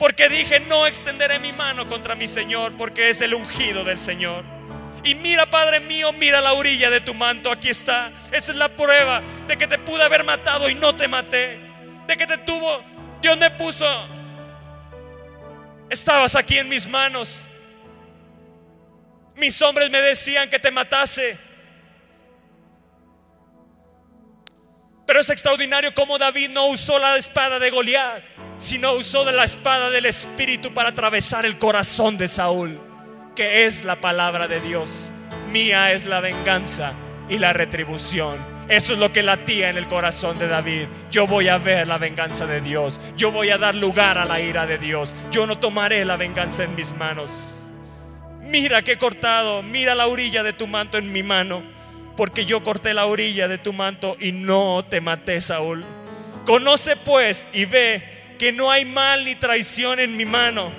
porque 0.00 0.30
dije, 0.30 0.60
no 0.60 0.86
extenderé 0.86 1.38
mi 1.38 1.52
mano 1.52 1.86
contra 1.86 2.14
mi 2.14 2.26
Señor, 2.26 2.74
porque 2.78 3.10
es 3.10 3.20
el 3.20 3.34
ungido 3.34 3.84
del 3.84 3.98
Señor. 3.98 4.46
Y 5.04 5.14
mira, 5.14 5.44
Padre 5.44 5.78
mío, 5.78 6.10
mira 6.14 6.40
la 6.40 6.54
orilla 6.54 6.88
de 6.88 7.02
tu 7.02 7.12
manto, 7.12 7.52
aquí 7.52 7.68
está. 7.68 8.10
Esa 8.32 8.52
es 8.52 8.56
la 8.56 8.70
prueba 8.70 9.20
de 9.46 9.58
que 9.58 9.66
te 9.66 9.78
pude 9.78 10.02
haber 10.02 10.24
matado 10.24 10.70
y 10.70 10.74
no 10.74 10.96
te 10.96 11.06
maté. 11.06 11.60
De 12.06 12.16
que 12.16 12.26
te 12.26 12.38
tuvo, 12.38 12.82
Dios 13.20 13.36
me 13.36 13.50
puso. 13.50 13.84
Estabas 15.90 16.34
aquí 16.34 16.56
en 16.56 16.70
mis 16.70 16.88
manos. 16.88 17.46
Mis 19.36 19.60
hombres 19.60 19.90
me 19.90 20.00
decían 20.00 20.48
que 20.48 20.58
te 20.58 20.70
matase. 20.70 21.38
Pero 25.10 25.22
es 25.22 25.30
extraordinario 25.30 25.92
como 25.92 26.18
David 26.18 26.50
no 26.50 26.68
usó 26.68 26.96
la 27.00 27.16
espada 27.16 27.58
de 27.58 27.68
Goliat 27.70 28.22
sino 28.58 28.92
usó 28.92 29.28
la 29.32 29.42
espada 29.42 29.90
del 29.90 30.06
Espíritu 30.06 30.72
para 30.72 30.90
atravesar 30.90 31.44
el 31.44 31.58
corazón 31.58 32.16
de 32.16 32.28
Saúl, 32.28 32.78
que 33.34 33.66
es 33.66 33.84
la 33.84 33.96
palabra 33.96 34.46
de 34.46 34.60
Dios. 34.60 35.10
Mía 35.50 35.90
es 35.90 36.06
la 36.06 36.20
venganza 36.20 36.92
y 37.28 37.38
la 37.38 37.52
retribución. 37.52 38.36
Eso 38.68 38.92
es 38.92 39.00
lo 39.00 39.10
que 39.10 39.24
latía 39.24 39.68
en 39.68 39.78
el 39.78 39.88
corazón 39.88 40.38
de 40.38 40.46
David. 40.46 40.86
Yo 41.10 41.26
voy 41.26 41.48
a 41.48 41.58
ver 41.58 41.88
la 41.88 41.98
venganza 41.98 42.46
de 42.46 42.60
Dios. 42.60 43.00
Yo 43.16 43.32
voy 43.32 43.50
a 43.50 43.58
dar 43.58 43.74
lugar 43.74 44.16
a 44.16 44.24
la 44.24 44.40
ira 44.40 44.64
de 44.64 44.78
Dios. 44.78 45.16
Yo 45.32 45.44
no 45.44 45.58
tomaré 45.58 46.04
la 46.04 46.16
venganza 46.16 46.62
en 46.62 46.76
mis 46.76 46.96
manos. 46.96 47.56
Mira 48.42 48.82
que 48.82 48.92
he 48.92 48.98
cortado. 48.98 49.64
Mira 49.64 49.96
la 49.96 50.06
orilla 50.06 50.44
de 50.44 50.52
tu 50.52 50.68
manto 50.68 50.98
en 50.98 51.10
mi 51.10 51.24
mano. 51.24 51.79
Porque 52.20 52.44
yo 52.44 52.62
corté 52.62 52.92
la 52.92 53.06
orilla 53.06 53.48
de 53.48 53.56
tu 53.56 53.72
manto 53.72 54.14
y 54.20 54.32
no 54.32 54.84
te 54.84 55.00
maté, 55.00 55.40
Saúl. 55.40 55.86
Conoce 56.44 56.94
pues 56.96 57.46
y 57.54 57.64
ve 57.64 58.36
que 58.38 58.52
no 58.52 58.70
hay 58.70 58.84
mal 58.84 59.24
ni 59.24 59.36
traición 59.36 59.98
en 60.00 60.14
mi 60.18 60.26
mano 60.26 60.70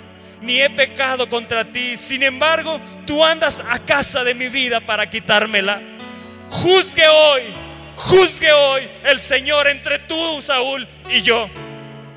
ni 0.41 0.61
he 0.61 0.69
pecado 0.69 1.27
contra 1.29 1.65
ti. 1.65 1.97
Sin 1.97 2.21
embargo, 2.21 2.79
tú 3.07 3.25
andas 3.25 3.63
a 3.67 3.79
casa 3.79 4.23
de 4.23 4.35
mi 4.35 4.49
vida 4.49 4.81
para 4.81 5.09
quitármela. 5.09 5.81
Juzgue 6.47 7.07
hoy, 7.07 7.41
juzgue 7.95 8.51
hoy 8.51 8.87
el 9.05 9.19
Señor 9.19 9.67
entre 9.67 9.97
tú, 9.97 10.43
Saúl, 10.43 10.87
y 11.09 11.23
yo. 11.23 11.49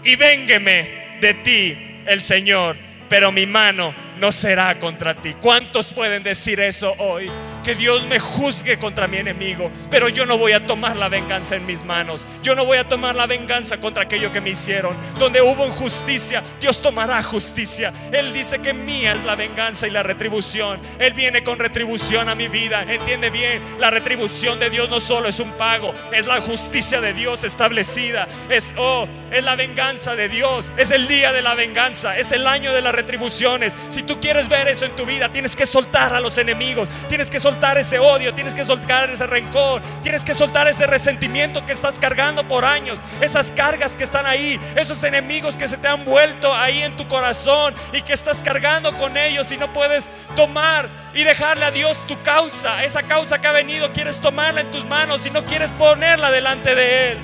Y 0.04 0.16
véngueme 0.16 1.16
de 1.22 1.32
ti 1.32 2.02
el 2.06 2.20
Señor, 2.20 2.76
pero 3.08 3.32
mi 3.32 3.46
mano 3.46 3.94
no 4.18 4.30
será 4.30 4.78
contra 4.78 5.14
ti. 5.14 5.34
¿Cuántos 5.40 5.94
pueden 5.94 6.22
decir 6.22 6.60
eso 6.60 6.94
hoy? 6.98 7.30
Que 7.64 7.74
Dios 7.74 8.06
me 8.06 8.20
juzgue 8.20 8.78
contra 8.78 9.08
mi 9.08 9.16
enemigo, 9.16 9.70
pero 9.90 10.08
yo 10.08 10.26
no 10.26 10.38
voy 10.38 10.52
a 10.52 10.66
tomar 10.66 10.96
la 10.96 11.08
venganza 11.08 11.56
en 11.56 11.66
mis 11.66 11.84
manos. 11.84 12.26
Yo 12.42 12.54
no 12.54 12.64
voy 12.64 12.78
a 12.78 12.88
tomar 12.88 13.16
la 13.16 13.26
venganza 13.26 13.78
contra 13.78 14.04
aquello 14.04 14.30
que 14.30 14.40
me 14.40 14.50
hicieron. 14.50 14.94
Donde 15.18 15.42
hubo 15.42 15.66
injusticia, 15.66 16.42
Dios 16.60 16.80
tomará 16.80 17.22
justicia. 17.22 17.92
Él 18.12 18.32
dice 18.32 18.60
que 18.60 18.74
mía 18.74 19.12
es 19.12 19.24
la 19.24 19.34
venganza 19.34 19.88
y 19.88 19.90
la 19.90 20.02
retribución. 20.02 20.78
Él 20.98 21.14
viene 21.14 21.42
con 21.42 21.58
retribución 21.58 22.28
a 22.28 22.34
mi 22.34 22.48
vida. 22.48 22.82
Entiende 22.82 23.30
bien, 23.30 23.62
la 23.80 23.90
retribución 23.90 24.60
de 24.60 24.68
Dios 24.70 24.90
no 24.90 25.00
solo 25.00 25.28
es 25.28 25.40
un 25.40 25.52
pago, 25.52 25.94
es 26.12 26.26
la 26.26 26.40
justicia 26.40 27.00
de 27.00 27.14
Dios 27.14 27.44
establecida. 27.44 28.28
Es 28.50 28.74
oh, 28.76 29.08
es 29.32 29.42
la 29.42 29.56
venganza 29.56 30.14
de 30.14 30.28
Dios. 30.28 30.74
Es 30.76 30.90
el 30.90 31.08
día 31.08 31.32
de 31.32 31.40
la 31.40 31.54
venganza, 31.54 32.18
es 32.18 32.30
el 32.32 32.46
año 32.46 32.72
de 32.74 32.82
las 32.82 32.94
retribuciones. 32.94 33.74
Si 33.88 34.02
tú 34.02 34.20
quieres 34.20 34.48
ver 34.48 34.68
eso 34.68 34.84
en 34.84 34.94
tu 34.94 35.06
vida, 35.06 35.32
tienes 35.32 35.56
que 35.56 35.64
soltar 35.64 36.14
a 36.14 36.20
los 36.20 36.36
enemigos, 36.36 36.90
tienes 37.08 37.30
que 37.30 37.40
soltar 37.40 37.53
soltar 37.54 37.78
ese 37.78 38.00
odio, 38.00 38.34
tienes 38.34 38.52
que 38.52 38.64
soltar 38.64 39.10
ese 39.10 39.28
rencor, 39.28 39.80
tienes 40.02 40.24
que 40.24 40.34
soltar 40.34 40.66
ese 40.66 40.88
resentimiento 40.88 41.64
que 41.64 41.70
estás 41.70 42.00
cargando 42.00 42.48
por 42.48 42.64
años, 42.64 42.98
esas 43.20 43.52
cargas 43.52 43.94
que 43.94 44.02
están 44.02 44.26
ahí, 44.26 44.58
esos 44.74 45.04
enemigos 45.04 45.56
que 45.56 45.68
se 45.68 45.76
te 45.76 45.86
han 45.86 46.04
vuelto 46.04 46.52
ahí 46.52 46.82
en 46.82 46.96
tu 46.96 47.06
corazón 47.06 47.72
y 47.92 48.02
que 48.02 48.12
estás 48.12 48.42
cargando 48.42 48.96
con 48.96 49.16
ellos 49.16 49.52
y 49.52 49.56
no 49.56 49.72
puedes 49.72 50.10
tomar 50.34 50.90
y 51.14 51.22
dejarle 51.22 51.64
a 51.64 51.70
Dios 51.70 52.04
tu 52.08 52.20
causa, 52.22 52.82
esa 52.82 53.04
causa 53.04 53.40
que 53.40 53.46
ha 53.46 53.52
venido, 53.52 53.92
quieres 53.92 54.20
tomarla 54.20 54.62
en 54.62 54.72
tus 54.72 54.84
manos 54.84 55.24
y 55.24 55.30
no 55.30 55.44
quieres 55.44 55.70
ponerla 55.70 56.32
delante 56.32 56.74
de 56.74 57.12
Él. 57.12 57.18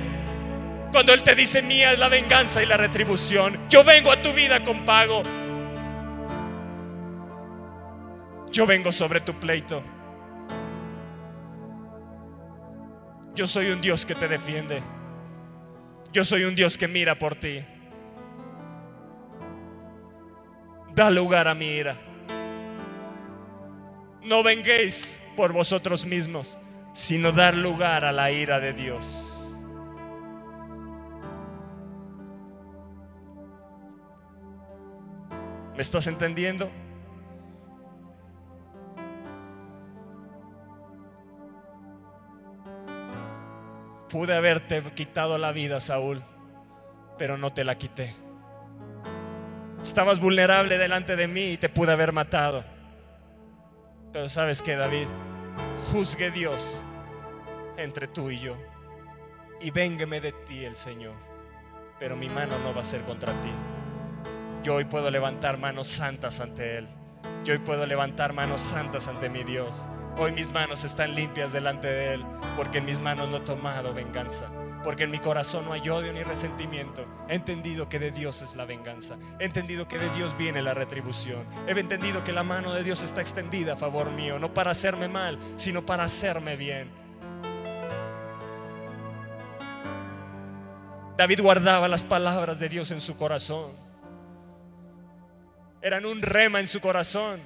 Cuando 0.92 1.12
Él 1.12 1.24
te 1.24 1.34
dice 1.34 1.60
mía 1.60 1.90
es 1.90 1.98
la 1.98 2.08
venganza 2.08 2.62
y 2.62 2.66
la 2.66 2.76
retribución, 2.76 3.58
yo 3.68 3.82
vengo 3.82 4.12
a 4.12 4.22
tu 4.22 4.32
vida 4.32 4.62
con 4.62 4.84
pago. 4.84 5.24
Yo 8.52 8.64
vengo 8.64 8.92
sobre 8.92 9.20
tu 9.20 9.34
pleito. 9.34 9.82
Yo 13.34 13.46
soy 13.46 13.70
un 13.70 13.80
Dios 13.80 14.04
que 14.04 14.14
te 14.14 14.28
defiende. 14.28 14.82
Yo 16.12 16.24
soy 16.24 16.44
un 16.44 16.54
Dios 16.54 16.76
que 16.76 16.88
mira 16.88 17.14
por 17.14 17.34
ti. 17.34 17.60
Da 20.94 21.10
lugar 21.10 21.46
a 21.48 21.54
mi 21.54 21.66
ira. 21.66 21.94
No 24.22 24.42
venguéis 24.42 25.20
por 25.36 25.52
vosotros 25.52 26.04
mismos, 26.04 26.58
sino 26.92 27.32
dar 27.32 27.54
lugar 27.54 28.04
a 28.04 28.12
la 28.12 28.30
ira 28.32 28.60
de 28.60 28.72
Dios. 28.72 29.26
¿Me 35.74 35.82
estás 35.82 36.08
entendiendo? 36.08 36.70
Pude 44.10 44.34
haberte 44.34 44.82
quitado 44.94 45.38
la 45.38 45.52
vida, 45.52 45.78
Saúl, 45.78 46.22
pero 47.16 47.38
no 47.38 47.52
te 47.52 47.62
la 47.62 47.78
quité. 47.78 48.12
Estabas 49.80 50.18
vulnerable 50.18 50.78
delante 50.78 51.14
de 51.14 51.28
mí 51.28 51.52
y 51.52 51.56
te 51.56 51.68
pude 51.68 51.92
haber 51.92 52.12
matado. 52.12 52.64
Pero 54.12 54.28
sabes 54.28 54.62
que 54.62 54.74
David, 54.74 55.06
juzgue 55.92 56.30
Dios 56.32 56.82
entre 57.76 58.08
tú 58.08 58.30
y 58.30 58.40
yo. 58.40 58.56
Y 59.60 59.70
véngame 59.70 60.20
de 60.20 60.32
ti 60.32 60.64
el 60.64 60.74
Señor. 60.74 61.14
Pero 61.98 62.16
mi 62.16 62.28
mano 62.28 62.58
no 62.58 62.74
va 62.74 62.80
a 62.80 62.84
ser 62.84 63.02
contra 63.02 63.32
ti. 63.40 63.52
Yo 64.64 64.74
hoy 64.74 64.84
puedo 64.84 65.10
levantar 65.10 65.56
manos 65.56 65.86
santas 65.86 66.40
ante 66.40 66.78
Él. 66.78 66.88
Yo 67.44 67.54
hoy 67.54 67.60
puedo 67.60 67.86
levantar 67.86 68.32
manos 68.32 68.60
santas 68.60 69.06
ante 69.06 69.28
mi 69.28 69.44
Dios. 69.44 69.88
Hoy 70.18 70.32
mis 70.32 70.52
manos 70.52 70.84
están 70.84 71.14
limpias 71.14 71.52
delante 71.52 71.88
de 71.88 72.14
Él, 72.14 72.26
porque 72.56 72.78
en 72.78 72.84
mis 72.84 72.98
manos 72.98 73.28
no 73.28 73.38
he 73.38 73.40
tomado 73.40 73.94
venganza, 73.94 74.48
porque 74.84 75.04
en 75.04 75.10
mi 75.10 75.18
corazón 75.18 75.64
no 75.64 75.72
hay 75.72 75.88
odio 75.88 76.12
ni 76.12 76.22
resentimiento. 76.22 77.06
He 77.28 77.34
entendido 77.34 77.88
que 77.88 77.98
de 77.98 78.10
Dios 78.10 78.42
es 78.42 78.54
la 78.56 78.66
venganza, 78.66 79.16
he 79.38 79.44
entendido 79.44 79.88
que 79.88 79.98
de 79.98 80.10
Dios 80.10 80.36
viene 80.36 80.60
la 80.60 80.74
retribución, 80.74 81.42
he 81.66 81.78
entendido 81.78 82.22
que 82.22 82.32
la 82.32 82.42
mano 82.42 82.74
de 82.74 82.82
Dios 82.82 83.02
está 83.02 83.20
extendida 83.20 83.72
a 83.74 83.76
favor 83.76 84.10
mío, 84.10 84.38
no 84.38 84.52
para 84.52 84.72
hacerme 84.72 85.08
mal, 85.08 85.38
sino 85.56 85.86
para 85.86 86.04
hacerme 86.04 86.56
bien. 86.56 86.90
David 91.16 91.42
guardaba 91.42 91.86
las 91.86 92.02
palabras 92.02 92.58
de 92.60 92.68
Dios 92.70 92.90
en 92.92 93.00
su 93.00 93.16
corazón. 93.18 93.70
Eran 95.82 96.06
un 96.06 96.22
rema 96.22 96.60
en 96.60 96.66
su 96.66 96.80
corazón. 96.80 97.40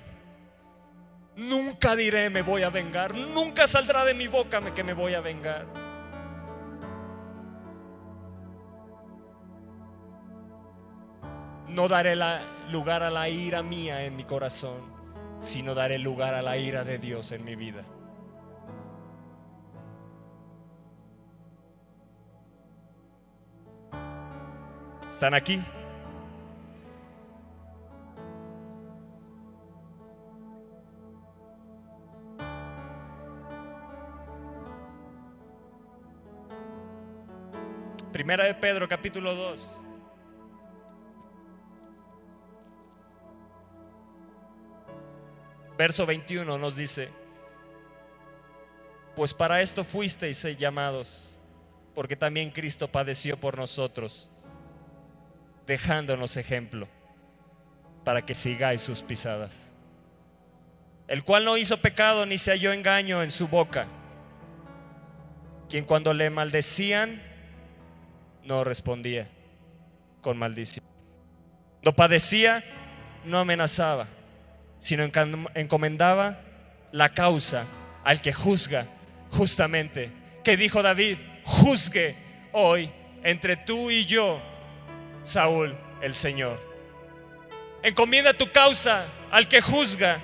Nunca 1.37 1.97
diré 1.97 2.31
me 2.31 2.43
voy 2.43 2.63
a 2.63 2.71
vengar. 2.71 3.15
Nunca 3.15 3.67
saldrá 3.67 4.05
de 4.05 4.15
mi 4.15 4.29
boca 4.29 4.75
que 4.75 4.85
me 4.85 4.95
voy 4.95 5.15
a 5.15 5.21
vengar. 5.21 5.67
No 11.69 11.89
daré 11.89 12.17
lugar 12.71 13.03
a 13.03 13.11
la 13.11 13.29
ira 13.29 13.63
mía 13.63 14.05
en 14.05 14.15
mi 14.15 14.23
corazón, 14.23 14.81
sino 15.41 15.75
daré 15.75 15.99
lugar 15.99 16.35
a 16.35 16.43
la 16.43 16.57
ira 16.57 16.85
de 16.85 16.99
Dios 16.99 17.33
en 17.33 17.45
mi 17.45 17.57
vida. 17.57 17.85
¿Están 25.09 25.35
aquí? 25.35 25.61
Primera 38.15 38.45
de 38.45 38.55
Pedro, 38.55 38.87
capítulo 38.87 39.35
2. 39.35 39.71
Verso 45.77 46.07
21 46.07 46.57
nos 46.57 46.77
dice, 46.77 47.11
pues 49.17 49.35
para 49.35 49.63
esto 49.63 49.83
fuisteis 49.83 50.45
llamados, 50.57 51.41
porque 51.93 52.15
también 52.15 52.53
Cristo 52.53 52.87
padeció 52.87 53.37
por 53.37 53.59
nosotros, 53.59 54.31
dejándonos 55.67 56.37
ejemplo, 56.37 56.87
para 58.05 58.25
que 58.25 58.37
sigáis 58.37 58.81
sus 58.81 59.03
pisadas. 59.03 59.73
El 61.09 61.25
cual 61.25 61.45
no 61.45 61.57
hizo 61.57 61.79
pecado 61.79 62.27
ni 62.27 62.39
se 62.39 62.53
halló 62.53 62.73
engaño 62.73 63.25
en 63.25 63.33
su 63.33 63.49
boca, 63.49 63.89
quien 65.69 65.85
cuando 65.85 66.15
le 66.15 66.31
maldecían, 66.31 67.34
no 68.45 68.65
respondía 68.65 69.29
con 70.21 70.37
maldición. 70.39 70.85
No 71.83 71.93
padecía, 71.95 72.65
no 73.25 73.39
amenazaba, 73.39 74.07
sino 74.79 75.05
encomendaba 75.55 76.41
la 76.93 77.13
causa 77.13 77.67
al 78.05 78.21
que 78.21 78.33
juzga 78.33 78.87
justamente. 79.31 80.11
Que 80.43 80.57
dijo 80.57 80.83
David, 80.83 81.19
juzgue 81.43 82.15
hoy 82.53 82.91
entre 83.23 83.57
tú 83.57 83.91
y 83.91 84.05
yo, 84.05 84.41
Saúl, 85.23 85.75
el 86.03 86.15
Señor. 86.15 86.61
Encomienda 87.83 88.33
tu 88.33 88.51
causa 88.51 89.05
al 89.31 89.49
que 89.49 89.61
juzga 89.61 90.19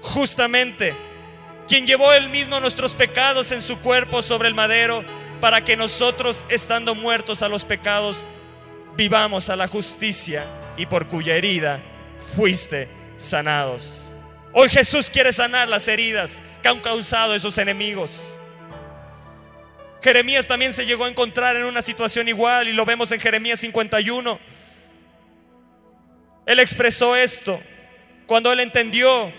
justamente, 0.00 0.94
quien 1.66 1.86
llevó 1.86 2.12
él 2.12 2.28
mismo 2.28 2.60
nuestros 2.60 2.94
pecados 2.94 3.50
en 3.52 3.62
su 3.62 3.80
cuerpo 3.80 4.22
sobre 4.22 4.48
el 4.48 4.54
madero 4.54 5.04
para 5.44 5.62
que 5.62 5.76
nosotros, 5.76 6.46
estando 6.48 6.94
muertos 6.94 7.42
a 7.42 7.50
los 7.50 7.66
pecados, 7.66 8.26
vivamos 8.96 9.50
a 9.50 9.56
la 9.56 9.68
justicia 9.68 10.42
y 10.78 10.86
por 10.86 11.06
cuya 11.06 11.36
herida 11.36 11.82
fuiste 12.34 12.88
sanados. 13.18 14.14
Hoy 14.54 14.70
Jesús 14.70 15.10
quiere 15.10 15.34
sanar 15.34 15.68
las 15.68 15.86
heridas 15.86 16.42
que 16.62 16.68
han 16.68 16.80
causado 16.80 17.34
esos 17.34 17.58
enemigos. 17.58 18.40
Jeremías 20.02 20.46
también 20.46 20.72
se 20.72 20.86
llegó 20.86 21.04
a 21.04 21.10
encontrar 21.10 21.56
en 21.56 21.64
una 21.64 21.82
situación 21.82 22.26
igual 22.26 22.66
y 22.68 22.72
lo 22.72 22.86
vemos 22.86 23.12
en 23.12 23.20
Jeremías 23.20 23.60
51. 23.60 24.40
Él 26.46 26.58
expresó 26.58 27.16
esto 27.16 27.60
cuando 28.24 28.50
él 28.50 28.60
entendió 28.60 29.30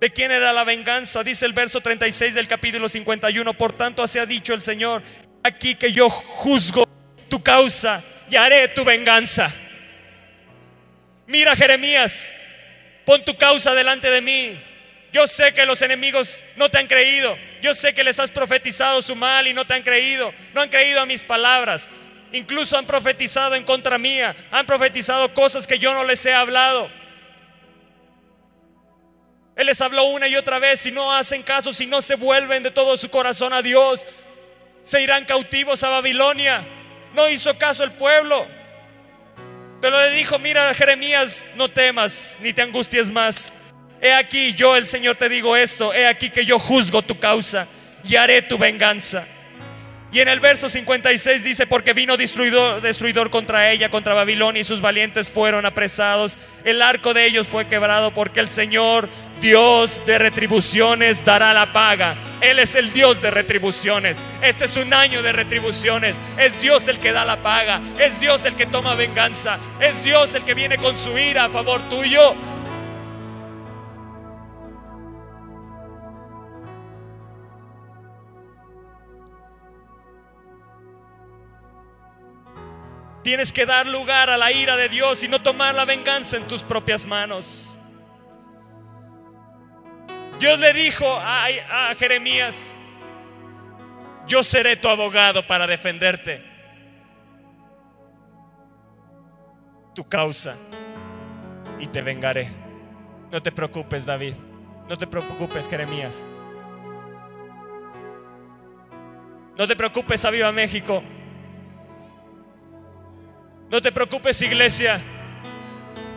¿De 0.00 0.10
quién 0.10 0.32
era 0.32 0.50
la 0.54 0.64
venganza? 0.64 1.22
Dice 1.22 1.44
el 1.44 1.52
verso 1.52 1.82
36 1.82 2.32
del 2.32 2.48
capítulo 2.48 2.88
51. 2.88 3.52
Por 3.52 3.74
tanto, 3.74 4.02
así 4.02 4.18
ha 4.18 4.24
dicho 4.24 4.54
el 4.54 4.62
Señor, 4.62 5.02
aquí 5.42 5.74
que 5.74 5.92
yo 5.92 6.08
juzgo 6.08 6.88
tu 7.28 7.42
causa 7.42 8.02
y 8.30 8.36
haré 8.36 8.68
tu 8.68 8.82
venganza. 8.82 9.52
Mira 11.26 11.54
Jeremías, 11.54 12.34
pon 13.04 13.22
tu 13.26 13.36
causa 13.36 13.74
delante 13.74 14.10
de 14.10 14.22
mí. 14.22 14.58
Yo 15.12 15.26
sé 15.26 15.52
que 15.52 15.66
los 15.66 15.82
enemigos 15.82 16.44
no 16.56 16.70
te 16.70 16.78
han 16.78 16.86
creído. 16.86 17.36
Yo 17.60 17.74
sé 17.74 17.92
que 17.92 18.02
les 18.02 18.18
has 18.18 18.30
profetizado 18.30 19.02
su 19.02 19.14
mal 19.14 19.48
y 19.48 19.52
no 19.52 19.66
te 19.66 19.74
han 19.74 19.82
creído. 19.82 20.32
No 20.54 20.62
han 20.62 20.70
creído 20.70 21.02
a 21.02 21.06
mis 21.06 21.24
palabras. 21.24 21.90
Incluso 22.32 22.78
han 22.78 22.86
profetizado 22.86 23.54
en 23.54 23.64
contra 23.64 23.98
mía. 23.98 24.34
Han 24.50 24.64
profetizado 24.64 25.34
cosas 25.34 25.66
que 25.66 25.78
yo 25.78 25.92
no 25.92 26.04
les 26.04 26.24
he 26.24 26.32
hablado. 26.32 26.90
Él 29.60 29.66
les 29.66 29.82
habló 29.82 30.04
una 30.04 30.26
y 30.26 30.36
otra 30.36 30.58
vez. 30.58 30.80
Si 30.80 30.90
no 30.90 31.14
hacen 31.14 31.42
caso, 31.42 31.70
si 31.70 31.86
no 31.86 32.00
se 32.00 32.14
vuelven 32.14 32.62
de 32.62 32.70
todo 32.70 32.96
su 32.96 33.10
corazón 33.10 33.52
a 33.52 33.60
Dios, 33.60 34.06
se 34.80 35.02
irán 35.02 35.26
cautivos 35.26 35.84
a 35.84 35.90
Babilonia. 35.90 36.66
No 37.14 37.28
hizo 37.28 37.58
caso 37.58 37.84
el 37.84 37.90
pueblo. 37.90 38.48
Pero 39.82 40.00
le 40.00 40.12
dijo, 40.12 40.38
mira 40.38 40.72
Jeremías, 40.72 41.50
no 41.56 41.68
temas 41.68 42.38
ni 42.40 42.54
te 42.54 42.62
angusties 42.62 43.10
más. 43.10 43.52
He 44.00 44.14
aquí 44.14 44.54
yo 44.54 44.76
el 44.76 44.86
Señor 44.86 45.16
te 45.16 45.28
digo 45.28 45.54
esto, 45.54 45.92
he 45.92 46.06
aquí 46.06 46.30
que 46.30 46.46
yo 46.46 46.58
juzgo 46.58 47.02
tu 47.02 47.18
causa 47.18 47.68
y 48.02 48.16
haré 48.16 48.40
tu 48.40 48.56
venganza. 48.56 49.26
Y 50.12 50.18
en 50.18 50.26
el 50.26 50.40
verso 50.40 50.68
56 50.68 51.44
dice, 51.44 51.66
porque 51.68 51.92
vino 51.92 52.16
destruidor, 52.16 52.80
destruidor 52.80 53.30
contra 53.30 53.70
ella, 53.70 53.90
contra 53.90 54.12
Babilonia, 54.12 54.60
y 54.60 54.64
sus 54.64 54.80
valientes 54.80 55.30
fueron 55.30 55.66
apresados. 55.66 56.36
El 56.64 56.82
arco 56.82 57.14
de 57.14 57.26
ellos 57.26 57.46
fue 57.46 57.68
quebrado 57.68 58.12
porque 58.12 58.40
el 58.40 58.48
Señor, 58.48 59.08
Dios 59.40 60.04
de 60.04 60.18
retribuciones, 60.18 61.24
dará 61.24 61.52
la 61.52 61.72
paga. 61.72 62.16
Él 62.40 62.58
es 62.58 62.74
el 62.74 62.92
Dios 62.92 63.22
de 63.22 63.30
retribuciones. 63.30 64.26
Este 64.42 64.66
es 64.66 64.76
un 64.76 64.92
año 64.92 65.22
de 65.22 65.32
retribuciones. 65.32 66.20
Es 66.38 66.60
Dios 66.60 66.88
el 66.88 66.98
que 66.98 67.12
da 67.12 67.24
la 67.24 67.42
paga. 67.42 67.80
Es 67.98 68.20
Dios 68.20 68.44
el 68.44 68.54
que 68.54 68.66
toma 68.66 68.94
venganza. 68.94 69.58
Es 69.80 70.04
Dios 70.04 70.34
el 70.34 70.44
que 70.44 70.54
viene 70.54 70.76
con 70.76 70.96
su 70.96 71.16
ira 71.18 71.46
a 71.46 71.48
favor 71.48 71.88
tuyo. 71.88 72.34
Tienes 83.22 83.52
que 83.52 83.66
dar 83.66 83.86
lugar 83.86 84.30
a 84.30 84.36
la 84.36 84.50
ira 84.50 84.76
de 84.76 84.88
Dios 84.88 85.22
y 85.24 85.28
no 85.28 85.42
tomar 85.42 85.74
la 85.74 85.84
venganza 85.84 86.36
en 86.36 86.48
tus 86.48 86.62
propias 86.62 87.04
manos. 87.04 87.69
Dios 90.40 90.58
le 90.58 90.72
dijo 90.72 91.06
a, 91.06 91.94
Jeremías, 91.98 92.74
yo 94.26 94.42
seré 94.42 94.74
tu 94.74 94.88
abogado 94.88 95.46
para 95.46 95.66
defenderte. 95.66 96.42
Tu 99.94 100.08
causa 100.08 100.56
y 101.78 101.86
te 101.86 102.00
vengaré. 102.00 102.48
No 103.30 103.42
te 103.42 103.52
preocupes, 103.52 104.06
David. 104.06 104.34
No 104.88 104.96
te 104.96 105.06
preocupes, 105.06 105.68
Jeremías. 105.68 106.24
No 109.58 109.66
te 109.66 109.76
preocupes, 109.76 110.24
Aviva 110.24 110.50
México. 110.52 111.02
No 113.68 113.82
te 113.82 113.92
preocupes, 113.92 114.40
iglesia. 114.40 114.98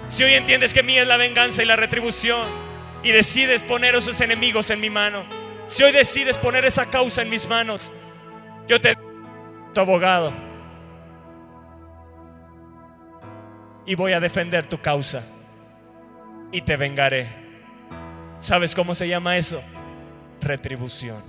Si 0.07 0.23
hoy 0.23 0.33
entiendes 0.33 0.73
que 0.73 0.81
mía 0.81 1.01
es 1.01 1.07
la 1.09 1.17
venganza 1.17 1.61
y 1.61 1.65
la 1.65 1.75
retribución 1.75 2.62
y 3.03 3.11
decides 3.11 3.61
poner 3.61 3.95
esos 3.95 4.19
enemigos 4.21 4.69
en 4.69 4.79
mi 4.79 4.89
mano, 4.89 5.25
si 5.67 5.83
hoy 5.83 5.91
decides 5.91 6.37
poner 6.37 6.65
esa 6.65 6.85
causa 6.85 7.21
en 7.21 7.29
mis 7.29 7.47
manos, 7.47 7.91
yo 8.67 8.79
te 8.79 8.95
tu 9.73 9.81
abogado 9.81 10.31
y 13.85 13.95
voy 13.95 14.13
a 14.13 14.19
defender 14.19 14.65
tu 14.67 14.79
causa 14.79 15.23
y 16.51 16.61
te 16.61 16.77
vengaré. 16.77 17.27
¿Sabes 18.39 18.75
cómo 18.75 18.93
se 18.93 19.07
llama 19.07 19.37
eso? 19.37 19.61
Retribución. 20.41 21.21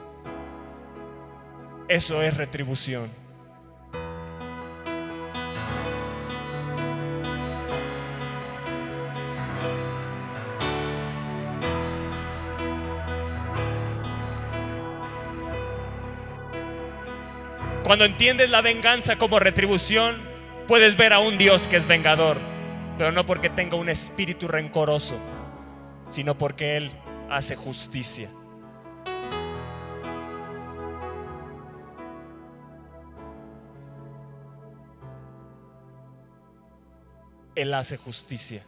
Eso 1.89 2.23
es 2.23 2.37
retribución. 2.37 3.09
Cuando 17.85 18.07
entiendes 18.07 18.49
la 18.49 18.63
venganza 18.63 19.17
como 19.17 19.39
retribución, 19.39 20.17
puedes 20.67 20.97
ver 20.97 21.13
a 21.13 21.19
un 21.19 21.37
Dios 21.37 21.69
que 21.69 21.77
es 21.77 21.87
vengador, 21.87 22.39
pero 22.97 23.13
no 23.13 23.27
porque 23.27 23.51
tenga 23.51 23.77
un 23.77 23.91
espíritu 23.91 24.49
rencoroso, 24.49 25.17
sino 26.09 26.35
porque 26.35 26.79
Él 26.79 26.91
hace 27.29 27.57
justicia. 27.57 28.31
Él 37.55 37.75
hace 37.75 37.99
justicia. 37.99 38.63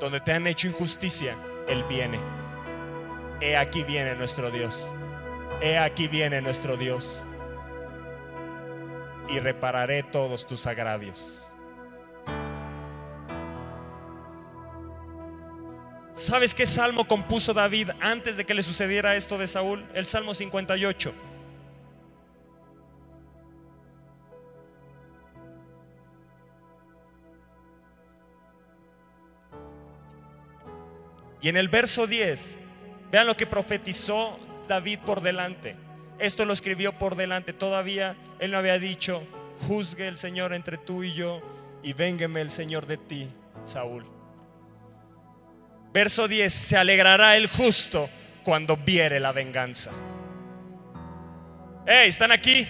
Donde 0.00 0.18
te 0.18 0.32
han 0.32 0.48
hecho 0.48 0.66
injusticia, 0.66 1.36
Él 1.68 1.84
viene. 1.88 2.18
He 3.40 3.56
aquí 3.56 3.84
viene 3.84 4.16
nuestro 4.16 4.50
Dios. 4.50 4.92
He 5.60 5.76
aquí 5.76 6.06
viene 6.06 6.40
nuestro 6.40 6.76
Dios 6.76 7.26
y 9.28 9.40
repararé 9.40 10.04
todos 10.04 10.46
tus 10.46 10.66
agravios. 10.68 11.44
¿Sabes 16.12 16.54
qué 16.54 16.64
salmo 16.64 17.06
compuso 17.06 17.54
David 17.54 17.90
antes 18.00 18.36
de 18.36 18.44
que 18.44 18.54
le 18.54 18.62
sucediera 18.62 19.16
esto 19.16 19.36
de 19.36 19.46
Saúl? 19.46 19.84
El 19.94 20.06
Salmo 20.06 20.32
58. 20.32 21.12
Y 31.40 31.48
en 31.48 31.56
el 31.56 31.68
verso 31.68 32.06
10, 32.06 32.58
vean 33.12 33.26
lo 33.26 33.36
que 33.36 33.46
profetizó 33.46 34.38
David 34.68 35.00
por 35.00 35.20
delante. 35.20 35.74
Esto 36.18 36.44
lo 36.44 36.52
escribió 36.52 36.96
por 36.96 37.16
delante. 37.16 37.52
Todavía 37.52 38.16
él 38.38 38.52
no 38.52 38.58
había 38.58 38.78
dicho, 38.78 39.22
juzgue 39.66 40.06
el 40.06 40.16
Señor 40.16 40.52
entre 40.52 40.78
tú 40.78 41.02
y 41.02 41.12
yo 41.12 41.40
y 41.82 41.92
véngame 41.92 42.40
el 42.40 42.50
Señor 42.50 42.86
de 42.86 42.98
ti, 42.98 43.28
Saúl. 43.62 44.04
Verso 45.92 46.28
10, 46.28 46.52
se 46.52 46.76
alegrará 46.76 47.36
el 47.36 47.48
justo 47.48 48.08
cuando 48.44 48.76
viere 48.76 49.18
la 49.18 49.32
venganza. 49.32 49.90
Hey, 51.86 52.08
¿están 52.08 52.30
aquí? 52.30 52.68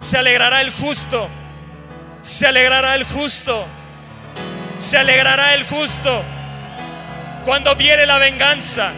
Se 0.00 0.18
alegrará 0.18 0.60
el 0.60 0.70
justo. 0.70 1.28
Se 2.22 2.46
alegrará 2.46 2.94
el 2.94 3.04
justo. 3.04 3.64
Se 4.78 4.98
alegrará 4.98 5.54
el 5.54 5.64
justo 5.64 6.22
cuando 7.44 7.74
viere 7.74 8.06
la 8.06 8.18
venganza 8.18 8.92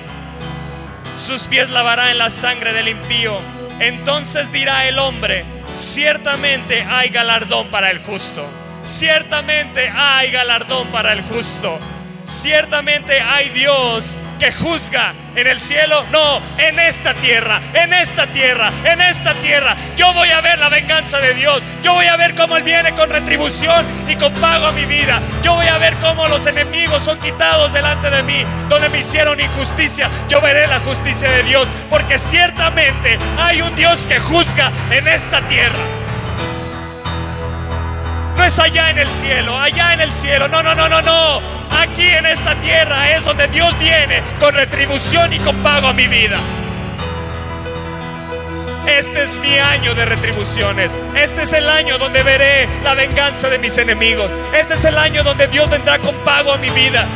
sus 1.17 1.45
pies 1.45 1.71
lavará 1.71 2.11
en 2.11 2.19
la 2.19 2.31
sangre 2.31 2.73
del 2.73 2.89
impío. 2.89 3.41
Entonces 3.81 4.53
dirá 4.53 4.87
el 4.87 4.99
hombre, 4.99 5.45
ciertamente 5.73 6.83
hay 6.83 7.09
galardón 7.11 7.69
para 7.69 7.91
el 7.91 7.99
justo. 7.99 8.47
Ciertamente 8.83 9.89
hay 9.89 10.31
galardón 10.31 10.89
para 10.89 11.13
el 11.13 11.23
justo. 11.23 11.79
Ciertamente 12.25 13.21
hay 13.21 13.49
Dios 13.51 14.17
que 14.45 14.53
juzga 14.53 15.15
en 15.35 15.47
el 15.47 15.59
cielo, 15.59 16.05
no, 16.13 16.39
en 16.59 16.79
esta 16.79 17.15
tierra, 17.15 17.63
en 17.73 17.95
esta 17.95 18.27
tierra, 18.27 18.71
en 18.85 19.01
esta 19.01 19.33
tierra. 19.37 19.75
Yo 19.97 20.13
voy 20.13 20.29
a 20.33 20.43
ver 20.43 20.59
la 20.59 20.69
venganza 20.69 21.19
de 21.19 21.33
Dios. 21.33 21.63
Yo 21.83 21.95
voy 21.95 22.09
a 22.09 22.17
ver 22.19 22.35
cómo 22.35 22.55
Él 22.59 22.63
viene 22.63 22.95
con 22.95 23.09
retribución 23.09 23.87
y 24.07 24.17
con 24.17 24.35
pago 24.35 24.67
a 24.67 24.73
mi 24.73 24.85
vida. 24.85 25.23
Yo 25.43 25.55
voy 25.55 25.67
a 25.69 25.79
ver 25.79 25.95
cómo 25.95 26.29
los 26.29 26.45
enemigos 26.47 27.03
son 27.03 27.19
quitados 27.21 27.73
delante 27.73 28.11
de 28.11 28.23
mí, 28.23 28.45
donde 28.69 28.91
me 28.91 28.99
hicieron 28.99 29.41
injusticia. 29.41 30.11
Yo 30.29 30.43
veré 30.43 30.67
la 30.67 30.81
justicia 30.81 31.31
de 31.31 31.43
Dios, 31.43 31.71
porque 31.89 32.19
ciertamente 32.19 33.19
hay 33.39 33.63
un 33.63 33.75
Dios 33.75 34.05
que 34.05 34.21
juzga 34.21 34.71
en 34.91 35.09
esta 35.09 35.41
tierra. 35.49 36.04
Es 38.45 38.59
allá 38.59 38.91
en 38.91 38.99
el 38.99 39.11
cielo, 39.11 39.59
allá 39.59 39.95
en 39.95 40.03
el 40.03 40.13
cielo. 40.13 40.49
No, 40.49 40.63
no, 40.63 40.75
no, 40.75 40.87
no, 40.87 41.01
no. 41.01 41.41
Aquí 41.71 42.07
en 42.07 42.27
esta 42.27 42.55
tierra 42.57 43.11
es 43.11 43.25
donde 43.25 43.49
Dios 43.49 43.77
viene 43.79 44.23
con 44.39 44.55
retribución 44.55 45.33
y 45.33 45.39
con 45.39 45.57
pago 45.63 45.89
a 45.89 45.93
mi 45.95 46.07
vida. 46.07 46.39
Este 48.87 49.23
es 49.23 49.39
mi 49.39 49.57
año 49.57 49.95
de 49.95 50.05
retribuciones. 50.05 51.01
Este 51.17 51.45
es 51.45 51.55
el 51.55 51.67
año 51.71 51.97
donde 51.97 52.23
veré 52.23 52.69
la 52.83 52.93
venganza 52.93 53.49
de 53.49 53.59
mis 53.59 53.79
enemigos. 53.79 54.37
Este 54.53 54.75
es 54.75 54.85
el 54.85 54.99
año 54.99 55.25
donde 55.25 55.47
Dios 55.47 55.71
vendrá 55.71 55.99
con 55.99 56.15
pago 56.17 56.53
a 56.53 56.59
mi 56.59 56.69
vida. 56.69 57.07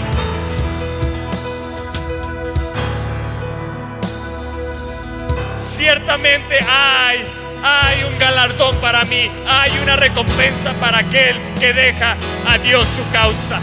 Ciertamente 5.61 6.59
hay 6.67 7.38
hay 7.63 8.05
un 8.05 8.19
galardón 8.19 8.77
para 8.81 9.05
mí, 9.05 9.31
hay 9.47 9.79
una 9.83 9.97
recompensa 9.97 10.73
para 10.75 10.99
aquel 10.99 11.37
que 11.61 11.73
deja 11.73 12.17
a 12.47 12.59
Dios 12.59 12.87
su 12.89 13.09
causa. 13.11 13.61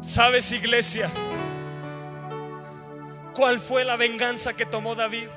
¿Sabes, 0.00 0.50
iglesia? 0.52 1.10
¿Cuál 3.34 3.58
fue 3.58 3.84
la 3.84 3.96
venganza 3.96 4.54
que 4.54 4.64
tomó 4.64 4.94
David? 4.94 5.28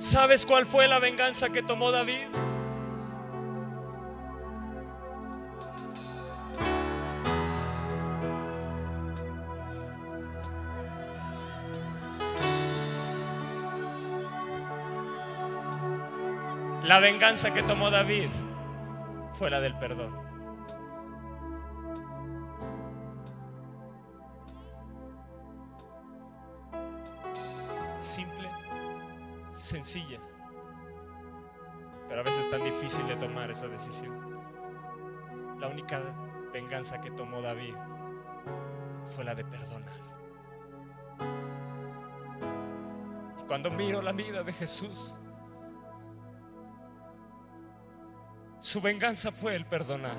¿Sabes 0.00 0.46
cuál 0.46 0.64
fue 0.64 0.88
la 0.88 0.98
venganza 0.98 1.50
que 1.50 1.62
tomó 1.62 1.90
David? 1.92 2.28
La 16.82 16.98
venganza 16.98 17.52
que 17.52 17.62
tomó 17.62 17.90
David 17.90 18.30
fue 19.32 19.50
la 19.50 19.60
del 19.60 19.78
perdón. 19.78 20.29
Sencilla, 29.90 30.20
pero 32.08 32.20
a 32.20 32.24
veces 32.24 32.48
tan 32.48 32.62
difícil 32.62 33.06
de 33.08 33.16
tomar 33.16 33.50
esa 33.50 33.66
decisión. 33.66 34.30
La 35.58 35.66
única 35.66 36.00
venganza 36.52 37.00
que 37.00 37.10
tomó 37.10 37.42
David 37.42 37.74
fue 39.04 39.24
la 39.24 39.34
de 39.34 39.44
perdonar. 39.44 40.00
Cuando 43.48 43.70
miro 43.70 44.00
la 44.00 44.12
vida 44.12 44.44
de 44.44 44.52
Jesús, 44.52 45.16
su 48.60 48.80
venganza 48.80 49.32
fue 49.32 49.56
el 49.56 49.66
perdonar. 49.66 50.16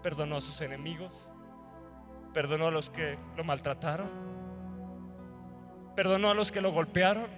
Perdonó 0.00 0.36
a 0.36 0.40
sus 0.40 0.60
enemigos, 0.60 1.30
perdonó 2.32 2.68
a 2.68 2.70
los 2.70 2.90
que 2.90 3.18
lo 3.36 3.42
maltrataron 3.42 4.34
Perdonó 5.94 6.30
a 6.30 6.34
los 6.34 6.50
que 6.50 6.60
lo 6.60 6.72
golpearon. 6.72 7.28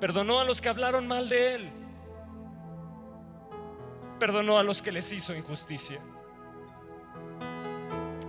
Perdonó 0.00 0.40
a 0.40 0.44
los 0.44 0.62
que 0.62 0.70
hablaron 0.70 1.06
mal 1.06 1.28
de 1.28 1.54
él. 1.54 1.72
Perdonó 4.18 4.58
a 4.58 4.62
los 4.62 4.80
que 4.80 4.92
les 4.92 5.12
hizo 5.12 5.34
injusticia. 5.34 6.00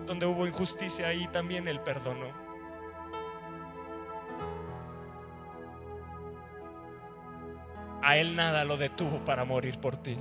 Donde 0.06 0.26
hubo 0.26 0.46
injusticia 0.46 1.08
ahí 1.08 1.28
también 1.30 1.70
él 1.70 1.80
perdonó. 1.80 2.28
A 8.04 8.18
él 8.18 8.36
nada 8.36 8.66
lo 8.66 8.76
detuvo 8.78 9.24
para 9.24 9.46
morir 9.46 9.80
por 9.80 9.96
ti. 9.96 10.18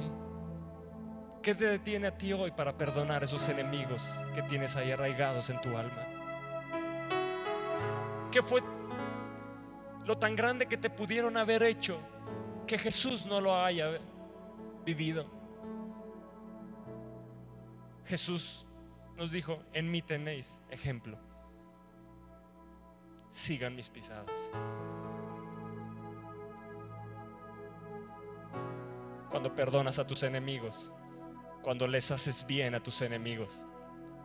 ¿Qué 1.43 1.55
te 1.55 1.65
detiene 1.65 2.09
a 2.09 2.17
ti 2.17 2.33
hoy 2.33 2.53
para 2.53 2.77
perdonar 2.77 3.25
esos 3.25 3.49
enemigos 3.49 4.09
que 4.35 4.43
tienes 4.43 4.77
ahí 4.77 4.93
arraigados 4.93 5.51
en 5.51 5.61
tu 5.61 5.77
alma? 5.77 6.07
¿Qué 8.31 8.43
fue 8.43 8.63
lo 10.11 10.19
tan 10.19 10.35
grande 10.35 10.67
que 10.67 10.77
te 10.77 10.91
pudieron 10.91 11.37
haber 11.37 11.63
hecho 11.63 11.97
que 12.67 12.77
Jesús 12.77 13.27
no 13.27 13.41
lo 13.41 13.55
haya 13.55 14.01
vivido? 14.85 15.25
Jesús 18.07 18.67
nos 19.17 19.31
dijo, 19.31 19.63
en 19.73 19.89
mí 19.89 20.03
tenéis 20.03 20.63
ejemplo. 20.69 21.17
Sigan 23.29 23.77
mis 23.77 23.89
pisadas. 23.89 24.51
Cuando 29.31 29.55
perdonas 29.55 30.01
a 30.01 30.07
tus 30.09 30.25
enemigos, 30.25 30.93
cuando 31.63 31.87
les 31.87 32.11
haces 32.11 32.45
bien 32.49 32.75
a 32.75 32.83
tus 32.83 33.01
enemigos, 33.03 33.65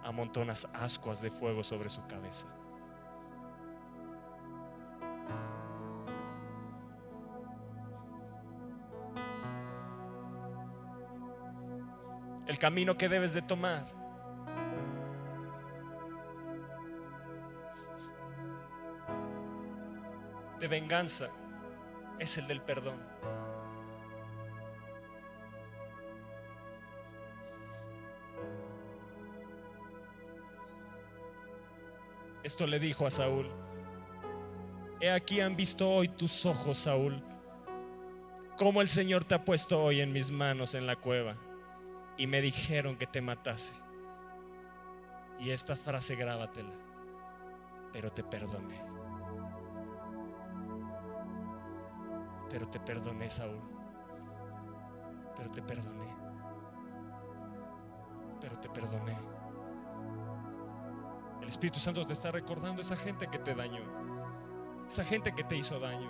amontonas 0.04 0.68
ascuas 0.74 1.22
de 1.22 1.30
fuego 1.30 1.64
sobre 1.64 1.90
su 1.90 2.04
cabeza. 2.08 2.48
El 12.48 12.60
camino 12.60 12.98
que 12.98 13.10
debes 13.10 13.34
de 13.34 13.41
tomar. 13.41 13.86
De 20.60 20.68
venganza 20.68 21.30
es 22.20 22.38
el 22.38 22.48
del 22.48 22.62
perdón. 22.62 23.00
Esto 32.43 32.68
le 32.68 32.80
dijo 32.80 33.08
a 33.08 33.12
Saúl. 33.12 33.50
He 35.02 35.10
aquí 35.10 35.41
han 35.41 35.56
visto 35.56 35.89
hoy 35.89 36.08
tus 36.08 36.46
ojos, 36.46 36.78
Saúl, 36.78 37.22
como 38.58 38.82
el 38.82 38.88
Señor 38.88 39.26
te 39.26 39.36
ha 39.36 39.43
puesto 39.43 39.84
hoy 39.84 40.00
en 40.00 40.14
mis 40.14 40.32
manos 40.32 40.74
en 40.74 40.88
la 40.88 40.96
cueva 40.96 41.34
y 42.18 42.28
me 42.28 42.41
dijeron 42.41 42.95
que 42.95 43.07
te 43.07 43.22
matase. 43.22 43.76
Y 45.39 45.49
esta 45.49 45.76
frase 45.76 46.16
grábatela, 46.16 46.72
pero 47.91 48.11
te 48.11 48.24
perdoné. 48.24 48.82
Pero 52.49 52.70
te 52.70 52.80
perdoné, 52.80 53.30
Saúl. 53.30 53.59
Pero 55.36 55.51
te 55.51 55.61
perdoné. 55.61 56.07
Pero 58.39 58.59
te 58.59 58.70
perdoné. 58.70 59.18
El 61.41 61.49
Espíritu 61.49 61.80
Santo 61.80 62.05
te 62.05 62.13
está 62.13 62.32
recordando 62.32 62.82
esa 62.82 62.95
gente 62.95 63.28
que 63.28 63.39
te 63.39 63.53
dañó. 63.53 63.84
Esa 64.88 65.03
gente 65.03 65.34
que 65.34 65.43
te 65.43 65.57
hizo 65.57 65.80
daño. 65.80 66.09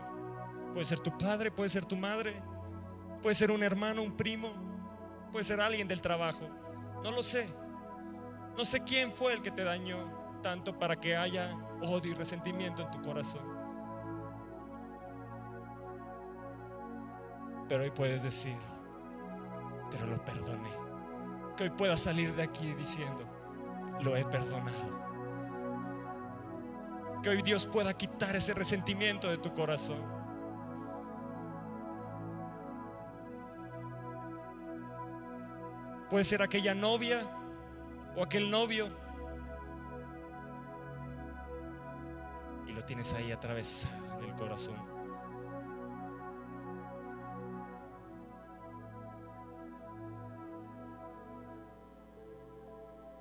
Puede 0.71 0.85
ser 0.85 0.99
tu 0.99 1.17
padre, 1.17 1.51
puede 1.51 1.69
ser 1.69 1.85
tu 1.85 1.95
madre, 1.95 2.41
puede 3.21 3.33
ser 3.33 3.49
un 3.49 3.63
hermano, 3.63 4.03
un 4.03 4.15
primo, 4.15 4.53
puede 5.31 5.43
ser 5.43 5.61
alguien 5.61 5.87
del 5.87 6.01
trabajo. 6.01 6.47
No 7.03 7.11
lo 7.11 7.21
sé. 7.21 7.47
No 8.57 8.63
sé 8.63 8.83
quién 8.83 9.11
fue 9.11 9.33
el 9.33 9.41
que 9.41 9.51
te 9.51 9.63
dañó 9.63 10.39
tanto 10.41 10.77
para 10.77 10.95
que 10.95 11.17
haya 11.17 11.55
odio 11.81 12.11
y 12.11 12.13
resentimiento 12.13 12.83
en 12.83 12.91
tu 12.91 13.01
corazón. 13.01 13.41
Pero 17.67 17.83
hoy 17.83 17.91
puedes 17.91 18.23
decir, 18.23 18.55
pero 19.91 20.05
lo 20.05 20.23
perdoné. 20.23 20.69
Que 21.57 21.63
hoy 21.63 21.69
puedas 21.71 21.99
salir 21.99 22.33
de 22.35 22.43
aquí 22.43 22.73
diciendo, 22.73 23.23
lo 24.01 24.15
he 24.15 24.23
perdonado. 24.25 25.05
Que 27.23 27.29
hoy 27.29 27.41
Dios 27.41 27.65
pueda 27.65 27.93
quitar 27.95 28.35
ese 28.35 28.53
resentimiento 28.53 29.29
de 29.29 29.37
tu 29.37 29.53
corazón. 29.53 30.14
Puede 36.09 36.23
ser 36.23 36.41
aquella 36.41 36.75
novia 36.75 37.25
o 38.15 38.23
aquel 38.23 38.49
novio. 38.49 38.89
Y 42.67 42.73
lo 42.73 42.83
tienes 42.83 43.13
ahí 43.13 43.31
atravesado 43.31 44.19
el 44.21 44.33
corazón. 44.35 44.75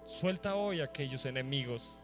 Suelta 0.05 0.55
hoy 0.55 0.80
aquellos 0.80 1.26
enemigos 1.26 2.01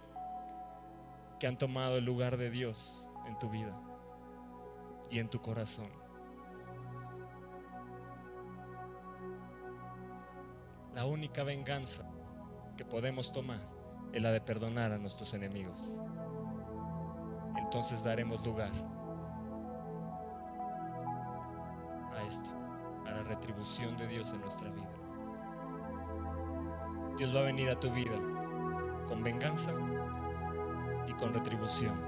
que 1.39 1.47
han 1.47 1.57
tomado 1.57 1.99
el 1.99 2.05
lugar 2.05 2.37
de 2.37 2.51
Dios 2.51 3.09
en 3.27 3.39
tu 3.39 3.49
vida 3.49 3.73
y 5.11 5.19
en 5.19 5.29
tu 5.29 5.41
corazón. 5.41 6.00
La 10.95 11.07
única 11.07 11.45
venganza 11.45 12.11
que 12.77 12.85
podemos 12.85 13.33
tomar 13.33 13.61
es 14.13 14.23
la 14.23 14.33
de 14.33 14.41
perdonar 14.41 14.93
a 14.93 14.99
nuestros 14.99 15.35
enemigos. 15.35 16.01
Entonces 17.57 18.03
daremos 18.03 18.45
lugar 18.45 18.73
a 22.17 22.23
esto, 22.27 22.51
a 23.07 23.11
la 23.13 23.23
retribución 23.23 23.97
de 23.97 24.09
Dios 24.09 24.33
en 24.33 24.41
nuestra 24.41 24.69
vida. 24.71 24.91
Dios 27.17 27.35
va 27.35 27.41
a 27.41 27.45
venir 27.45 27.71
a 27.71 27.79
tu 27.79 27.91
vida 27.93 28.17
con 29.07 29.23
venganza 29.23 29.73
y 31.07 31.13
con 31.13 31.33
retribución. 31.33 32.01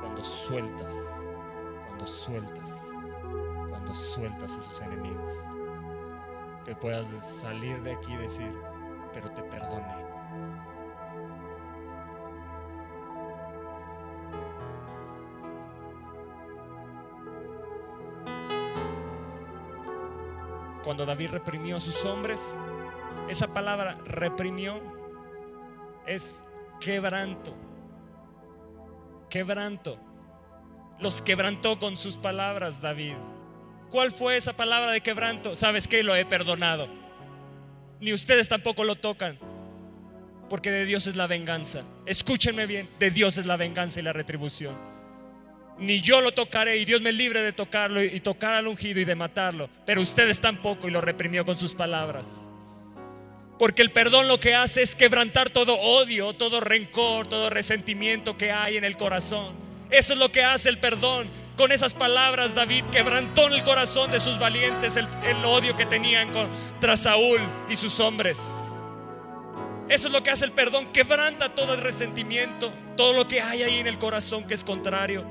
Cuando 0.00 0.22
sueltas, 0.22 1.22
cuando 1.86 2.04
sueltas, 2.04 2.88
cuando 3.70 3.94
sueltas 3.94 4.56
a 4.56 4.60
esos 4.60 4.80
enemigos. 4.82 5.32
Que 6.64 6.74
puedas 6.74 7.08
salir 7.08 7.82
de 7.82 7.92
aquí 7.92 8.12
y 8.12 8.16
decir, 8.16 8.54
pero 9.12 9.30
te 9.30 9.42
perdoné. 9.42 10.10
Cuando 20.82 21.04
David 21.04 21.30
reprimió 21.30 21.76
a 21.76 21.80
sus 21.80 22.04
hombres, 22.04 22.56
esa 23.28 23.52
palabra 23.52 23.98
reprimió 24.04 24.80
es 26.06 26.44
quebranto. 26.80 27.54
Quebranto. 29.28 29.98
Los 30.98 31.22
quebrantó 31.22 31.78
con 31.78 31.96
sus 31.96 32.16
palabras 32.16 32.82
David. 32.82 33.14
¿Cuál 33.90 34.12
fue 34.12 34.36
esa 34.36 34.52
palabra 34.52 34.92
de 34.92 35.00
quebranto? 35.00 35.56
¿Sabes 35.56 35.88
qué? 35.88 36.02
Lo 36.02 36.14
he 36.14 36.24
perdonado. 36.24 36.88
Ni 38.00 38.12
ustedes 38.12 38.48
tampoco 38.48 38.84
lo 38.84 38.94
tocan. 38.94 39.38
Porque 40.48 40.70
de 40.70 40.84
Dios 40.84 41.06
es 41.06 41.16
la 41.16 41.26
venganza. 41.26 41.82
Escúchenme 42.06 42.66
bien, 42.66 42.88
de 42.98 43.10
Dios 43.10 43.38
es 43.38 43.46
la 43.46 43.56
venganza 43.56 44.00
y 44.00 44.02
la 44.02 44.12
retribución. 44.12 44.76
Ni 45.78 46.00
yo 46.00 46.20
lo 46.20 46.32
tocaré 46.32 46.76
y 46.76 46.84
Dios 46.84 47.00
me 47.00 47.12
libre 47.12 47.42
de 47.42 47.52
tocarlo 47.52 48.02
y 48.02 48.20
tocar 48.20 48.54
al 48.54 48.68
ungido 48.68 49.00
y 49.00 49.04
de 49.04 49.14
matarlo. 49.14 49.68
Pero 49.86 50.00
ustedes 50.00 50.40
tampoco 50.40 50.88
y 50.88 50.90
lo 50.90 51.00
reprimió 51.00 51.44
con 51.44 51.56
sus 51.56 51.74
palabras. 51.74 52.46
Porque 53.58 53.82
el 53.82 53.90
perdón 53.90 54.28
lo 54.28 54.38
que 54.38 54.54
hace 54.54 54.82
es 54.82 54.94
quebrantar 54.94 55.50
todo 55.50 55.78
odio, 55.78 56.32
todo 56.34 56.60
rencor, 56.60 57.28
todo 57.28 57.50
resentimiento 57.50 58.36
que 58.36 58.52
hay 58.52 58.76
en 58.76 58.84
el 58.84 58.96
corazón. 58.96 59.54
Eso 59.90 60.12
es 60.12 60.18
lo 60.18 60.30
que 60.30 60.44
hace 60.44 60.68
el 60.68 60.78
perdón. 60.78 61.28
Con 61.60 61.72
esas 61.72 61.92
palabras 61.92 62.54
David 62.54 62.84
quebrantó 62.90 63.46
en 63.46 63.52
el 63.52 63.62
corazón 63.62 64.10
de 64.10 64.18
sus 64.18 64.38
valientes 64.38 64.96
el, 64.96 65.44
odio 65.44 65.76
que 65.76 65.84
tenían 65.84 66.32
contra 66.32 66.96
Saúl 66.96 67.38
y 67.68 67.76
sus 67.76 68.00
hombres. 68.00 68.78
Eso 69.86 70.08
es 70.08 70.14
lo 70.14 70.22
que 70.22 70.30
hace 70.30 70.46
el 70.46 70.52
perdón. 70.52 70.90
Quebranta 70.90 71.54
todo 71.54 71.74
el 71.74 71.82
resentimiento, 71.82 72.72
todo 72.96 73.12
lo 73.12 73.28
que 73.28 73.42
hay 73.42 73.62
ahí 73.62 73.78
en 73.78 73.86
el 73.86 73.98
corazón 73.98 74.46
que 74.46 74.54
es 74.54 74.64
contrario. 74.64 75.26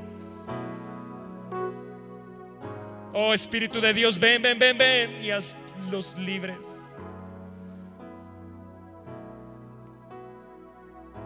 Oh 3.11 3.33
Espíritu 3.33 3.81
de 3.81 3.95
Dios, 3.95 4.19
ven, 4.19 4.39
ven, 4.43 4.59
ven, 4.59 4.77
ven 4.77 5.23
y 5.23 5.31
hazlos 5.31 6.19
libres. 6.19 6.95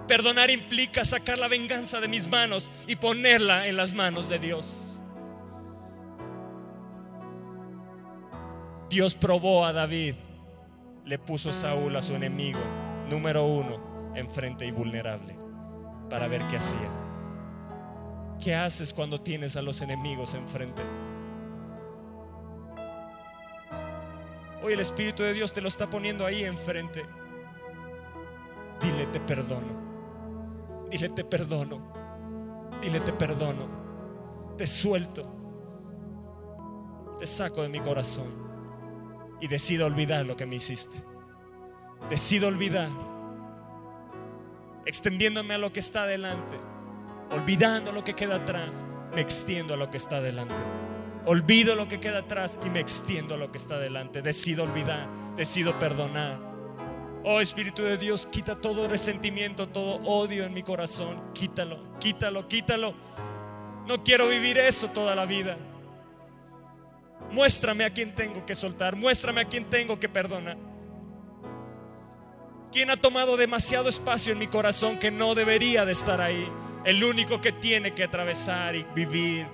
Perdonar 0.07 0.49
implica 0.49 1.03
sacar 1.03 1.37
la 1.39 1.49
venganza 1.49 1.99
de 1.99 2.07
mis 2.07 2.29
manos 2.29 2.71
y 2.87 2.95
ponerla 2.95 3.67
en 3.67 3.75
las 3.75 3.93
manos 3.93 4.29
de 4.29 4.39
Dios. 4.39 4.92
Dios 8.93 9.15
probó 9.15 9.65
a 9.65 9.73
David, 9.73 10.13
le 11.03 11.17
puso 11.17 11.51
Saúl 11.51 11.95
a 11.95 12.01
su 12.03 12.13
enemigo, 12.13 12.59
número 13.09 13.43
uno, 13.43 14.11
enfrente 14.13 14.67
y 14.67 14.71
vulnerable, 14.71 15.35
para 16.11 16.27
ver 16.27 16.43
qué 16.47 16.57
hacía. 16.57 16.91
¿Qué 18.39 18.53
haces 18.53 18.93
cuando 18.93 19.19
tienes 19.19 19.57
a 19.57 19.63
los 19.63 19.81
enemigos 19.81 20.35
enfrente? 20.35 20.83
Hoy 24.61 24.73
el 24.73 24.79
Espíritu 24.79 25.23
de 25.23 25.33
Dios 25.33 25.53
te 25.53 25.61
lo 25.61 25.69
está 25.69 25.87
poniendo 25.87 26.23
ahí 26.23 26.43
enfrente. 26.43 27.03
Dile, 28.79 29.07
te 29.07 29.19
perdono. 29.19 30.85
Dile, 30.91 31.09
te 31.09 31.25
perdono. 31.25 31.81
Dile, 32.79 32.99
te 32.99 33.11
perdono. 33.11 34.53
Te 34.55 34.67
suelto. 34.67 35.25
Te 37.17 37.25
saco 37.25 37.63
de 37.63 37.69
mi 37.69 37.79
corazón. 37.79 38.42
Y 39.43 39.49
decido 39.49 39.85
olvidar 39.85 40.25
lo 40.25 40.37
que 40.37 40.45
me 40.45 40.55
hiciste. 40.55 41.03
Decido 42.09 42.47
olvidar. 42.47 42.87
Extendiéndome 44.85 45.53
a 45.53 45.57
lo 45.57 45.73
que 45.73 45.81
está 45.81 46.03
adelante. 46.03 46.57
Olvidando 47.29 47.91
lo 47.91 48.05
que 48.05 48.13
queda 48.13 48.37
atrás. 48.37 48.87
Me 49.13 49.19
extiendo 49.19 49.73
a 49.73 49.77
lo 49.77 49.91
que 49.91 49.97
está 49.97 50.15
adelante. 50.15 50.55
Olvido 51.25 51.75
lo 51.75 51.89
que 51.89 51.99
queda 51.99 52.19
atrás 52.19 52.57
y 52.65 52.69
me 52.69 52.79
extiendo 52.79 53.35
a 53.35 53.37
lo 53.37 53.51
que 53.51 53.57
está 53.57 53.75
adelante. 53.75 54.21
Decido 54.21 54.63
olvidar. 54.63 55.09
Decido 55.35 55.77
perdonar 55.77 56.53
Oh 57.25 57.41
Espíritu 57.41 57.83
de 57.83 57.97
Dios, 57.97 58.25
quita 58.25 58.55
todo 58.55 58.87
resentimiento, 58.87 59.67
todo 59.67 59.95
odio 60.03 60.45
en 60.45 60.53
mi 60.53 60.63
corazón. 60.63 61.33
Quítalo, 61.33 61.97
quítalo, 61.99 62.47
quítalo. 62.47 62.93
No 63.89 64.03
quiero 64.05 64.29
vivir 64.29 64.57
eso 64.57 64.87
toda 64.89 65.15
la 65.15 65.25
vida. 65.25 65.57
Muéstrame 67.33 67.83
a 67.83 67.89
quién 67.89 68.13
tengo 68.13 68.45
que 68.45 68.53
soltar. 68.53 68.95
Muéstrame 68.95 69.41
a 69.41 69.45
quién 69.45 69.65
tengo 69.65 69.99
que 69.99 70.07
perdonar. 70.07 70.55
¿Quién 72.71 72.89
ha 72.91 72.97
tomado 72.97 73.37
demasiado 73.37 73.89
espacio 73.89 74.33
en 74.33 74.39
mi 74.39 74.47
corazón 74.47 74.97
que 74.99 75.11
no 75.11 75.35
debería 75.35 75.83
de 75.83 75.91
estar 75.91 76.21
ahí? 76.21 76.47
El 76.85 77.03
único 77.03 77.41
que 77.41 77.51
tiene 77.51 77.93
que 77.93 78.03
atravesar 78.03 78.75
y 78.75 78.83
vivir 78.95 79.47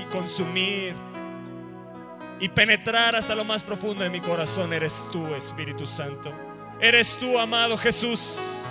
y 0.00 0.04
consumir 0.12 0.94
y 2.40 2.48
penetrar 2.48 3.16
hasta 3.16 3.34
lo 3.34 3.44
más 3.44 3.62
profundo 3.62 4.04
de 4.04 4.10
mi 4.10 4.20
corazón 4.20 4.72
eres 4.72 5.04
tú, 5.10 5.34
Espíritu 5.34 5.86
Santo. 5.86 6.32
Eres 6.80 7.16
tú, 7.16 7.38
amado 7.38 7.76
Jesús. 7.76 8.64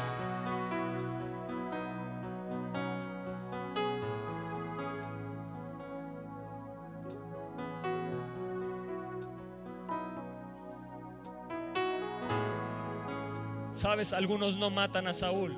Sabes, 13.83 14.13
algunos 14.13 14.55
no 14.55 14.69
matan 14.69 15.07
a 15.07 15.11
Saúl, 15.11 15.53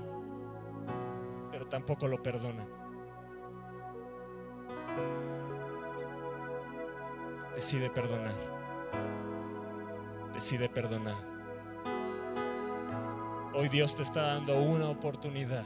pero 1.52 1.68
tampoco 1.68 2.08
lo 2.08 2.24
perdonan. 2.24 2.68
Decide 7.54 7.92
perdonar. 7.92 8.34
Decide 10.34 10.70
perdonar. 10.70 11.14
Hoy 13.54 13.70
Dios 13.70 13.96
te 13.96 14.02
está 14.02 14.24
dando 14.24 14.60
una 14.60 14.90
oportunidad 14.90 15.64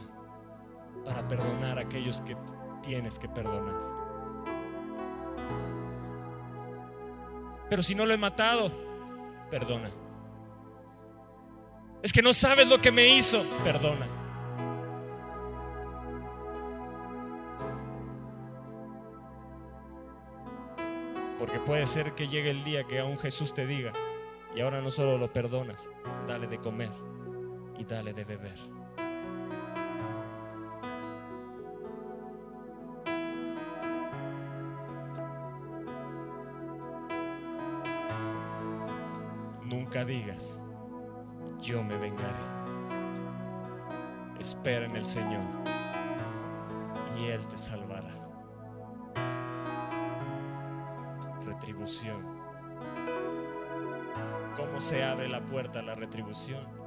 para 1.02 1.26
perdonar 1.26 1.78
a 1.78 1.80
aquellos 1.80 2.20
que 2.20 2.36
tienes 2.82 3.18
que 3.18 3.30
perdonar. 3.30 3.74
Pero 7.70 7.82
si 7.82 7.94
no 7.94 8.04
lo 8.04 8.12
he 8.12 8.18
matado, 8.18 8.70
perdona. 9.48 10.09
Es 12.02 12.12
que 12.14 12.22
no 12.22 12.32
sabes 12.32 12.68
lo 12.68 12.80
que 12.80 12.90
me 12.90 13.08
hizo, 13.08 13.44
perdona. 13.62 14.08
Porque 21.38 21.58
puede 21.58 21.84
ser 21.86 22.12
que 22.12 22.28
llegue 22.28 22.50
el 22.50 22.64
día 22.64 22.84
que 22.84 23.00
aún 23.00 23.18
Jesús 23.18 23.52
te 23.52 23.66
diga, 23.66 23.92
y 24.54 24.60
ahora 24.60 24.80
no 24.80 24.90
solo 24.90 25.18
lo 25.18 25.32
perdonas, 25.32 25.90
dale 26.26 26.46
de 26.46 26.58
comer 26.58 26.90
y 27.78 27.84
dale 27.84 28.14
de 28.14 28.24
beber. 28.24 28.58
Nunca 39.64 40.04
digas, 40.04 40.62
yo 41.60 41.82
me 41.82 41.96
vengaré. 41.96 42.60
Espera 44.38 44.86
en 44.86 44.96
el 44.96 45.04
Señor 45.04 45.44
y 47.18 47.26
Él 47.26 47.46
te 47.46 47.56
salvará. 47.56 48.10
Retribución. 51.44 52.40
¿Cómo 54.56 54.80
se 54.80 55.04
abre 55.04 55.28
la 55.28 55.44
puerta 55.44 55.80
a 55.80 55.82
la 55.82 55.94
retribución? 55.94 56.80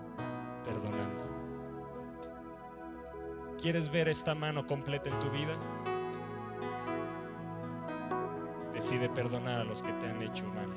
perdonando. 0.64 1.26
¿Quieres 3.62 3.92
ver 3.92 4.10
esta 4.10 4.34
mano 4.36 4.66
completa 4.66 5.10
en 5.10 5.20
tu 5.20 5.30
vida? 5.30 5.56
Decide 8.74 9.10
perdonar 9.10 9.62
a 9.62 9.64
los 9.64 9.84
que 9.84 9.94
te 9.94 10.08
han 10.08 10.22
hecho 10.22 10.46
mal. 10.48 10.74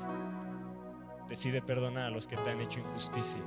Decide 1.27 1.61
perdonar 1.61 2.05
a 2.05 2.09
los 2.09 2.27
que 2.27 2.37
te 2.37 2.49
han 2.51 2.61
hecho 2.61 2.79
injusticia. 2.79 3.43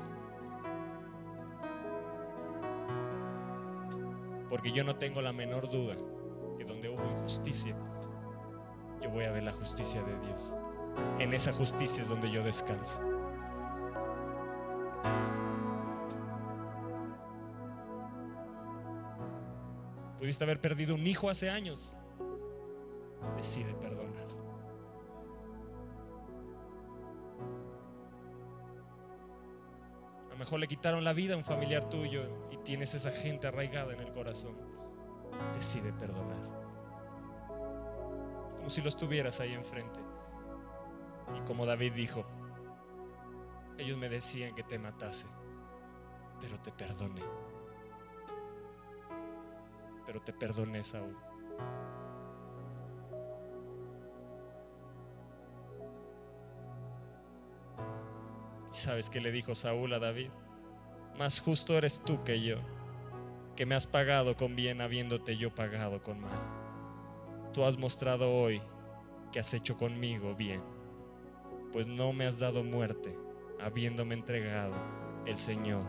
Porque 4.50 4.72
yo 4.72 4.82
no 4.82 4.96
tengo 4.96 5.22
la 5.22 5.32
menor 5.32 5.70
duda 5.70 5.96
que 6.58 6.64
donde 6.64 6.88
hubo 6.88 7.02
injusticia, 7.18 7.74
yo 9.00 9.08
voy 9.08 9.24
a 9.24 9.30
ver 9.30 9.44
la 9.44 9.52
justicia 9.52 10.02
de 10.02 10.26
Dios. 10.26 10.58
En 11.20 11.32
esa 11.32 11.52
justicia 11.52 12.02
es 12.02 12.08
donde 12.08 12.28
yo 12.30 12.42
descanso. 12.42 13.00
Pudiste 20.18 20.44
haber 20.44 20.60
perdido 20.60 20.96
un 20.96 21.06
hijo 21.06 21.30
hace 21.30 21.48
años. 21.48 21.94
Decide 23.36 23.72
perdonar. 23.74 23.99
Le 30.58 30.68
quitaron 30.68 31.04
la 31.04 31.12
vida 31.12 31.34
a 31.34 31.36
un 31.36 31.44
familiar 31.44 31.88
tuyo 31.88 32.48
y 32.50 32.56
tienes 32.58 32.94
esa 32.94 33.10
gente 33.10 33.46
arraigada 33.46 33.92
en 33.92 34.00
el 34.00 34.12
corazón. 34.12 34.56
Decide 35.54 35.92
perdonar. 35.92 36.38
Como 38.56 38.70
si 38.70 38.82
los 38.82 38.96
tuvieras 38.96 39.40
ahí 39.40 39.52
enfrente. 39.54 40.00
Y 41.36 41.40
como 41.42 41.66
David 41.66 41.92
dijo, 41.92 42.24
ellos 43.78 43.98
me 43.98 44.08
decían 44.08 44.54
que 44.54 44.62
te 44.62 44.78
matase, 44.78 45.28
pero 46.40 46.58
te 46.60 46.70
perdoné. 46.72 47.22
Pero 50.04 50.20
te 50.20 50.32
perdoné, 50.32 50.82
Saúl. 50.82 51.16
Sabes 58.80 59.10
qué 59.10 59.20
le 59.20 59.30
dijo 59.30 59.54
Saúl 59.54 59.92
a 59.92 59.98
David? 59.98 60.30
Más 61.18 61.40
justo 61.40 61.76
eres 61.76 62.02
tú 62.02 62.24
que 62.24 62.42
yo, 62.42 62.56
que 63.54 63.66
me 63.66 63.74
has 63.74 63.86
pagado 63.86 64.36
con 64.36 64.56
bien 64.56 64.80
habiéndote 64.80 65.36
yo 65.36 65.54
pagado 65.54 66.02
con 66.02 66.20
mal. 66.20 66.40
Tú 67.52 67.64
has 67.64 67.78
mostrado 67.78 68.32
hoy 68.32 68.62
que 69.30 69.38
has 69.38 69.52
hecho 69.52 69.76
conmigo 69.76 70.34
bien, 70.34 70.62
pues 71.72 71.86
no 71.86 72.12
me 72.12 72.26
has 72.26 72.38
dado 72.38 72.64
muerte, 72.64 73.16
habiéndome 73.60 74.14
entregado 74.14 74.74
el 75.26 75.36
Señor 75.36 75.84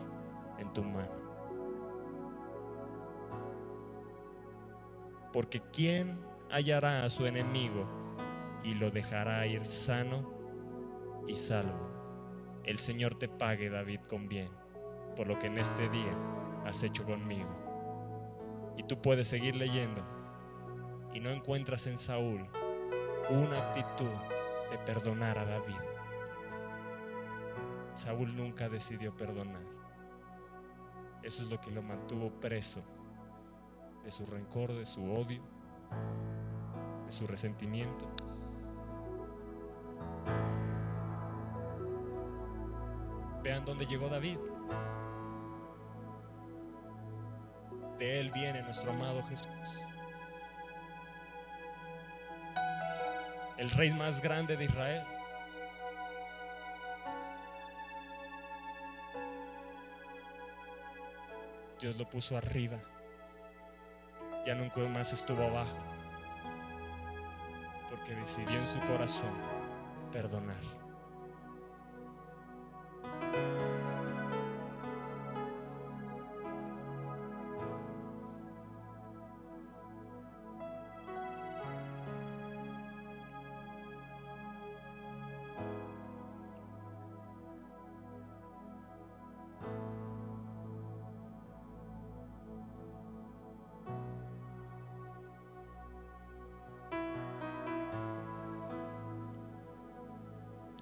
en 0.59 0.73
tu 0.73 0.83
mano. 0.83 1.21
Porque 5.31 5.61
¿quién 5.71 6.19
hallará 6.49 7.05
a 7.05 7.09
su 7.09 7.25
enemigo 7.25 7.87
y 8.65 8.73
lo 8.73 8.91
dejará 8.91 9.47
ir 9.47 9.65
sano 9.65 10.29
y 11.25 11.35
salvo? 11.35 11.90
El 12.63 12.77
Señor 12.77 13.15
te 13.15 13.27
pague, 13.27 13.69
David, 13.69 14.01
con 14.07 14.27
bien, 14.27 14.49
por 15.15 15.27
lo 15.27 15.39
que 15.39 15.47
en 15.47 15.57
este 15.57 15.89
día 15.89 16.15
has 16.65 16.83
hecho 16.83 17.05
conmigo. 17.05 17.49
Y 18.77 18.83
tú 18.83 19.01
puedes 19.01 19.27
seguir 19.27 19.55
leyendo 19.55 20.05
y 21.13 21.19
no 21.19 21.29
encuentras 21.29 21.87
en 21.87 21.97
Saúl 21.97 22.47
una 23.29 23.57
actitud 23.57 24.11
de 24.69 24.77
perdonar 24.85 25.37
a 25.37 25.45
David. 25.45 25.75
Saúl 27.93 28.35
nunca 28.35 28.69
decidió 28.69 29.15
perdonar. 29.15 29.63
Eso 31.23 31.43
es 31.43 31.51
lo 31.51 31.59
que 31.59 31.71
lo 31.71 31.81
mantuvo 31.81 32.31
preso 32.39 32.81
de 34.03 34.11
su 34.11 34.25
rencor, 34.25 34.73
de 34.73 34.85
su 34.85 35.03
odio, 35.11 35.41
de 37.05 37.11
su 37.11 37.27
resentimiento. 37.27 38.07
Vean 43.43 43.65
dónde 43.65 43.85
llegó 43.85 44.07
David. 44.07 44.37
De 47.97 48.19
él 48.19 48.31
viene 48.31 48.61
nuestro 48.61 48.91
amado 48.91 49.23
Jesús. 49.23 49.87
El 53.57 53.69
rey 53.71 53.93
más 53.93 54.21
grande 54.21 54.57
de 54.57 54.65
Israel. 54.65 55.03
Dios 61.79 61.97
lo 61.97 62.09
puso 62.09 62.37
arriba. 62.37 62.77
Ya 64.45 64.55
nunca 64.55 64.79
más 64.81 65.13
estuvo 65.13 65.43
abajo. 65.43 65.77
Porque 67.89 68.13
decidió 68.15 68.57
en 68.57 68.67
su 68.67 68.79
corazón 68.81 69.31
perdonar. 70.11 70.80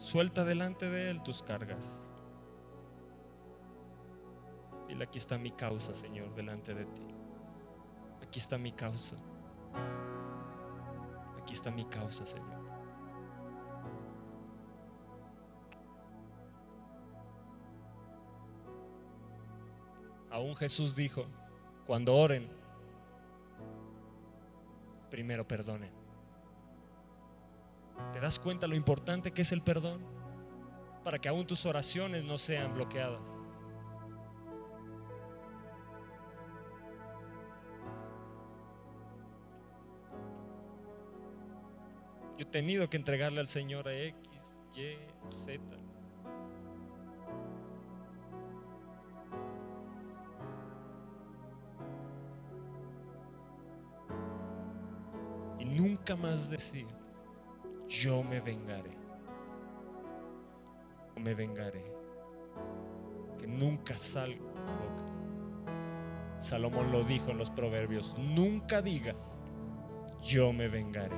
Suelta 0.10 0.44
delante 0.44 0.90
de 0.90 1.12
Él 1.12 1.22
tus 1.22 1.44
cargas. 1.44 2.12
Dile, 4.88 5.04
aquí 5.04 5.20
está 5.20 5.38
mi 5.38 5.52
causa, 5.52 5.94
Señor, 5.94 6.34
delante 6.34 6.74
de 6.74 6.86
ti. 6.86 7.06
Aquí 8.20 8.40
está 8.40 8.58
mi 8.58 8.72
causa. 8.72 9.18
Aquí 11.40 11.54
está 11.54 11.70
mi 11.70 11.86
causa, 11.86 12.26
Señor. 12.26 12.60
Aún 20.32 20.56
Jesús 20.56 20.96
dijo, 20.96 21.28
cuando 21.86 22.16
oren, 22.16 22.50
primero 25.12 25.48
perdonen. 25.48 25.99
¿Te 28.14 28.20
das 28.20 28.40
cuenta 28.40 28.68
lo 28.68 28.76
importante 28.76 29.32
que 29.32 29.44
es 29.44 29.52
el 29.52 29.62
perdón? 29.62 30.02
Para 31.04 31.20
que 31.20 31.30
aún 31.30 31.46
tus 31.46 31.66
oraciones 31.66 32.26
no 32.26 32.38
sean 32.38 32.74
bloqueadas. 32.74 33.42
Yo 42.38 42.44
he 42.44 42.46
tenido 42.46 42.90
que 42.90 42.98
entregarle 42.98 43.42
al 43.42 43.48
Señor 43.48 43.88
a 43.88 43.94
X, 43.94 44.60
Y, 44.74 44.98
Z. 45.30 45.62
Y 55.60 55.66
nunca 55.66 56.16
más 56.16 56.50
decir, 56.50 56.88
yo 57.90 58.24
me 58.24 58.40
vengaré. 58.40 58.92
Me 61.18 61.34
vengaré. 61.34 61.84
Que 63.38 63.48
nunca 63.48 63.98
salga. 63.98 64.38
Salomón 66.38 66.92
lo 66.92 67.04
dijo 67.04 67.32
en 67.32 67.38
los 67.38 67.50
proverbios. 67.50 68.16
Nunca 68.18 68.82
digas, 68.82 69.42
yo 70.22 70.54
me 70.54 70.70
vengaré. 70.70 71.18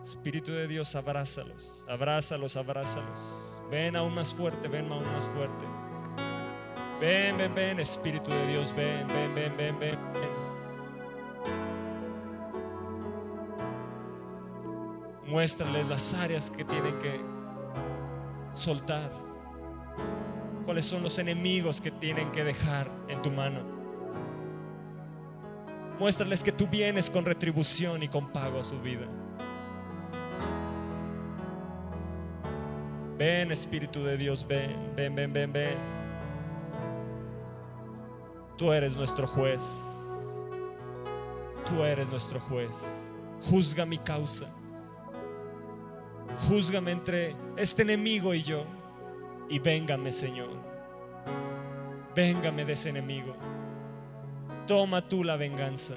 Espíritu 0.00 0.52
de 0.52 0.68
Dios, 0.68 0.94
abrázalos, 0.96 1.84
abrázalos, 1.88 2.56
abrázalos. 2.56 3.60
Ven 3.70 3.96
aún 3.96 4.14
más 4.14 4.32
fuerte, 4.34 4.68
ven 4.68 4.90
aún 4.92 5.04
más 5.12 5.26
fuerte. 5.26 5.66
Ven, 7.00 7.36
ven, 7.36 7.54
ven, 7.54 7.80
Espíritu 7.80 8.30
de 8.30 8.46
Dios, 8.46 8.74
ven, 8.74 9.06
ven, 9.08 9.34
ven, 9.34 9.56
ven, 9.56 9.78
ven. 9.78 9.98
Muéstrales 15.34 15.88
las 15.88 16.14
áreas 16.14 16.48
que 16.48 16.62
tienen 16.62 16.96
que 17.00 17.20
soltar. 18.52 19.10
Cuáles 20.64 20.86
son 20.86 21.02
los 21.02 21.18
enemigos 21.18 21.80
que 21.80 21.90
tienen 21.90 22.30
que 22.30 22.44
dejar 22.44 22.88
en 23.08 23.20
tu 23.20 23.32
mano. 23.32 23.58
Muéstrales 25.98 26.44
que 26.44 26.52
tú 26.52 26.68
vienes 26.68 27.10
con 27.10 27.24
retribución 27.24 28.04
y 28.04 28.06
con 28.06 28.28
pago 28.28 28.60
a 28.60 28.62
su 28.62 28.80
vida. 28.80 29.08
Ven, 33.18 33.50
Espíritu 33.50 34.04
de 34.04 34.16
Dios, 34.16 34.46
ven, 34.46 34.92
ven, 34.94 35.16
ven, 35.16 35.32
ven, 35.32 35.52
ven. 35.52 35.78
Tú 38.56 38.72
eres 38.72 38.96
nuestro 38.96 39.26
juez. 39.26 39.60
Tú 41.66 41.82
eres 41.82 42.08
nuestro 42.08 42.38
juez. 42.38 43.12
Juzga 43.50 43.84
mi 43.84 43.98
causa. 43.98 44.46
Júzgame 46.36 46.92
entre 46.92 47.36
este 47.56 47.82
enemigo 47.82 48.34
y 48.34 48.42
yo. 48.42 48.64
Y 49.48 49.58
véngame, 49.58 50.10
Señor. 50.10 50.50
Véngame 52.14 52.64
de 52.64 52.72
ese 52.72 52.90
enemigo. 52.90 53.36
Toma 54.66 55.08
tú 55.08 55.24
la 55.24 55.36
venganza. 55.36 55.94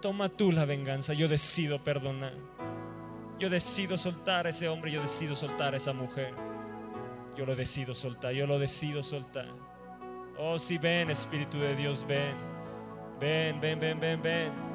Toma 0.00 0.28
tú 0.28 0.52
la 0.52 0.64
venganza. 0.64 1.14
Yo 1.14 1.28
decido 1.28 1.82
perdonar. 1.82 2.34
Yo 3.38 3.50
decido 3.50 3.96
soltar 3.96 4.46
a 4.46 4.50
ese 4.50 4.68
hombre. 4.68 4.92
Yo 4.92 5.00
decido 5.00 5.34
soltar 5.34 5.74
a 5.74 5.76
esa 5.76 5.92
mujer. 5.92 6.34
Yo 7.36 7.44
lo 7.44 7.54
decido 7.54 7.94
soltar. 7.94 8.32
Yo 8.32 8.46
lo 8.46 8.58
decido 8.58 9.02
soltar. 9.02 9.48
Oh, 10.38 10.58
si 10.58 10.78
ven, 10.78 11.10
Espíritu 11.10 11.58
de 11.58 11.74
Dios, 11.74 12.06
ven. 12.06 12.34
Ven, 13.18 13.58
ven, 13.60 13.80
ven, 13.80 13.98
ven, 13.98 14.22
ven. 14.22 14.65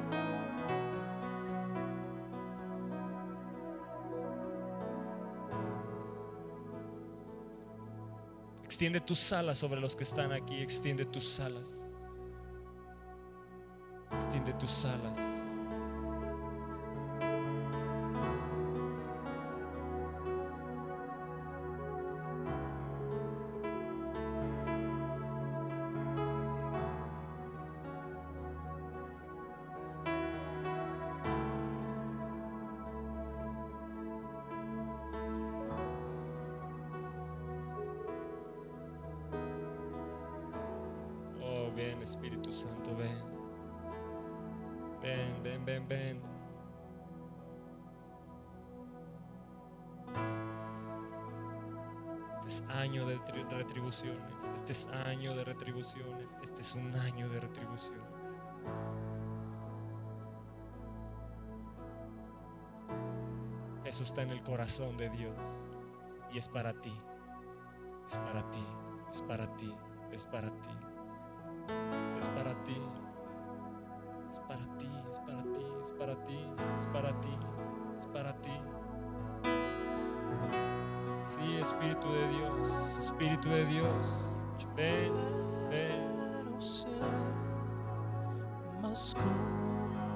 Extiende 8.82 9.06
tus 9.06 9.32
alas 9.32 9.58
sobre 9.58 9.80
los 9.80 9.94
que 9.94 10.02
están 10.02 10.32
aquí. 10.32 10.60
Extiende 10.60 11.04
tus 11.04 11.38
alas. 11.38 11.88
Extiende 14.10 14.52
tus 14.54 14.84
alas. 14.86 15.41
Este 52.44 52.48
es 52.48 52.70
año 52.76 53.06
de 53.06 53.20
tri- 53.20 53.48
retribuciones. 53.48 54.50
Este 54.52 54.72
es 54.72 54.88
año 54.88 55.32
de 55.36 55.44
retribuciones. 55.44 56.36
Este 56.42 56.60
es 56.60 56.74
un 56.74 56.92
año 56.96 57.28
de 57.28 57.38
retribuciones. 57.38 58.02
Eso 63.84 64.02
está 64.02 64.22
en 64.22 64.30
el 64.30 64.42
corazón 64.42 64.96
de 64.96 65.08
Dios. 65.10 65.66
Y 66.32 66.38
es 66.38 66.48
para 66.48 66.72
ti. 66.72 66.92
Es 68.08 68.18
para 68.18 68.50
ti. 68.50 68.66
Es 69.08 69.22
para 69.22 69.56
ti. 69.56 69.72
Es 70.10 70.26
para 70.26 70.50
ti. 70.50 70.70
Es 72.18 72.28
para 72.28 72.62
ti. 72.64 72.76
Es 74.28 74.40
para 74.40 74.66
ti. 74.78 74.88
Es 75.08 75.20
para 75.20 75.42
ti. 75.52 75.66
Es 75.80 75.92
para 75.92 76.22
ti. 76.24 76.46
Es 76.76 76.86
para 76.86 77.20
ti. 77.20 77.38
Es 77.96 78.06
para 78.08 78.42
ti. 78.42 78.60
Sí, 81.22 81.56
Espíritu 81.56 82.12
de 82.12 82.28
Dios. 82.28 82.98
Espíritu 82.98 83.48
de 83.48 83.64
Dios. 83.66 84.34
Ven, 84.76 85.12
ven. 85.70 86.12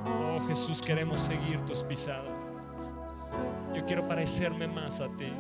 Oh 0.05 0.47
Jesús, 0.49 0.83
queremos 0.83 1.21
seguir 1.21 1.61
tus 1.61 1.83
pisadas. 1.83 2.53
Yo 3.75 3.85
quiero 3.87 4.07
parecerme 4.09 4.67
más 4.67 5.01
a 5.01 5.09
ti. 5.09 5.33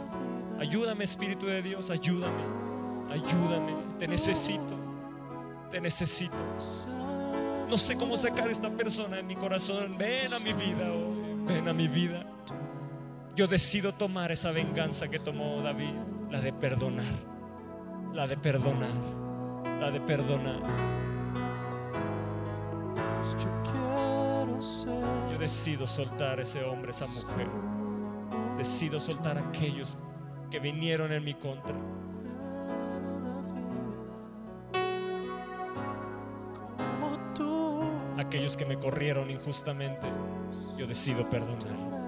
Ayúdame, 0.60 1.04
Espíritu 1.04 1.46
de 1.46 1.62
Dios, 1.62 1.90
ayúdame. 1.90 2.42
Ayúdame. 3.10 3.74
Te 3.98 4.06
necesito. 4.06 4.74
Te 5.70 5.80
necesito. 5.80 6.36
No 7.68 7.78
sé 7.78 7.96
cómo 7.96 8.16
sacar 8.16 8.48
a 8.48 8.52
esta 8.52 8.70
persona 8.70 9.18
en 9.18 9.26
mi 9.26 9.36
corazón. 9.36 9.96
Ven 9.98 10.32
a 10.32 10.38
mi 10.40 10.52
vida 10.52 10.92
hoy. 10.92 11.44
Ven 11.46 11.68
a 11.68 11.72
mi 11.72 11.88
vida. 11.88 12.35
Yo 13.36 13.46
decido 13.46 13.92
tomar 13.92 14.32
esa 14.32 14.50
venganza 14.50 15.08
que 15.08 15.18
tomó 15.18 15.60
David. 15.60 15.92
La 16.30 16.40
de 16.40 16.54
perdonar. 16.54 17.04
La 18.14 18.26
de 18.26 18.38
perdonar. 18.38 18.88
La 19.78 19.90
de 19.90 20.00
perdonar. 20.00 20.62
yo 25.30 25.38
decido 25.38 25.86
soltar 25.86 26.40
ese 26.40 26.64
hombre, 26.64 26.92
esa 26.92 27.04
mujer. 27.04 27.46
Decido 28.56 28.98
soltar 28.98 29.36
a 29.36 29.42
aquellos 29.42 29.98
que 30.50 30.58
vinieron 30.58 31.12
en 31.12 31.22
mi 31.22 31.34
contra. 31.34 31.76
Aquellos 38.16 38.56
que 38.56 38.64
me 38.64 38.78
corrieron 38.78 39.30
injustamente. 39.30 40.08
Yo 40.78 40.86
decido 40.86 41.28
perdonarlos. 41.28 42.05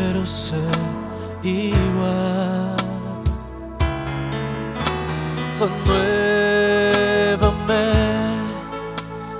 Quiero 0.00 0.24
ser 0.24 0.78
igual. 1.42 2.76
renuévame, 7.36 7.86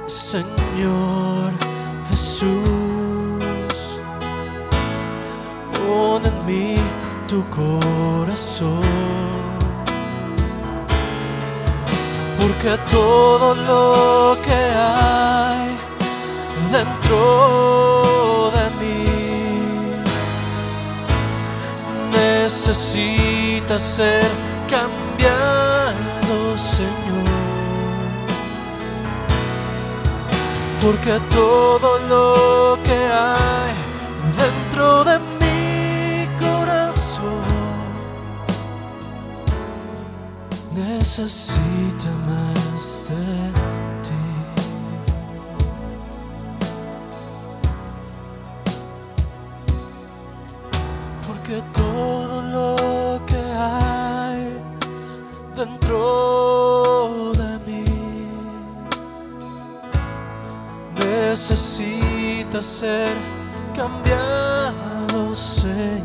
Señor 0.07 1.53
Jesús. 2.11 4.01
Pon 5.73 6.23
en 6.25 6.37
mí 6.47 6.77
tu 7.27 7.39
corazón. 7.49 8.83
Porque 12.39 12.71
todo 12.89 13.55
lo 13.55 14.37
que 14.43 14.53
hay 14.53 15.71
dentro 16.73 17.80
necesita 22.71 23.81
ser 23.81 24.25
cambiado, 24.69 26.57
Señor. 26.57 27.29
Porque 30.81 31.19
todo 31.33 31.99
lo 32.09 32.81
que 32.85 32.93
hay 32.93 33.75
dentro 34.39 35.03
de 35.03 35.19
mi 35.41 36.29
corazón 36.39 37.43
necesita 40.73 42.09
más 42.29 43.09
de 43.09 43.60
necesita 62.61 62.63
ser 62.63 63.17
cambiado, 63.75 65.35
Señor. 65.35 66.05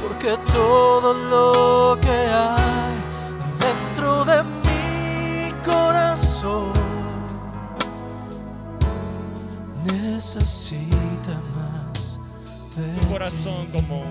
Porque 0.00 0.36
todo 0.52 1.14
lo 1.14 2.00
que 2.00 2.08
hay 2.08 2.94
dentro 3.60 4.24
de 4.24 4.42
mi 4.64 5.52
corazón 5.64 6.72
necesita 9.84 11.32
más 11.54 12.20
de 12.76 13.00
Un 13.00 13.08
corazón 13.12 13.66
como 13.72 14.04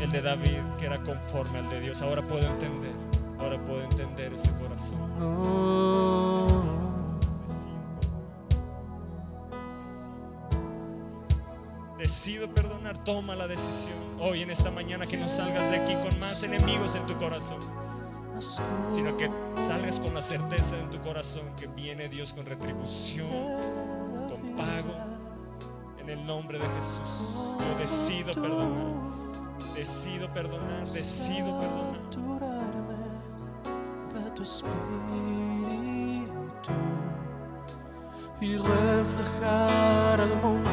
el 0.00 0.10
de 0.12 0.22
David, 0.22 0.60
que 0.76 0.86
era 0.86 1.02
conforme 1.02 1.58
al 1.60 1.68
de 1.68 1.80
Dios. 1.80 2.02
Ahora 2.02 2.22
puedo 2.22 2.46
entender, 2.46 2.94
ahora 3.40 3.58
puedo 3.64 3.82
entender 3.82 4.34
ese 4.34 4.50
corazón. 4.52 4.98
No. 5.18 6.57
Decido 11.98 12.48
perdonar, 12.48 12.96
toma 13.02 13.34
la 13.34 13.48
decisión. 13.48 13.98
Hoy 14.20 14.42
en 14.42 14.50
esta 14.50 14.70
mañana 14.70 15.04
que 15.04 15.16
no 15.16 15.28
salgas 15.28 15.68
de 15.68 15.80
aquí 15.80 15.94
con 15.94 16.16
más 16.20 16.44
enemigos 16.44 16.94
en 16.94 17.04
tu 17.06 17.18
corazón, 17.18 17.58
sino 18.38 19.16
que 19.16 19.28
salgas 19.56 19.98
con 19.98 20.14
la 20.14 20.22
certeza 20.22 20.78
en 20.78 20.90
tu 20.90 21.00
corazón 21.00 21.42
que 21.58 21.66
viene 21.66 22.08
Dios 22.08 22.34
con 22.34 22.46
retribución, 22.46 23.28
con 24.30 24.56
pago, 24.56 24.94
en 25.98 26.08
el 26.08 26.24
nombre 26.24 26.60
de 26.60 26.68
Jesús. 26.68 27.58
Yo 27.58 27.78
decido 27.78 28.32
perdonar, 28.32 29.12
decido 29.74 30.32
perdonar, 30.32 30.80
decido 30.80 31.60
perdonar. 31.60 31.98
espíritu 34.40 34.78
y 38.40 38.56
reflejar 38.56 40.20
al 40.20 40.40
mundo 40.40 40.67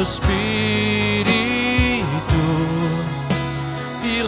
de 0.00 0.06
tu 0.06 0.08
espíritu 0.08 1.26
y 4.02 4.22